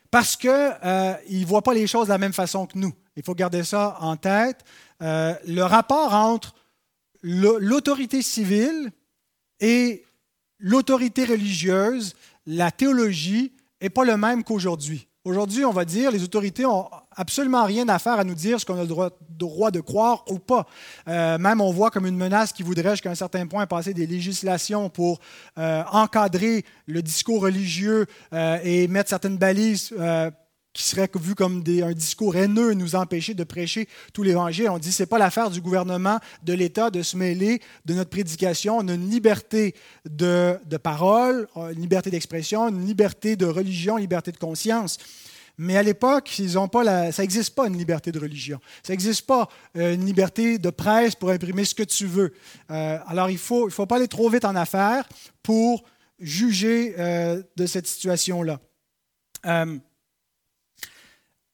parce 0.10 0.38
qu'ils 0.38 0.50
ne 0.50 1.46
voient 1.46 1.62
pas 1.62 1.76
les 1.76 1.86
choses 1.86 2.08
de 2.08 2.14
la 2.14 2.18
même 2.18 2.34
façon 2.34 2.66
que 2.66 2.80
nous. 2.80 2.94
Il 3.16 3.24
faut 3.24 3.36
garder 3.36 3.64
ça 3.64 3.98
en 4.00 4.16
tête. 4.16 4.64
Euh, 5.02 5.34
le 5.48 5.62
rapport 5.62 6.14
entre 6.14 6.56
l'autorité 7.22 8.22
civile 8.22 8.92
et 9.60 10.04
l'autorité 10.60 11.26
religieuse, 11.26 12.16
la 12.46 12.72
théologie, 12.72 13.54
n'est 13.82 13.90
pas 13.90 14.04
le 14.06 14.18
même 14.18 14.44
qu'aujourd'hui. 14.44 15.08
Aujourd'hui, 15.26 15.64
on 15.64 15.72
va 15.72 15.86
dire 15.86 16.12
les 16.12 16.24
autorités 16.24 16.66
ont 16.66 16.90
absolument 17.12 17.64
rien 17.64 17.88
à 17.88 17.98
faire 17.98 18.20
à 18.20 18.26
nous 18.26 18.34
dire 18.34 18.60
ce 18.60 18.66
qu'on 18.66 18.78
a 18.78 18.82
le 18.82 18.88
droit, 18.88 19.72
de 19.72 19.80
croire 19.80 20.26
ou 20.30 20.40
pas. 20.40 20.66
Euh, 21.08 21.38
même 21.38 21.62
on 21.62 21.72
voit 21.72 21.92
comme 21.92 22.06
une 22.06 22.18
menace 22.18 22.52
qui 22.52 22.62
voudrait 22.62 22.92
jusqu'à 22.92 23.12
un 23.12 23.16
certain 23.16 23.48
point 23.48 23.66
passer 23.68 23.94
des 23.94 24.06
législations 24.06 24.90
pour 24.90 25.22
euh, 25.58 25.84
encadrer 25.92 26.66
le 26.88 27.02
discours 27.02 27.42
religieux 27.42 28.06
et 28.64 28.88
mettre 28.90 29.10
certaines 29.10 29.38
balises 29.38 29.94
qui 30.74 30.84
serait 30.84 31.10
vu 31.16 31.36
comme 31.36 31.64
un 31.68 31.92
discours 31.94 32.36
haineux, 32.36 32.74
nous 32.74 32.96
empêcher 32.96 33.36
de 33.36 33.44
prêcher 33.44 33.88
tout 34.12 34.24
l'Évangile. 34.24 34.70
On 34.70 34.80
dit 34.80 34.90
que 34.90 34.96
ce 34.96 35.04
n'est 35.04 35.08
pas 35.08 35.20
l'affaire 35.20 35.52
du 35.52 35.62
gouvernement, 35.62 36.20
de 36.44 36.54
l'État 36.54 36.90
de 36.90 37.04
se 37.04 37.16
mêler 37.16 37.62
de 37.86 37.94
notre 37.94 38.10
prédication. 38.10 38.78
On 38.80 38.88
a 38.88 38.94
une 38.94 39.10
liberté 39.10 39.76
de, 40.10 40.58
parole, 40.82 41.48
une 41.56 41.82
liberté 41.82 42.10
d'expression, 42.10 42.68
une 42.70 42.86
liberté 42.86 43.36
de 43.36 43.46
religion, 43.46 43.98
une 43.98 44.04
liberté 44.04 44.32
de 44.32 44.38
conscience. 44.38 44.98
Mais 45.60 45.78
à 45.78 45.84
l'époque, 45.84 46.40
ils 46.40 46.58
ont 46.58 46.68
pas 46.68 47.12
ça 47.12 47.22
n'existe 47.22 47.54
pas 47.54 47.68
une 47.68 47.78
liberté 47.78 48.12
de 48.12 48.18
religion. 48.18 48.60
Ça 48.82 48.94
n'existe 48.94 49.28
pas 49.28 49.48
euh, 49.78 49.94
une 49.94 50.04
liberté 50.04 50.58
de 50.58 50.70
presse 50.72 51.14
pour 51.14 51.30
imprimer 51.30 51.64
ce 51.64 51.76
que 51.76 51.84
tu 51.84 52.08
veux. 52.08 52.34
Euh, 52.72 52.98
alors 53.06 53.30
il 53.30 53.34
ne 53.34 53.40
faut, 53.40 53.68
il 53.68 53.72
faut 53.72 53.86
pas 53.86 53.98
aller 53.98 54.08
trop 54.08 54.30
vite 54.30 54.46
en 54.46 54.56
affaires 54.56 55.08
pour 55.44 55.84
juger 56.20 56.96
euh, 56.98 57.44
de 57.56 57.68
cette 57.68 57.86
situation-là. 57.86 58.60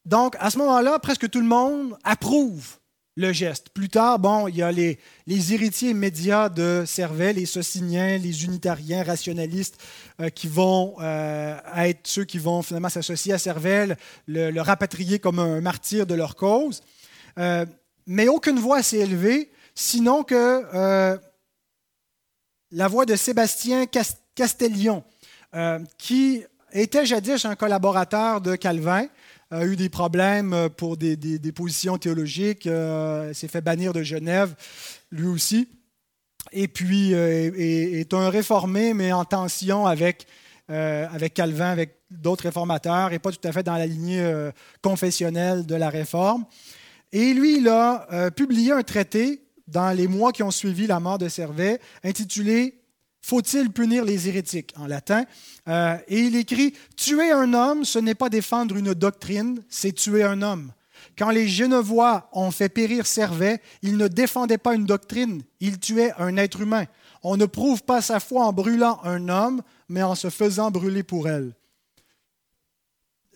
Donc, 0.09 0.35
à 0.39 0.49
ce 0.49 0.57
moment-là, 0.57 0.97
presque 0.97 1.29
tout 1.29 1.39
le 1.39 1.45
monde 1.45 1.95
approuve 2.03 2.79
le 3.15 3.31
geste. 3.31 3.69
Plus 3.69 3.89
tard, 3.89 4.17
bon, 4.17 4.47
il 4.47 4.55
y 4.55 4.63
a 4.63 4.71
les, 4.71 4.97
héritiers 5.27 5.91
immédiats 5.91 6.49
de 6.49 6.83
Servet, 6.87 7.33
les 7.33 7.45
sociniens, 7.45 8.17
les 8.17 8.43
unitariens, 8.43 9.03
rationalistes, 9.03 9.79
euh, 10.19 10.29
qui 10.29 10.47
vont 10.47 10.95
euh, 10.99 11.55
être 11.75 12.07
ceux 12.07 12.23
qui 12.23 12.39
vont 12.39 12.63
finalement 12.63 12.89
s'associer 12.89 13.33
à 13.33 13.37
Servet, 13.37 13.95
le, 14.25 14.59
rapatrier 14.61 15.19
comme 15.19 15.37
un 15.37 15.61
martyr 15.61 16.07
de 16.07 16.15
leur 16.15 16.35
cause. 16.35 16.81
Euh, 17.37 17.67
mais 18.07 18.27
aucune 18.27 18.57
voix 18.57 18.81
s'est 18.81 18.97
élevée, 18.97 19.51
sinon 19.75 20.23
que 20.23 21.19
la 22.71 22.87
voix 22.87 23.05
de 23.05 23.15
Sébastien 23.15 23.85
Castellion, 24.33 25.03
qui 25.99 26.43
était 26.71 27.05
jadis 27.05 27.45
un 27.45 27.55
collaborateur 27.55 28.41
de 28.41 28.55
Calvin, 28.55 29.07
a 29.51 29.65
eu 29.65 29.75
des 29.75 29.89
problèmes 29.89 30.53
euh, 30.53 30.69
pour 30.69 30.97
des, 30.97 31.17
positions 31.53 31.97
théologiques, 31.97 32.67
euh, 32.67 33.33
s'est 33.33 33.47
fait 33.47 33.61
bannir 33.61 33.93
de 33.93 34.03
Genève, 34.03 34.55
lui 35.11 35.27
aussi. 35.27 35.67
Et 36.51 36.67
puis 36.67 37.13
euh, 37.13 37.51
est, 37.55 38.13
un 38.13 38.29
réformé, 38.29 38.93
mais 38.93 39.11
en 39.11 39.25
tension 39.25 39.85
avec, 39.85 40.27
avec 40.67 41.33
Calvin, 41.33 41.69
avec 41.69 41.95
d'autres 42.11 42.43
réformateurs, 42.43 43.11
et 43.11 43.19
pas 43.19 43.31
tout 43.31 43.47
à 43.47 43.51
fait 43.51 43.63
dans 43.63 43.75
la 43.75 43.87
lignée 43.87 44.49
confessionnelle 44.81 45.65
de 45.65 45.75
la 45.75 45.89
réforme. 45.89 46.45
Et 47.11 47.33
lui, 47.33 47.57
il 47.57 47.67
a 47.67 48.29
publié 48.31 48.71
un 48.71 48.83
traité 48.83 49.41
dans 49.67 49.91
les 49.91 50.07
mois 50.07 50.31
qui 50.31 50.43
ont 50.43 50.51
suivi 50.51 50.85
la 50.85 50.99
mort 50.99 51.17
de 51.17 51.27
Servet, 51.27 51.79
intitulé 52.03 52.78
faut-il 53.21 53.71
punir 53.71 54.05
les 54.05 54.27
hérétiques? 54.27 54.73
En 54.77 54.87
latin 54.87 55.25
euh, 55.67 55.97
Et 56.07 56.19
il 56.19 56.35
écrit 56.35 56.73
Tuer 56.95 57.31
un 57.31 57.53
homme, 57.53 57.85
ce 57.85 57.99
n'est 57.99 58.15
pas 58.15 58.29
défendre 58.29 58.75
une 58.75 58.93
doctrine, 58.93 59.63
c'est 59.69 59.93
tuer 59.93 60.23
un 60.23 60.41
homme. 60.41 60.71
Quand 61.17 61.29
les 61.29 61.47
Genevois 61.47 62.29
ont 62.33 62.51
fait 62.51 62.69
périr 62.69 63.05
Servet, 63.05 63.61
ils 63.81 63.97
ne 63.97 64.07
défendaient 64.07 64.57
pas 64.57 64.75
une 64.75 64.85
doctrine, 64.85 65.43
ils 65.59 65.79
tuaient 65.79 66.13
un 66.17 66.37
être 66.37 66.61
humain. 66.61 66.85
On 67.23 67.35
ne 67.35 67.45
prouve 67.45 67.83
pas 67.83 68.01
sa 68.01 68.19
foi 68.19 68.45
en 68.45 68.53
brûlant 68.53 68.99
un 69.03 69.27
homme, 69.27 69.61
mais 69.89 70.03
en 70.03 70.15
se 70.15 70.29
faisant 70.29 70.71
brûler 70.71 71.03
pour 71.03 71.27
elle. 71.27 71.53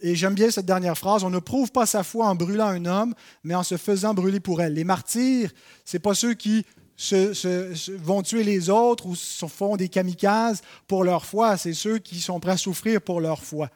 Et 0.02 0.16
j'aime 0.16 0.34
bien 0.34 0.52
cette 0.52 0.66
dernière 0.66 0.98
phrase, 0.98 1.24
on 1.24 1.30
ne 1.30 1.40
prouve 1.40 1.72
pas 1.72 1.86
sa 1.86 2.04
foi 2.04 2.28
en 2.28 2.36
brûlant 2.36 2.68
un 2.68 2.86
homme, 2.86 3.14
mais 3.44 3.56
en 3.56 3.64
se 3.64 3.78
faisant 3.78 4.14
brûler 4.14 4.42
pour 4.42 4.62
elle. 4.62 4.74
Les 4.74 4.84
martyrs, 4.84 5.52
ce 5.86 5.96
n'est 5.96 6.02
pas 6.02 6.14
ceux 6.14 6.34
qui 6.34 6.66
vont 7.98 8.22
tuer 8.22 8.44
les 8.44 8.70
autres 8.70 9.06
ou 9.06 9.16
se 9.16 9.46
font 9.48 9.76
des 9.76 9.90
kamikazes 9.90 10.62
pour 10.88 11.04
leur 11.04 11.26
foi. 11.26 11.58
C'est 11.58 11.74
ceux 11.74 12.00
qui 12.00 12.20
sont 12.20 12.40
prêts 12.40 12.52
à 12.52 12.58
souffrir 12.58 13.02
pour 13.02 13.22
leur 13.22 13.44
foi. 13.44 13.70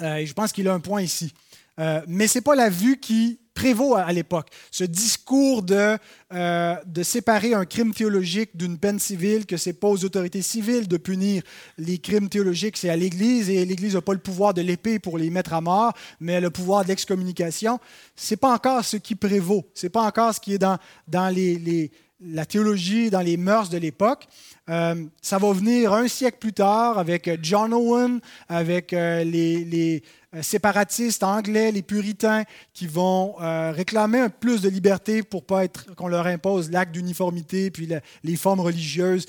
Euh, 0.00 0.16
et 0.16 0.26
je 0.26 0.32
pense 0.32 0.52
qu'il 0.52 0.68
a 0.68 0.72
un 0.72 0.80
point 0.80 1.02
ici. 1.02 1.32
Euh, 1.78 2.00
mais 2.08 2.26
ce 2.26 2.38
n'est 2.38 2.42
pas 2.42 2.54
la 2.54 2.68
vue 2.68 2.98
qui 2.98 3.40
prévaut 3.54 3.94
à, 3.94 4.10
l'époque. 4.12 4.48
Ce 4.70 4.84
discours 4.84 5.62
de, 5.62 5.98
euh, 6.32 6.74
de 6.86 7.02
séparer 7.02 7.52
un 7.52 7.66
crime 7.66 7.92
théologique 7.92 8.56
d'une 8.56 8.78
peine 8.78 8.98
civile, 8.98 9.44
que 9.44 9.56
ce 9.56 9.68
n'est 9.68 9.74
pas 9.74 9.88
aux 9.88 10.02
autorités 10.04 10.40
civiles 10.40 10.88
de 10.88 10.96
punir 10.96 11.42
les 11.76 11.98
crimes 11.98 12.28
théologiques, 12.28 12.78
c'est 12.78 12.88
à 12.88 12.96
l'Église, 12.96 13.50
et 13.50 13.64
l'Église 13.66 13.94
n'a 13.94 14.00
pas 14.00 14.14
le 14.14 14.18
pouvoir 14.18 14.54
de 14.54 14.62
l'épée 14.62 14.98
pour 14.98 15.18
les 15.18 15.28
mettre 15.28 15.52
à 15.52 15.60
mort, 15.60 15.92
mais 16.20 16.40
le 16.40 16.50
pouvoir 16.50 16.84
de 16.84 16.88
l'excommunication, 16.88 17.78
ce 18.16 18.32
n'est 18.32 18.38
pas 18.38 18.54
encore 18.54 18.84
ce 18.84 18.96
qui 18.96 19.14
prévaut. 19.14 19.64
Ce 19.74 19.86
n'est 19.86 19.90
pas 19.90 20.04
encore 20.04 20.34
ce 20.34 20.40
qui 20.40 20.54
est 20.54 20.58
dans, 20.58 20.78
dans 21.08 21.28
les, 21.28 21.90
la 22.20 22.46
théologie 22.46 23.10
dans 23.10 23.20
les 23.20 23.36
mœurs 23.36 23.68
de 23.68 23.78
l'époque. 23.78 24.26
Euh, 24.68 25.04
ça 25.20 25.38
va 25.38 25.52
venir 25.52 25.92
un 25.92 26.06
siècle 26.08 26.38
plus 26.38 26.52
tard 26.52 26.98
avec 26.98 27.28
John 27.42 27.74
Owen, 27.74 28.20
avec 28.48 28.92
les, 28.92 30.02
séparatistes 30.42 31.22
anglais, 31.22 31.72
les 31.72 31.82
puritains, 31.82 32.44
qui 32.72 32.86
vont 32.86 33.34
réclamer 33.72 34.20
un 34.20 34.28
plus 34.28 34.62
de 34.62 34.68
liberté 34.68 35.22
pour 35.22 35.44
pas 35.44 35.64
être 35.64 35.94
qu'on 35.94 36.08
leur 36.08 36.26
impose 36.26 36.70
l'acte 36.70 36.92
d'uniformité 36.92 37.70
puis 37.70 37.88
les 38.22 38.36
formes 38.36 38.60
religieuses 38.60 39.26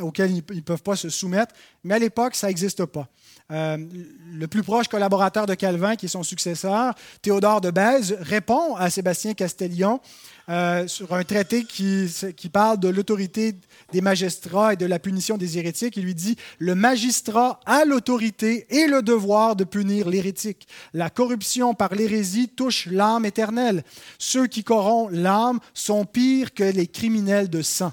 auxquelles 0.00 0.32
ils 0.32 0.56
ne 0.56 0.60
peuvent 0.60 0.82
pas 0.82 0.96
se 0.96 1.08
soumettre. 1.08 1.54
Mais 1.84 1.94
à 1.94 1.98
l'époque, 1.98 2.34
ça 2.34 2.48
n'existe 2.48 2.84
pas. 2.86 3.08
Euh, 3.50 3.76
le 4.32 4.46
plus 4.46 4.62
proche 4.62 4.88
collaborateur 4.88 5.46
de 5.46 5.54
Calvin, 5.54 5.96
qui 5.96 6.06
est 6.06 6.08
son 6.08 6.22
successeur, 6.22 6.94
Théodore 7.20 7.60
de 7.60 7.70
Bèze, 7.70 8.16
répond 8.20 8.76
à 8.76 8.88
Sébastien 8.88 9.34
Castellion 9.34 10.00
euh, 10.48 10.86
sur 10.86 11.12
un 11.14 11.22
traité 11.22 11.64
qui, 11.64 12.08
parle 12.52 12.78
de 12.80 12.88
l'autorité 12.88 13.54
des 13.92 14.00
magistrats 14.00 14.72
et 14.72 14.76
de 14.76 14.86
la 14.86 14.98
punition 14.98 15.36
des 15.36 15.58
hérétiques. 15.58 15.96
Il 15.96 16.04
lui 16.04 16.14
dit 16.14 16.36
Le 16.58 16.74
magistrat 16.74 17.60
a 17.66 17.84
l'autorité 17.84 18.66
et 18.70 18.86
le 18.86 19.02
devoir 19.02 19.54
de 19.54 19.64
punir 19.64 20.08
l'hérétique. 20.08 20.66
La 20.94 21.10
corruption 21.10 21.74
par 21.74 21.94
l'hérésie 21.94 22.48
touche 22.48 22.86
l'âme 22.90 23.24
éternelle. 23.24 23.84
Ceux 24.18 24.46
qui 24.46 24.64
corrompent 24.64 25.10
l'âme 25.12 25.60
sont 25.74 26.04
pires 26.04 26.54
que 26.54 26.64
les 26.64 26.86
criminels 26.86 27.50
de 27.50 27.62
sang. 27.62 27.92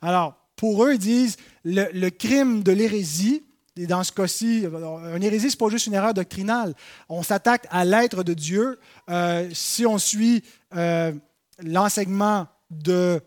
Alors, 0.00 0.36
pour 0.56 0.84
eux, 0.84 0.94
ils 0.94 0.98
disent 0.98 1.36
le 1.64 2.08
crime 2.10 2.62
de 2.62 2.72
l'hérésie, 2.72 3.42
et 3.76 3.86
dans 3.86 4.04
ce 4.04 4.12
cas-ci, 4.12 4.66
une 4.66 5.22
hérésie, 5.22 5.50
ce 5.50 5.56
n'est 5.56 5.58
pas 5.58 5.70
juste 5.70 5.86
une 5.86 5.94
erreur 5.94 6.12
doctrinale. 6.12 6.74
On 7.08 7.22
s'attaque 7.22 7.66
à 7.70 7.84
l'être 7.86 8.22
de 8.22 8.34
Dieu. 8.34 8.78
Euh, 9.08 9.48
si 9.54 9.86
on 9.86 9.96
suit 9.96 10.44
euh, 10.76 11.12
l'enseignement 11.62 12.48
de 12.70 13.20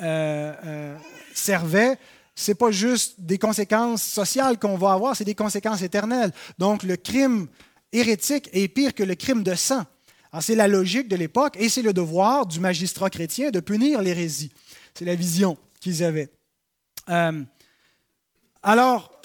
euh, 0.00 0.54
euh, 0.64 0.96
Servet, 1.34 1.98
ce 2.34 2.50
n'est 2.50 2.54
pas 2.54 2.70
juste 2.70 3.20
des 3.20 3.36
conséquences 3.36 4.02
sociales 4.02 4.58
qu'on 4.58 4.78
va 4.78 4.92
avoir, 4.92 5.14
c'est 5.14 5.24
des 5.24 5.34
conséquences 5.34 5.82
éternelles. 5.82 6.32
Donc 6.58 6.82
le 6.82 6.96
crime 6.96 7.46
hérétique 7.92 8.48
est 8.52 8.68
pire 8.68 8.94
que 8.94 9.02
le 9.02 9.16
crime 9.16 9.42
de 9.42 9.54
sang. 9.54 9.84
C'est 10.40 10.54
la 10.54 10.68
logique 10.68 11.08
de 11.08 11.16
l'époque 11.16 11.56
et 11.58 11.68
c'est 11.68 11.82
le 11.82 11.92
devoir 11.92 12.46
du 12.46 12.60
magistrat 12.60 13.10
chrétien 13.10 13.50
de 13.50 13.60
punir 13.60 14.00
l'hérésie. 14.00 14.52
C'est 14.94 15.06
la 15.06 15.14
vision 15.14 15.58
qu'ils 15.80 16.04
avaient. 16.04 16.30
alors, 18.62 19.17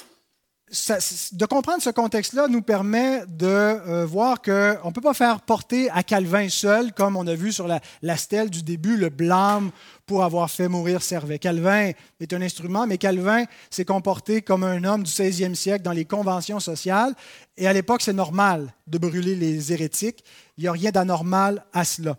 de 0.73 1.45
comprendre 1.45 1.83
ce 1.83 1.91
contexte-là 1.91 2.47
nous 2.47 2.63
permet 2.63 3.25
de 3.27 3.45
euh, 3.45 4.05
voir 4.07 4.41
qu'on 4.41 4.51
ne 4.51 4.91
peut 4.91 5.01
pas 5.01 5.13
faire 5.13 5.41
porter 5.41 5.89
à 5.91 6.01
Calvin 6.01 6.49
seul, 6.49 6.93
comme 6.93 7.15
on 7.15 7.27
a 7.27 7.35
vu 7.35 7.51
sur 7.51 7.67
la, 7.67 8.17
stèle 8.17 8.49
du 8.49 8.63
début, 8.63 8.97
le 8.97 9.09
blâme 9.09 9.69
pour 10.07 10.23
avoir 10.23 10.49
fait 10.49 10.67
mourir 10.67 11.03
Servet. 11.03 11.37
Calvin 11.37 11.91
est 12.19 12.33
un 12.33 12.41
instrument, 12.41 12.87
mais 12.87 12.97
Calvin 12.97 13.45
s'est 13.69 13.85
comporté 13.85 14.41
comme 14.41 14.63
un 14.63 14.83
homme 14.83 15.03
du 15.03 15.11
16e 15.11 15.53
siècle 15.53 15.83
dans 15.83 15.91
les 15.91 16.05
conventions 16.05 16.59
sociales. 16.59 17.13
Et 17.55 17.67
à 17.67 17.73
l'époque, 17.73 18.01
c'est 18.01 18.13
normal 18.13 18.73
de 18.87 18.97
brûler 18.97 19.35
les 19.35 19.71
hérétiques. 19.71 20.23
Il 20.57 20.63
n'y 20.63 20.67
a 20.67 20.71
rien 20.71 20.89
d'anormal 20.89 21.63
à 21.71 21.85
cela. 21.85 22.17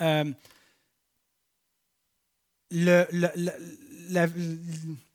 Euh, 0.00 0.24
le, 2.72 3.06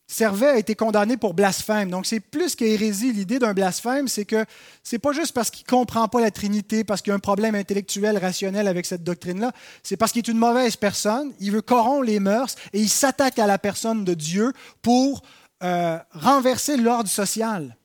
Servet 0.10 0.48
a 0.48 0.58
été 0.58 0.74
condamné 0.74 1.18
pour 1.18 1.34
blasphème. 1.34 1.90
Donc, 1.90 2.06
c'est 2.06 2.22
plus 2.22 2.56
qu'hérésie. 2.56 3.12
L'idée 3.12 3.40
d'un 3.40 3.54
blasphème, 3.54 4.08
c'est 4.08 4.24
que 4.24 4.46
c'est 4.82 5.00
pas 5.00 5.12
juste 5.12 5.34
parce 5.34 5.52
qu'il 5.52 5.66
comprend 5.66 6.08
pas 6.08 6.22
la 6.22 6.32
Trinité, 6.32 6.86
parce 6.86 7.02
qu'il 7.02 7.12
y 7.12 7.14
a 7.14 7.16
un 7.16 7.20
problème 7.20 7.56
intellectuel, 7.56 8.18
rationnel 8.18 8.70
avec 8.70 8.86
cette 8.86 9.04
doctrine-là. 9.04 9.52
C'est 9.84 9.98
parce 9.98 10.14
qu'il 10.14 10.20
est 10.20 10.32
une 10.32 10.38
mauvaise 10.38 10.78
personne. 10.78 11.34
Il 11.42 11.52
veut 11.52 11.62
corrompre 11.62 12.04
les 12.04 12.22
mœurs 12.22 12.56
et 12.72 12.80
il 12.80 12.90
s'attaque 12.90 13.38
à 13.38 13.48
la 13.48 13.58
personne 13.58 14.06
de 14.06 14.14
Dieu 14.14 14.54
pour 14.82 15.24
euh, 15.62 16.00
renverser 16.12 16.78
l'ordre 16.78 17.10
social 17.10 17.76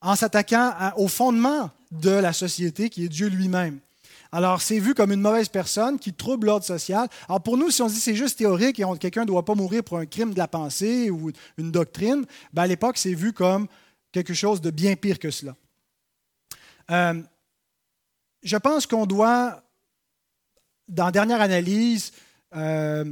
en 0.00 0.14
s'attaquant 0.14 0.72
au 0.96 1.08
fondement 1.08 1.70
de 1.90 2.10
la 2.10 2.32
société 2.32 2.88
qui 2.88 3.04
est 3.04 3.08
Dieu 3.08 3.28
lui-même. 3.28 3.80
Alors, 4.34 4.62
c'est 4.62 4.78
vu 4.78 4.94
comme 4.94 5.12
une 5.12 5.20
mauvaise 5.20 5.50
personne 5.50 5.98
qui 5.98 6.14
trouble 6.14 6.46
l'ordre 6.46 6.64
social. 6.64 7.06
Alors, 7.28 7.42
pour 7.42 7.58
nous, 7.58 7.70
si 7.70 7.82
on 7.82 7.88
se 7.88 7.94
dit 7.94 8.00
c'est 8.00 8.14
juste 8.14 8.38
théorique 8.38 8.80
et 8.80 8.84
quelqu'un 8.98 9.22
ne 9.22 9.26
doit 9.26 9.44
pas 9.44 9.54
mourir 9.54 9.84
pour 9.84 9.98
un 9.98 10.06
crime 10.06 10.32
de 10.32 10.38
la 10.38 10.48
pensée 10.48 11.10
ou 11.10 11.30
une 11.58 11.70
doctrine, 11.70 12.24
ben, 12.54 12.62
à 12.62 12.66
l'époque, 12.66 12.96
c'est 12.96 13.12
vu 13.12 13.34
comme 13.34 13.68
quelque 14.10 14.32
chose 14.32 14.62
de 14.62 14.70
bien 14.70 14.96
pire 14.96 15.18
que 15.18 15.30
cela. 15.30 15.54
Euh, 16.90 17.22
je 18.42 18.56
pense 18.56 18.86
qu'on 18.86 19.04
doit, 19.04 19.62
dans 20.88 21.10
dernière 21.10 21.42
analyse, 21.42 22.12
euh, 22.56 23.04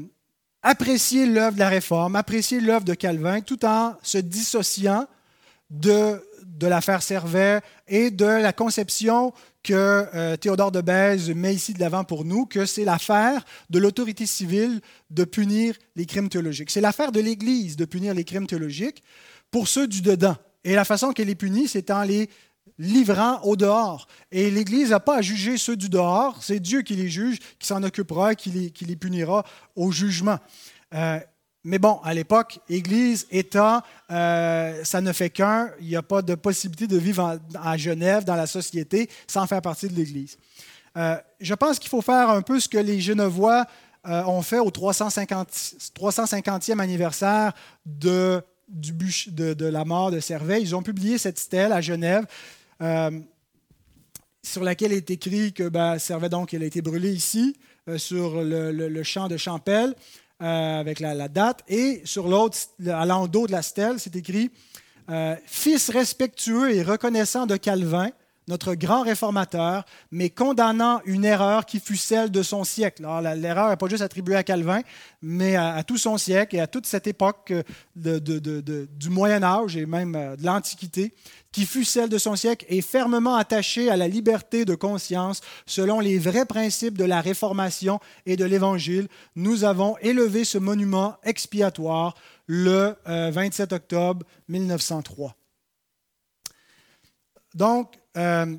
apprécier 0.63 1.27
l'œuvre 1.27 1.55
de 1.55 1.61
la 1.61 1.69
Réforme, 1.69 2.17
apprécier 2.17 2.61
l'œuvre 2.61 2.85
de 2.85 2.95
Calvin, 2.95 3.43
tout 3.43 3.65
en 3.67 3.95
se 4.03 4.19
dissociant 4.19 5.07
de, 5.69 6.23
de 6.45 6.67
l'affaire 6.67 7.03
Servet 7.03 7.61
et 7.87 8.11
de 8.11 8.25
la 8.25 8.53
conception 8.53 9.33
que 9.63 10.07
euh, 10.15 10.37
Théodore 10.37 10.73
de 10.73 10.81
Bèze 10.81 11.31
met 11.31 11.55
ici 11.55 11.75
de 11.75 11.81
l'avant 11.81 12.05
pour 12.05 12.25
nous, 12.25 12.47
que 12.47 12.67
c'est 12.67 12.85
l'affaire 12.85 13.45
de 13.69 13.79
l'autorité 13.79 14.27
civile 14.27 14.81
de 15.11 15.25
punir 15.25 15.75
les 15.97 16.07
crimes 16.07 16.29
théologiques. 16.29 16.71
C'est 16.71 16.81
l'affaire 16.81 17.13
de 17.13 17.21
l'Église 17.21 17.77
de 17.77 17.85
punir 17.85 18.15
les 18.15 18.25
crimes 18.25 18.47
théologiques 18.47 19.03
pour 19.51 19.69
ceux 19.69 19.87
du 19.87 20.01
dedans. 20.01 20.37
Et 20.65 20.75
la 20.75 20.85
façon 20.85 21.13
qu'elle 21.13 21.29
les 21.29 21.35
punit, 21.35 21.69
c'est 21.69 21.91
en 21.91 22.03
les 22.03 22.29
livrant 22.79 23.41
au 23.43 23.57
dehors. 23.57 24.07
Et 24.33 24.51
l'Église 24.51 24.91
n'a 24.91 25.01
pas 25.01 25.19
à 25.19 25.23
juger 25.23 25.59
ceux 25.59 25.77
du 25.77 25.89
dehors, 25.89 26.43
c'est 26.43 26.61
Dieu 26.61 26.83
qui 26.83 26.97
les 26.97 27.09
juge, 27.09 27.39
qui 27.59 27.67
s'en 27.67 27.83
occupera, 27.83 28.35
qui 28.35 28.51
les, 28.51 28.71
qui 28.71 28.87
les 28.87 28.97
punira 28.97 29.45
au 29.77 29.93
jugement. 29.93 30.39
Euh, 30.95 31.21
mais 31.63 31.79
bon, 31.79 32.01
à 32.03 32.15
l'époque, 32.15 32.59
Église, 32.71 33.27
État, 33.31 33.85
euh, 34.11 34.83
ça 34.83 35.01
ne 35.03 35.13
fait 35.13 35.29
qu'un. 35.29 35.71
Il 35.81 35.89
n'y 35.89 35.97
a 35.97 36.03
pas 36.03 36.23
de 36.23 36.35
possibilité 36.35 36.87
de 36.87 36.97
vivre 36.97 37.39
à 37.63 37.77
Genève, 37.77 38.25
dans 38.25 38.35
la 38.35 38.47
société, 38.47 39.11
sans 39.27 39.47
faire 39.47 39.61
partie 39.61 39.89
de 39.89 39.95
l'Église. 39.95 40.39
Euh, 40.97 41.17
je 41.39 41.55
pense 41.55 41.79
qu'il 41.79 41.91
faut 41.91 42.01
faire 42.01 42.31
un 42.31 42.41
peu 42.41 42.61
ce 42.61 42.69
que 42.69 42.79
les 42.79 43.01
Genevois 43.01 43.67
euh, 44.09 44.25
ont 44.25 44.41
fait 44.41 44.59
au 44.59 44.71
350, 44.71 45.49
350e 45.95 46.79
anniversaire 46.79 47.53
de, 47.85 48.43
la 49.61 49.85
mort 49.85 50.11
de 50.11 50.21
Servet. 50.21 50.63
Ils 50.63 50.75
ont 50.75 50.83
publié 50.83 51.19
cette 51.19 51.39
stèle 51.39 51.73
à 51.73 51.83
Genève 51.83 52.25
sur 54.43 54.65
laquelle 54.65 54.95
est 54.95 55.11
écrit 55.11 55.53
que 55.53 55.69
ben, 55.69 55.99
Servet 55.99 56.31
donc, 56.31 56.55
a 56.55 56.57
été 56.57 56.81
brûlée 56.81 57.13
ici, 57.13 57.55
sur 57.99 58.43
le, 58.43 58.73
le 58.73 59.03
champ 59.03 59.29
de 59.29 59.37
Champel. 59.37 59.95
Euh, 60.43 60.81
avec 60.81 61.01
la, 61.01 61.29
date. 61.29 61.63
Et 61.69 62.01
sur 62.07 62.27
l'autre, 62.27 62.57
à 62.89 63.05
l'endos 63.05 63.47
de 63.47 63.53
la 63.53 63.61
stèle, 63.61 63.99
c'est 63.99 64.17
écrit 64.17 64.51
euh, 65.11 65.37
Fils 65.45 65.91
respectueux 65.91 66.75
et 66.75 66.83
reconnaissant 66.83 67.45
de 67.45 67.57
Calvin, 67.57 68.09
notre 68.49 68.75
grand 68.75 69.03
réformateur, 69.03 69.85
mais 70.11 70.31
condamnant 70.31 71.01
une 71.05 71.25
erreur 71.25 71.67
qui 71.67 71.79
fut 71.79 71.97
celle 71.97 72.31
de 72.31 72.43
son 72.43 72.65
siècle. 72.65 73.07
L'erreur 73.37 73.71
n'est 73.71 73.77
pas 73.77 73.89
juste 73.89 74.03
attribuée 74.03 74.37
à 74.37 74.43
Calvin, 74.43 74.81
mais 75.23 75.57
à, 75.57 75.83
tout 75.85 75.99
son 75.99 76.19
siècle 76.19 76.57
et 76.57 76.61
à 76.61 76.67
toute 76.67 76.87
cette 76.87 77.07
époque 77.07 77.53
euh, 77.53 78.21
du 78.97 79.09
Moyen 79.09 79.43
Âge 79.43 79.77
et 79.77 79.87
même 79.87 80.13
de 80.13 80.45
l'Antiquité 80.45 81.15
qui 81.53 81.67
fut 81.67 81.85
celle 81.85 82.09
de 82.09 82.19
son 82.19 82.37
siècle, 82.37 82.65
est 82.69 82.81
fermement 82.81 83.35
attachée 83.35 83.91
à 83.91 83.97
la 83.97 84.07
liberté 84.07 84.65
de 84.65 84.75
conscience 84.75 85.41
selon 85.67 85.99
les 85.99 86.19
vrais 86.19 86.47
principes 86.47 86.97
de 86.97 87.05
la 87.05 87.21
Réformation 87.21 87.99
et 88.27 88.37
de 88.37 88.45
l'Évangile, 88.45 89.09
nous 89.35 89.65
avons 89.65 89.97
élevé 89.99 90.45
ce 90.45 90.59
monument 90.59 91.17
expiatoire 91.25 92.15
le 92.47 92.95
27 93.07 93.73
euh, 93.73 93.77
octobre 93.77 94.27
1903. 94.49 95.35
Donc, 97.55 98.00
euh, 98.17 98.57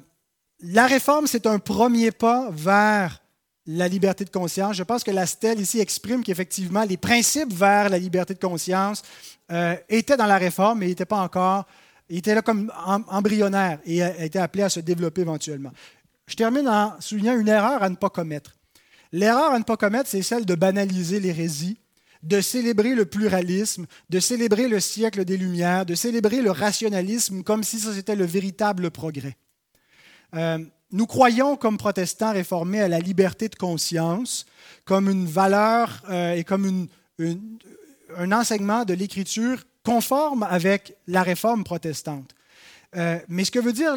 la 0.61 0.87
réforme, 0.87 1.27
c'est 1.27 1.47
un 1.47 1.59
premier 1.59 2.11
pas 2.11 2.49
vers 2.51 3.21
la 3.65 3.87
liberté 3.87 4.25
de 4.25 4.29
conscience. 4.29 4.75
Je 4.75 4.83
pense 4.83 5.03
que 5.03 5.11
la 5.11 5.25
stèle 5.25 5.59
ici 5.59 5.79
exprime 5.79 6.23
qu'effectivement, 6.23 6.83
les 6.83 6.97
principes 6.97 7.53
vers 7.53 7.89
la 7.89 7.97
liberté 7.97 8.33
de 8.33 8.39
conscience 8.39 9.01
euh, 9.51 9.75
étaient 9.89 10.17
dans 10.17 10.25
la 10.25 10.37
réforme, 10.37 10.79
mais 10.79 10.87
n'étaient 10.87 11.05
pas 11.05 11.21
encore 11.21 11.65
il 12.11 12.17
était 12.17 12.35
là 12.35 12.41
comme 12.41 12.69
embryonnaire 13.07 13.79
et 13.85 14.03
a 14.03 14.25
été 14.25 14.37
appelé 14.37 14.63
à 14.63 14.69
se 14.69 14.81
développer 14.81 15.21
éventuellement. 15.21 15.71
Je 16.27 16.35
termine 16.35 16.67
en 16.67 16.99
soulignant 16.99 17.39
une 17.39 17.47
erreur 17.47 17.81
à 17.81 17.89
ne 17.89 17.95
pas 17.95 18.09
commettre. 18.09 18.57
L'erreur 19.13 19.51
à 19.53 19.59
ne 19.59 19.63
pas 19.63 19.77
commettre, 19.77 20.09
c'est 20.09 20.21
celle 20.21 20.45
de 20.45 20.55
banaliser 20.55 21.21
l'hérésie, 21.21 21.77
de 22.23 22.41
célébrer 22.41 22.95
le 22.95 23.05
pluralisme, 23.05 23.85
de 24.09 24.19
célébrer 24.19 24.67
le 24.67 24.79
siècle 24.79 25.25
des 25.25 25.37
Lumières, 25.37 25.85
de 25.85 25.95
célébrer 25.95 26.41
le 26.41 26.51
rationalisme 26.51 27.43
comme 27.43 27.63
si 27.63 27.79
ça 27.79 27.93
c'était 27.93 28.15
le 28.15 28.25
véritable 28.25 28.91
progrès. 28.91 29.37
Euh, 30.35 30.59
nous 30.91 31.07
croyons, 31.07 31.55
comme 31.55 31.77
protestants 31.77 32.33
réformés, 32.33 32.81
à 32.81 32.87
la 32.87 32.99
liberté 32.99 33.47
de 33.47 33.55
conscience 33.55 34.45
comme 34.85 35.09
une 35.09 35.25
valeur 35.25 36.03
euh, 36.09 36.33
et 36.33 36.43
comme 36.43 36.87
un 38.17 38.31
enseignement 38.31 38.83
de 38.83 38.93
l'Écriture 38.93 39.63
conforme 39.83 40.43
avec 40.43 40.95
la 41.07 41.23
réforme 41.23 41.63
protestante. 41.63 42.35
Euh, 42.97 43.19
mais 43.29 43.45
ce 43.45 43.51
que 43.51 43.59
veut 43.59 43.71
dire 43.71 43.95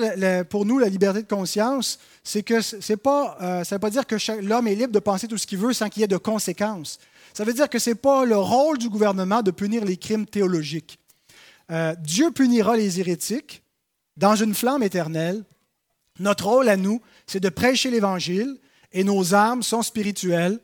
pour 0.48 0.64
nous 0.64 0.78
la 0.78 0.88
liberté 0.88 1.22
de 1.22 1.28
conscience, 1.28 1.98
c'est 2.22 2.42
que 2.42 2.60
c'est 2.60 2.96
pas, 2.96 3.36
euh, 3.40 3.64
ça 3.64 3.74
ne 3.74 3.78
veut 3.78 3.80
pas 3.80 3.90
dire 3.90 4.06
que 4.06 4.16
l'homme 4.40 4.68
est 4.68 4.74
libre 4.74 4.92
de 4.92 5.00
penser 5.00 5.26
tout 5.26 5.38
ce 5.38 5.46
qu'il 5.46 5.58
veut 5.58 5.72
sans 5.72 5.88
qu'il 5.88 6.02
y 6.02 6.04
ait 6.04 6.08
de 6.08 6.16
conséquences. 6.16 7.00
Ça 7.32 7.44
veut 7.44 7.52
dire 7.52 7.68
que 7.68 7.80
ce 7.80 7.90
n'est 7.90 7.96
pas 7.96 8.24
le 8.24 8.36
rôle 8.36 8.78
du 8.78 8.88
gouvernement 8.88 9.42
de 9.42 9.50
punir 9.50 9.84
les 9.84 9.96
crimes 9.96 10.26
théologiques. 10.26 11.00
Euh, 11.72 11.94
Dieu 11.98 12.30
punira 12.30 12.76
les 12.76 13.00
hérétiques 13.00 13.62
dans 14.16 14.36
une 14.36 14.54
flamme 14.54 14.84
éternelle. 14.84 15.44
Notre 16.20 16.46
rôle 16.46 16.68
à 16.68 16.76
nous, 16.76 17.00
c'est 17.26 17.40
de 17.40 17.48
prêcher 17.48 17.90
l'Évangile 17.90 18.58
et 18.92 19.02
nos 19.02 19.34
armes 19.34 19.64
sont 19.64 19.82
spirituelles 19.82 20.60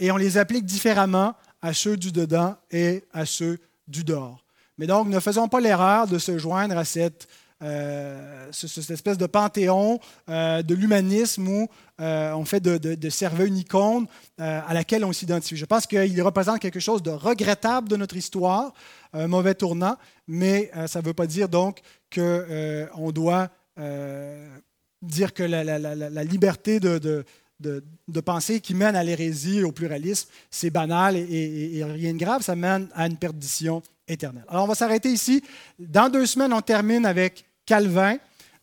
et 0.00 0.10
on 0.10 0.16
les 0.16 0.36
applique 0.36 0.64
différemment 0.64 1.34
à 1.62 1.74
ceux 1.74 1.96
du 1.96 2.10
dedans 2.10 2.56
et 2.72 3.04
à 3.12 3.24
ceux 3.24 3.58
du 3.86 4.02
dehors. 4.02 4.44
Mais 4.78 4.86
donc, 4.86 5.08
ne 5.08 5.20
faisons 5.20 5.46
pas 5.46 5.60
l'erreur 5.60 6.06
de 6.06 6.18
se 6.18 6.38
joindre 6.38 6.78
à 6.78 6.86
cette 6.86 7.28
euh, 7.62 8.48
cette 8.52 8.90
espèce 8.90 9.18
de 9.18 9.26
panthéon 9.26 10.00
euh, 10.28 10.62
de 10.62 10.74
l'humanisme 10.74 11.46
où 11.46 11.68
on 11.98 12.44
fait 12.46 12.60
de, 12.60 12.78
de, 12.78 13.44
une 13.44 13.58
icône 13.58 14.06
à 14.38 14.72
laquelle 14.72 15.04
on 15.04 15.12
s'identifie. 15.12 15.56
Je 15.56 15.66
pense 15.66 15.86
qu'il 15.86 16.22
représente 16.22 16.58
quelque 16.58 16.80
chose 16.80 17.02
de 17.02 17.10
regrettable 17.10 17.90
de 17.90 17.96
notre 17.96 18.16
histoire, 18.16 18.72
un 19.12 19.26
mauvais 19.26 19.54
tournant, 19.54 19.96
mais 20.26 20.70
ça 20.86 21.00
ne 21.00 21.04
veut 21.04 21.12
pas 21.12 21.26
dire 21.26 21.50
donc 21.50 21.82
qu'on 22.14 23.10
doit 23.12 23.50
dire 25.02 25.34
que 25.34 25.42
la, 25.42 26.24
liberté 26.24 26.80
de, 26.80 27.24
de, 27.60 28.58
qui 28.58 28.74
mène 28.74 28.96
à 28.96 29.04
l'hérésie, 29.04 29.62
au 29.62 29.72
pluralisme, 29.72 30.28
c'est 30.50 30.70
banal 30.70 31.16
et, 31.16 31.84
rien 31.84 32.14
de 32.14 32.18
grave, 32.18 32.42
ça 32.42 32.56
mène 32.56 32.88
à 32.94 33.06
une 33.06 33.16
perdition 33.16 33.82
éternelle. 34.08 34.44
Alors 34.48 34.64
on 34.64 34.68
va 34.68 34.74
s'arrêter 34.74 35.10
ici. 35.10 35.42
Dans 35.78 36.08
deux 36.10 36.26
semaines, 36.26 36.52
on 36.52 36.62
termine 36.62 37.06
avec 37.06 37.44
Calvin 37.70 38.16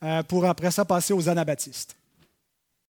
euh, 0.03 0.21
pour 0.23 0.45
après 0.45 0.69
ça 0.69 0.83
passer 0.83 1.13
aux 1.13 1.29
anabaptistes. 1.29 1.96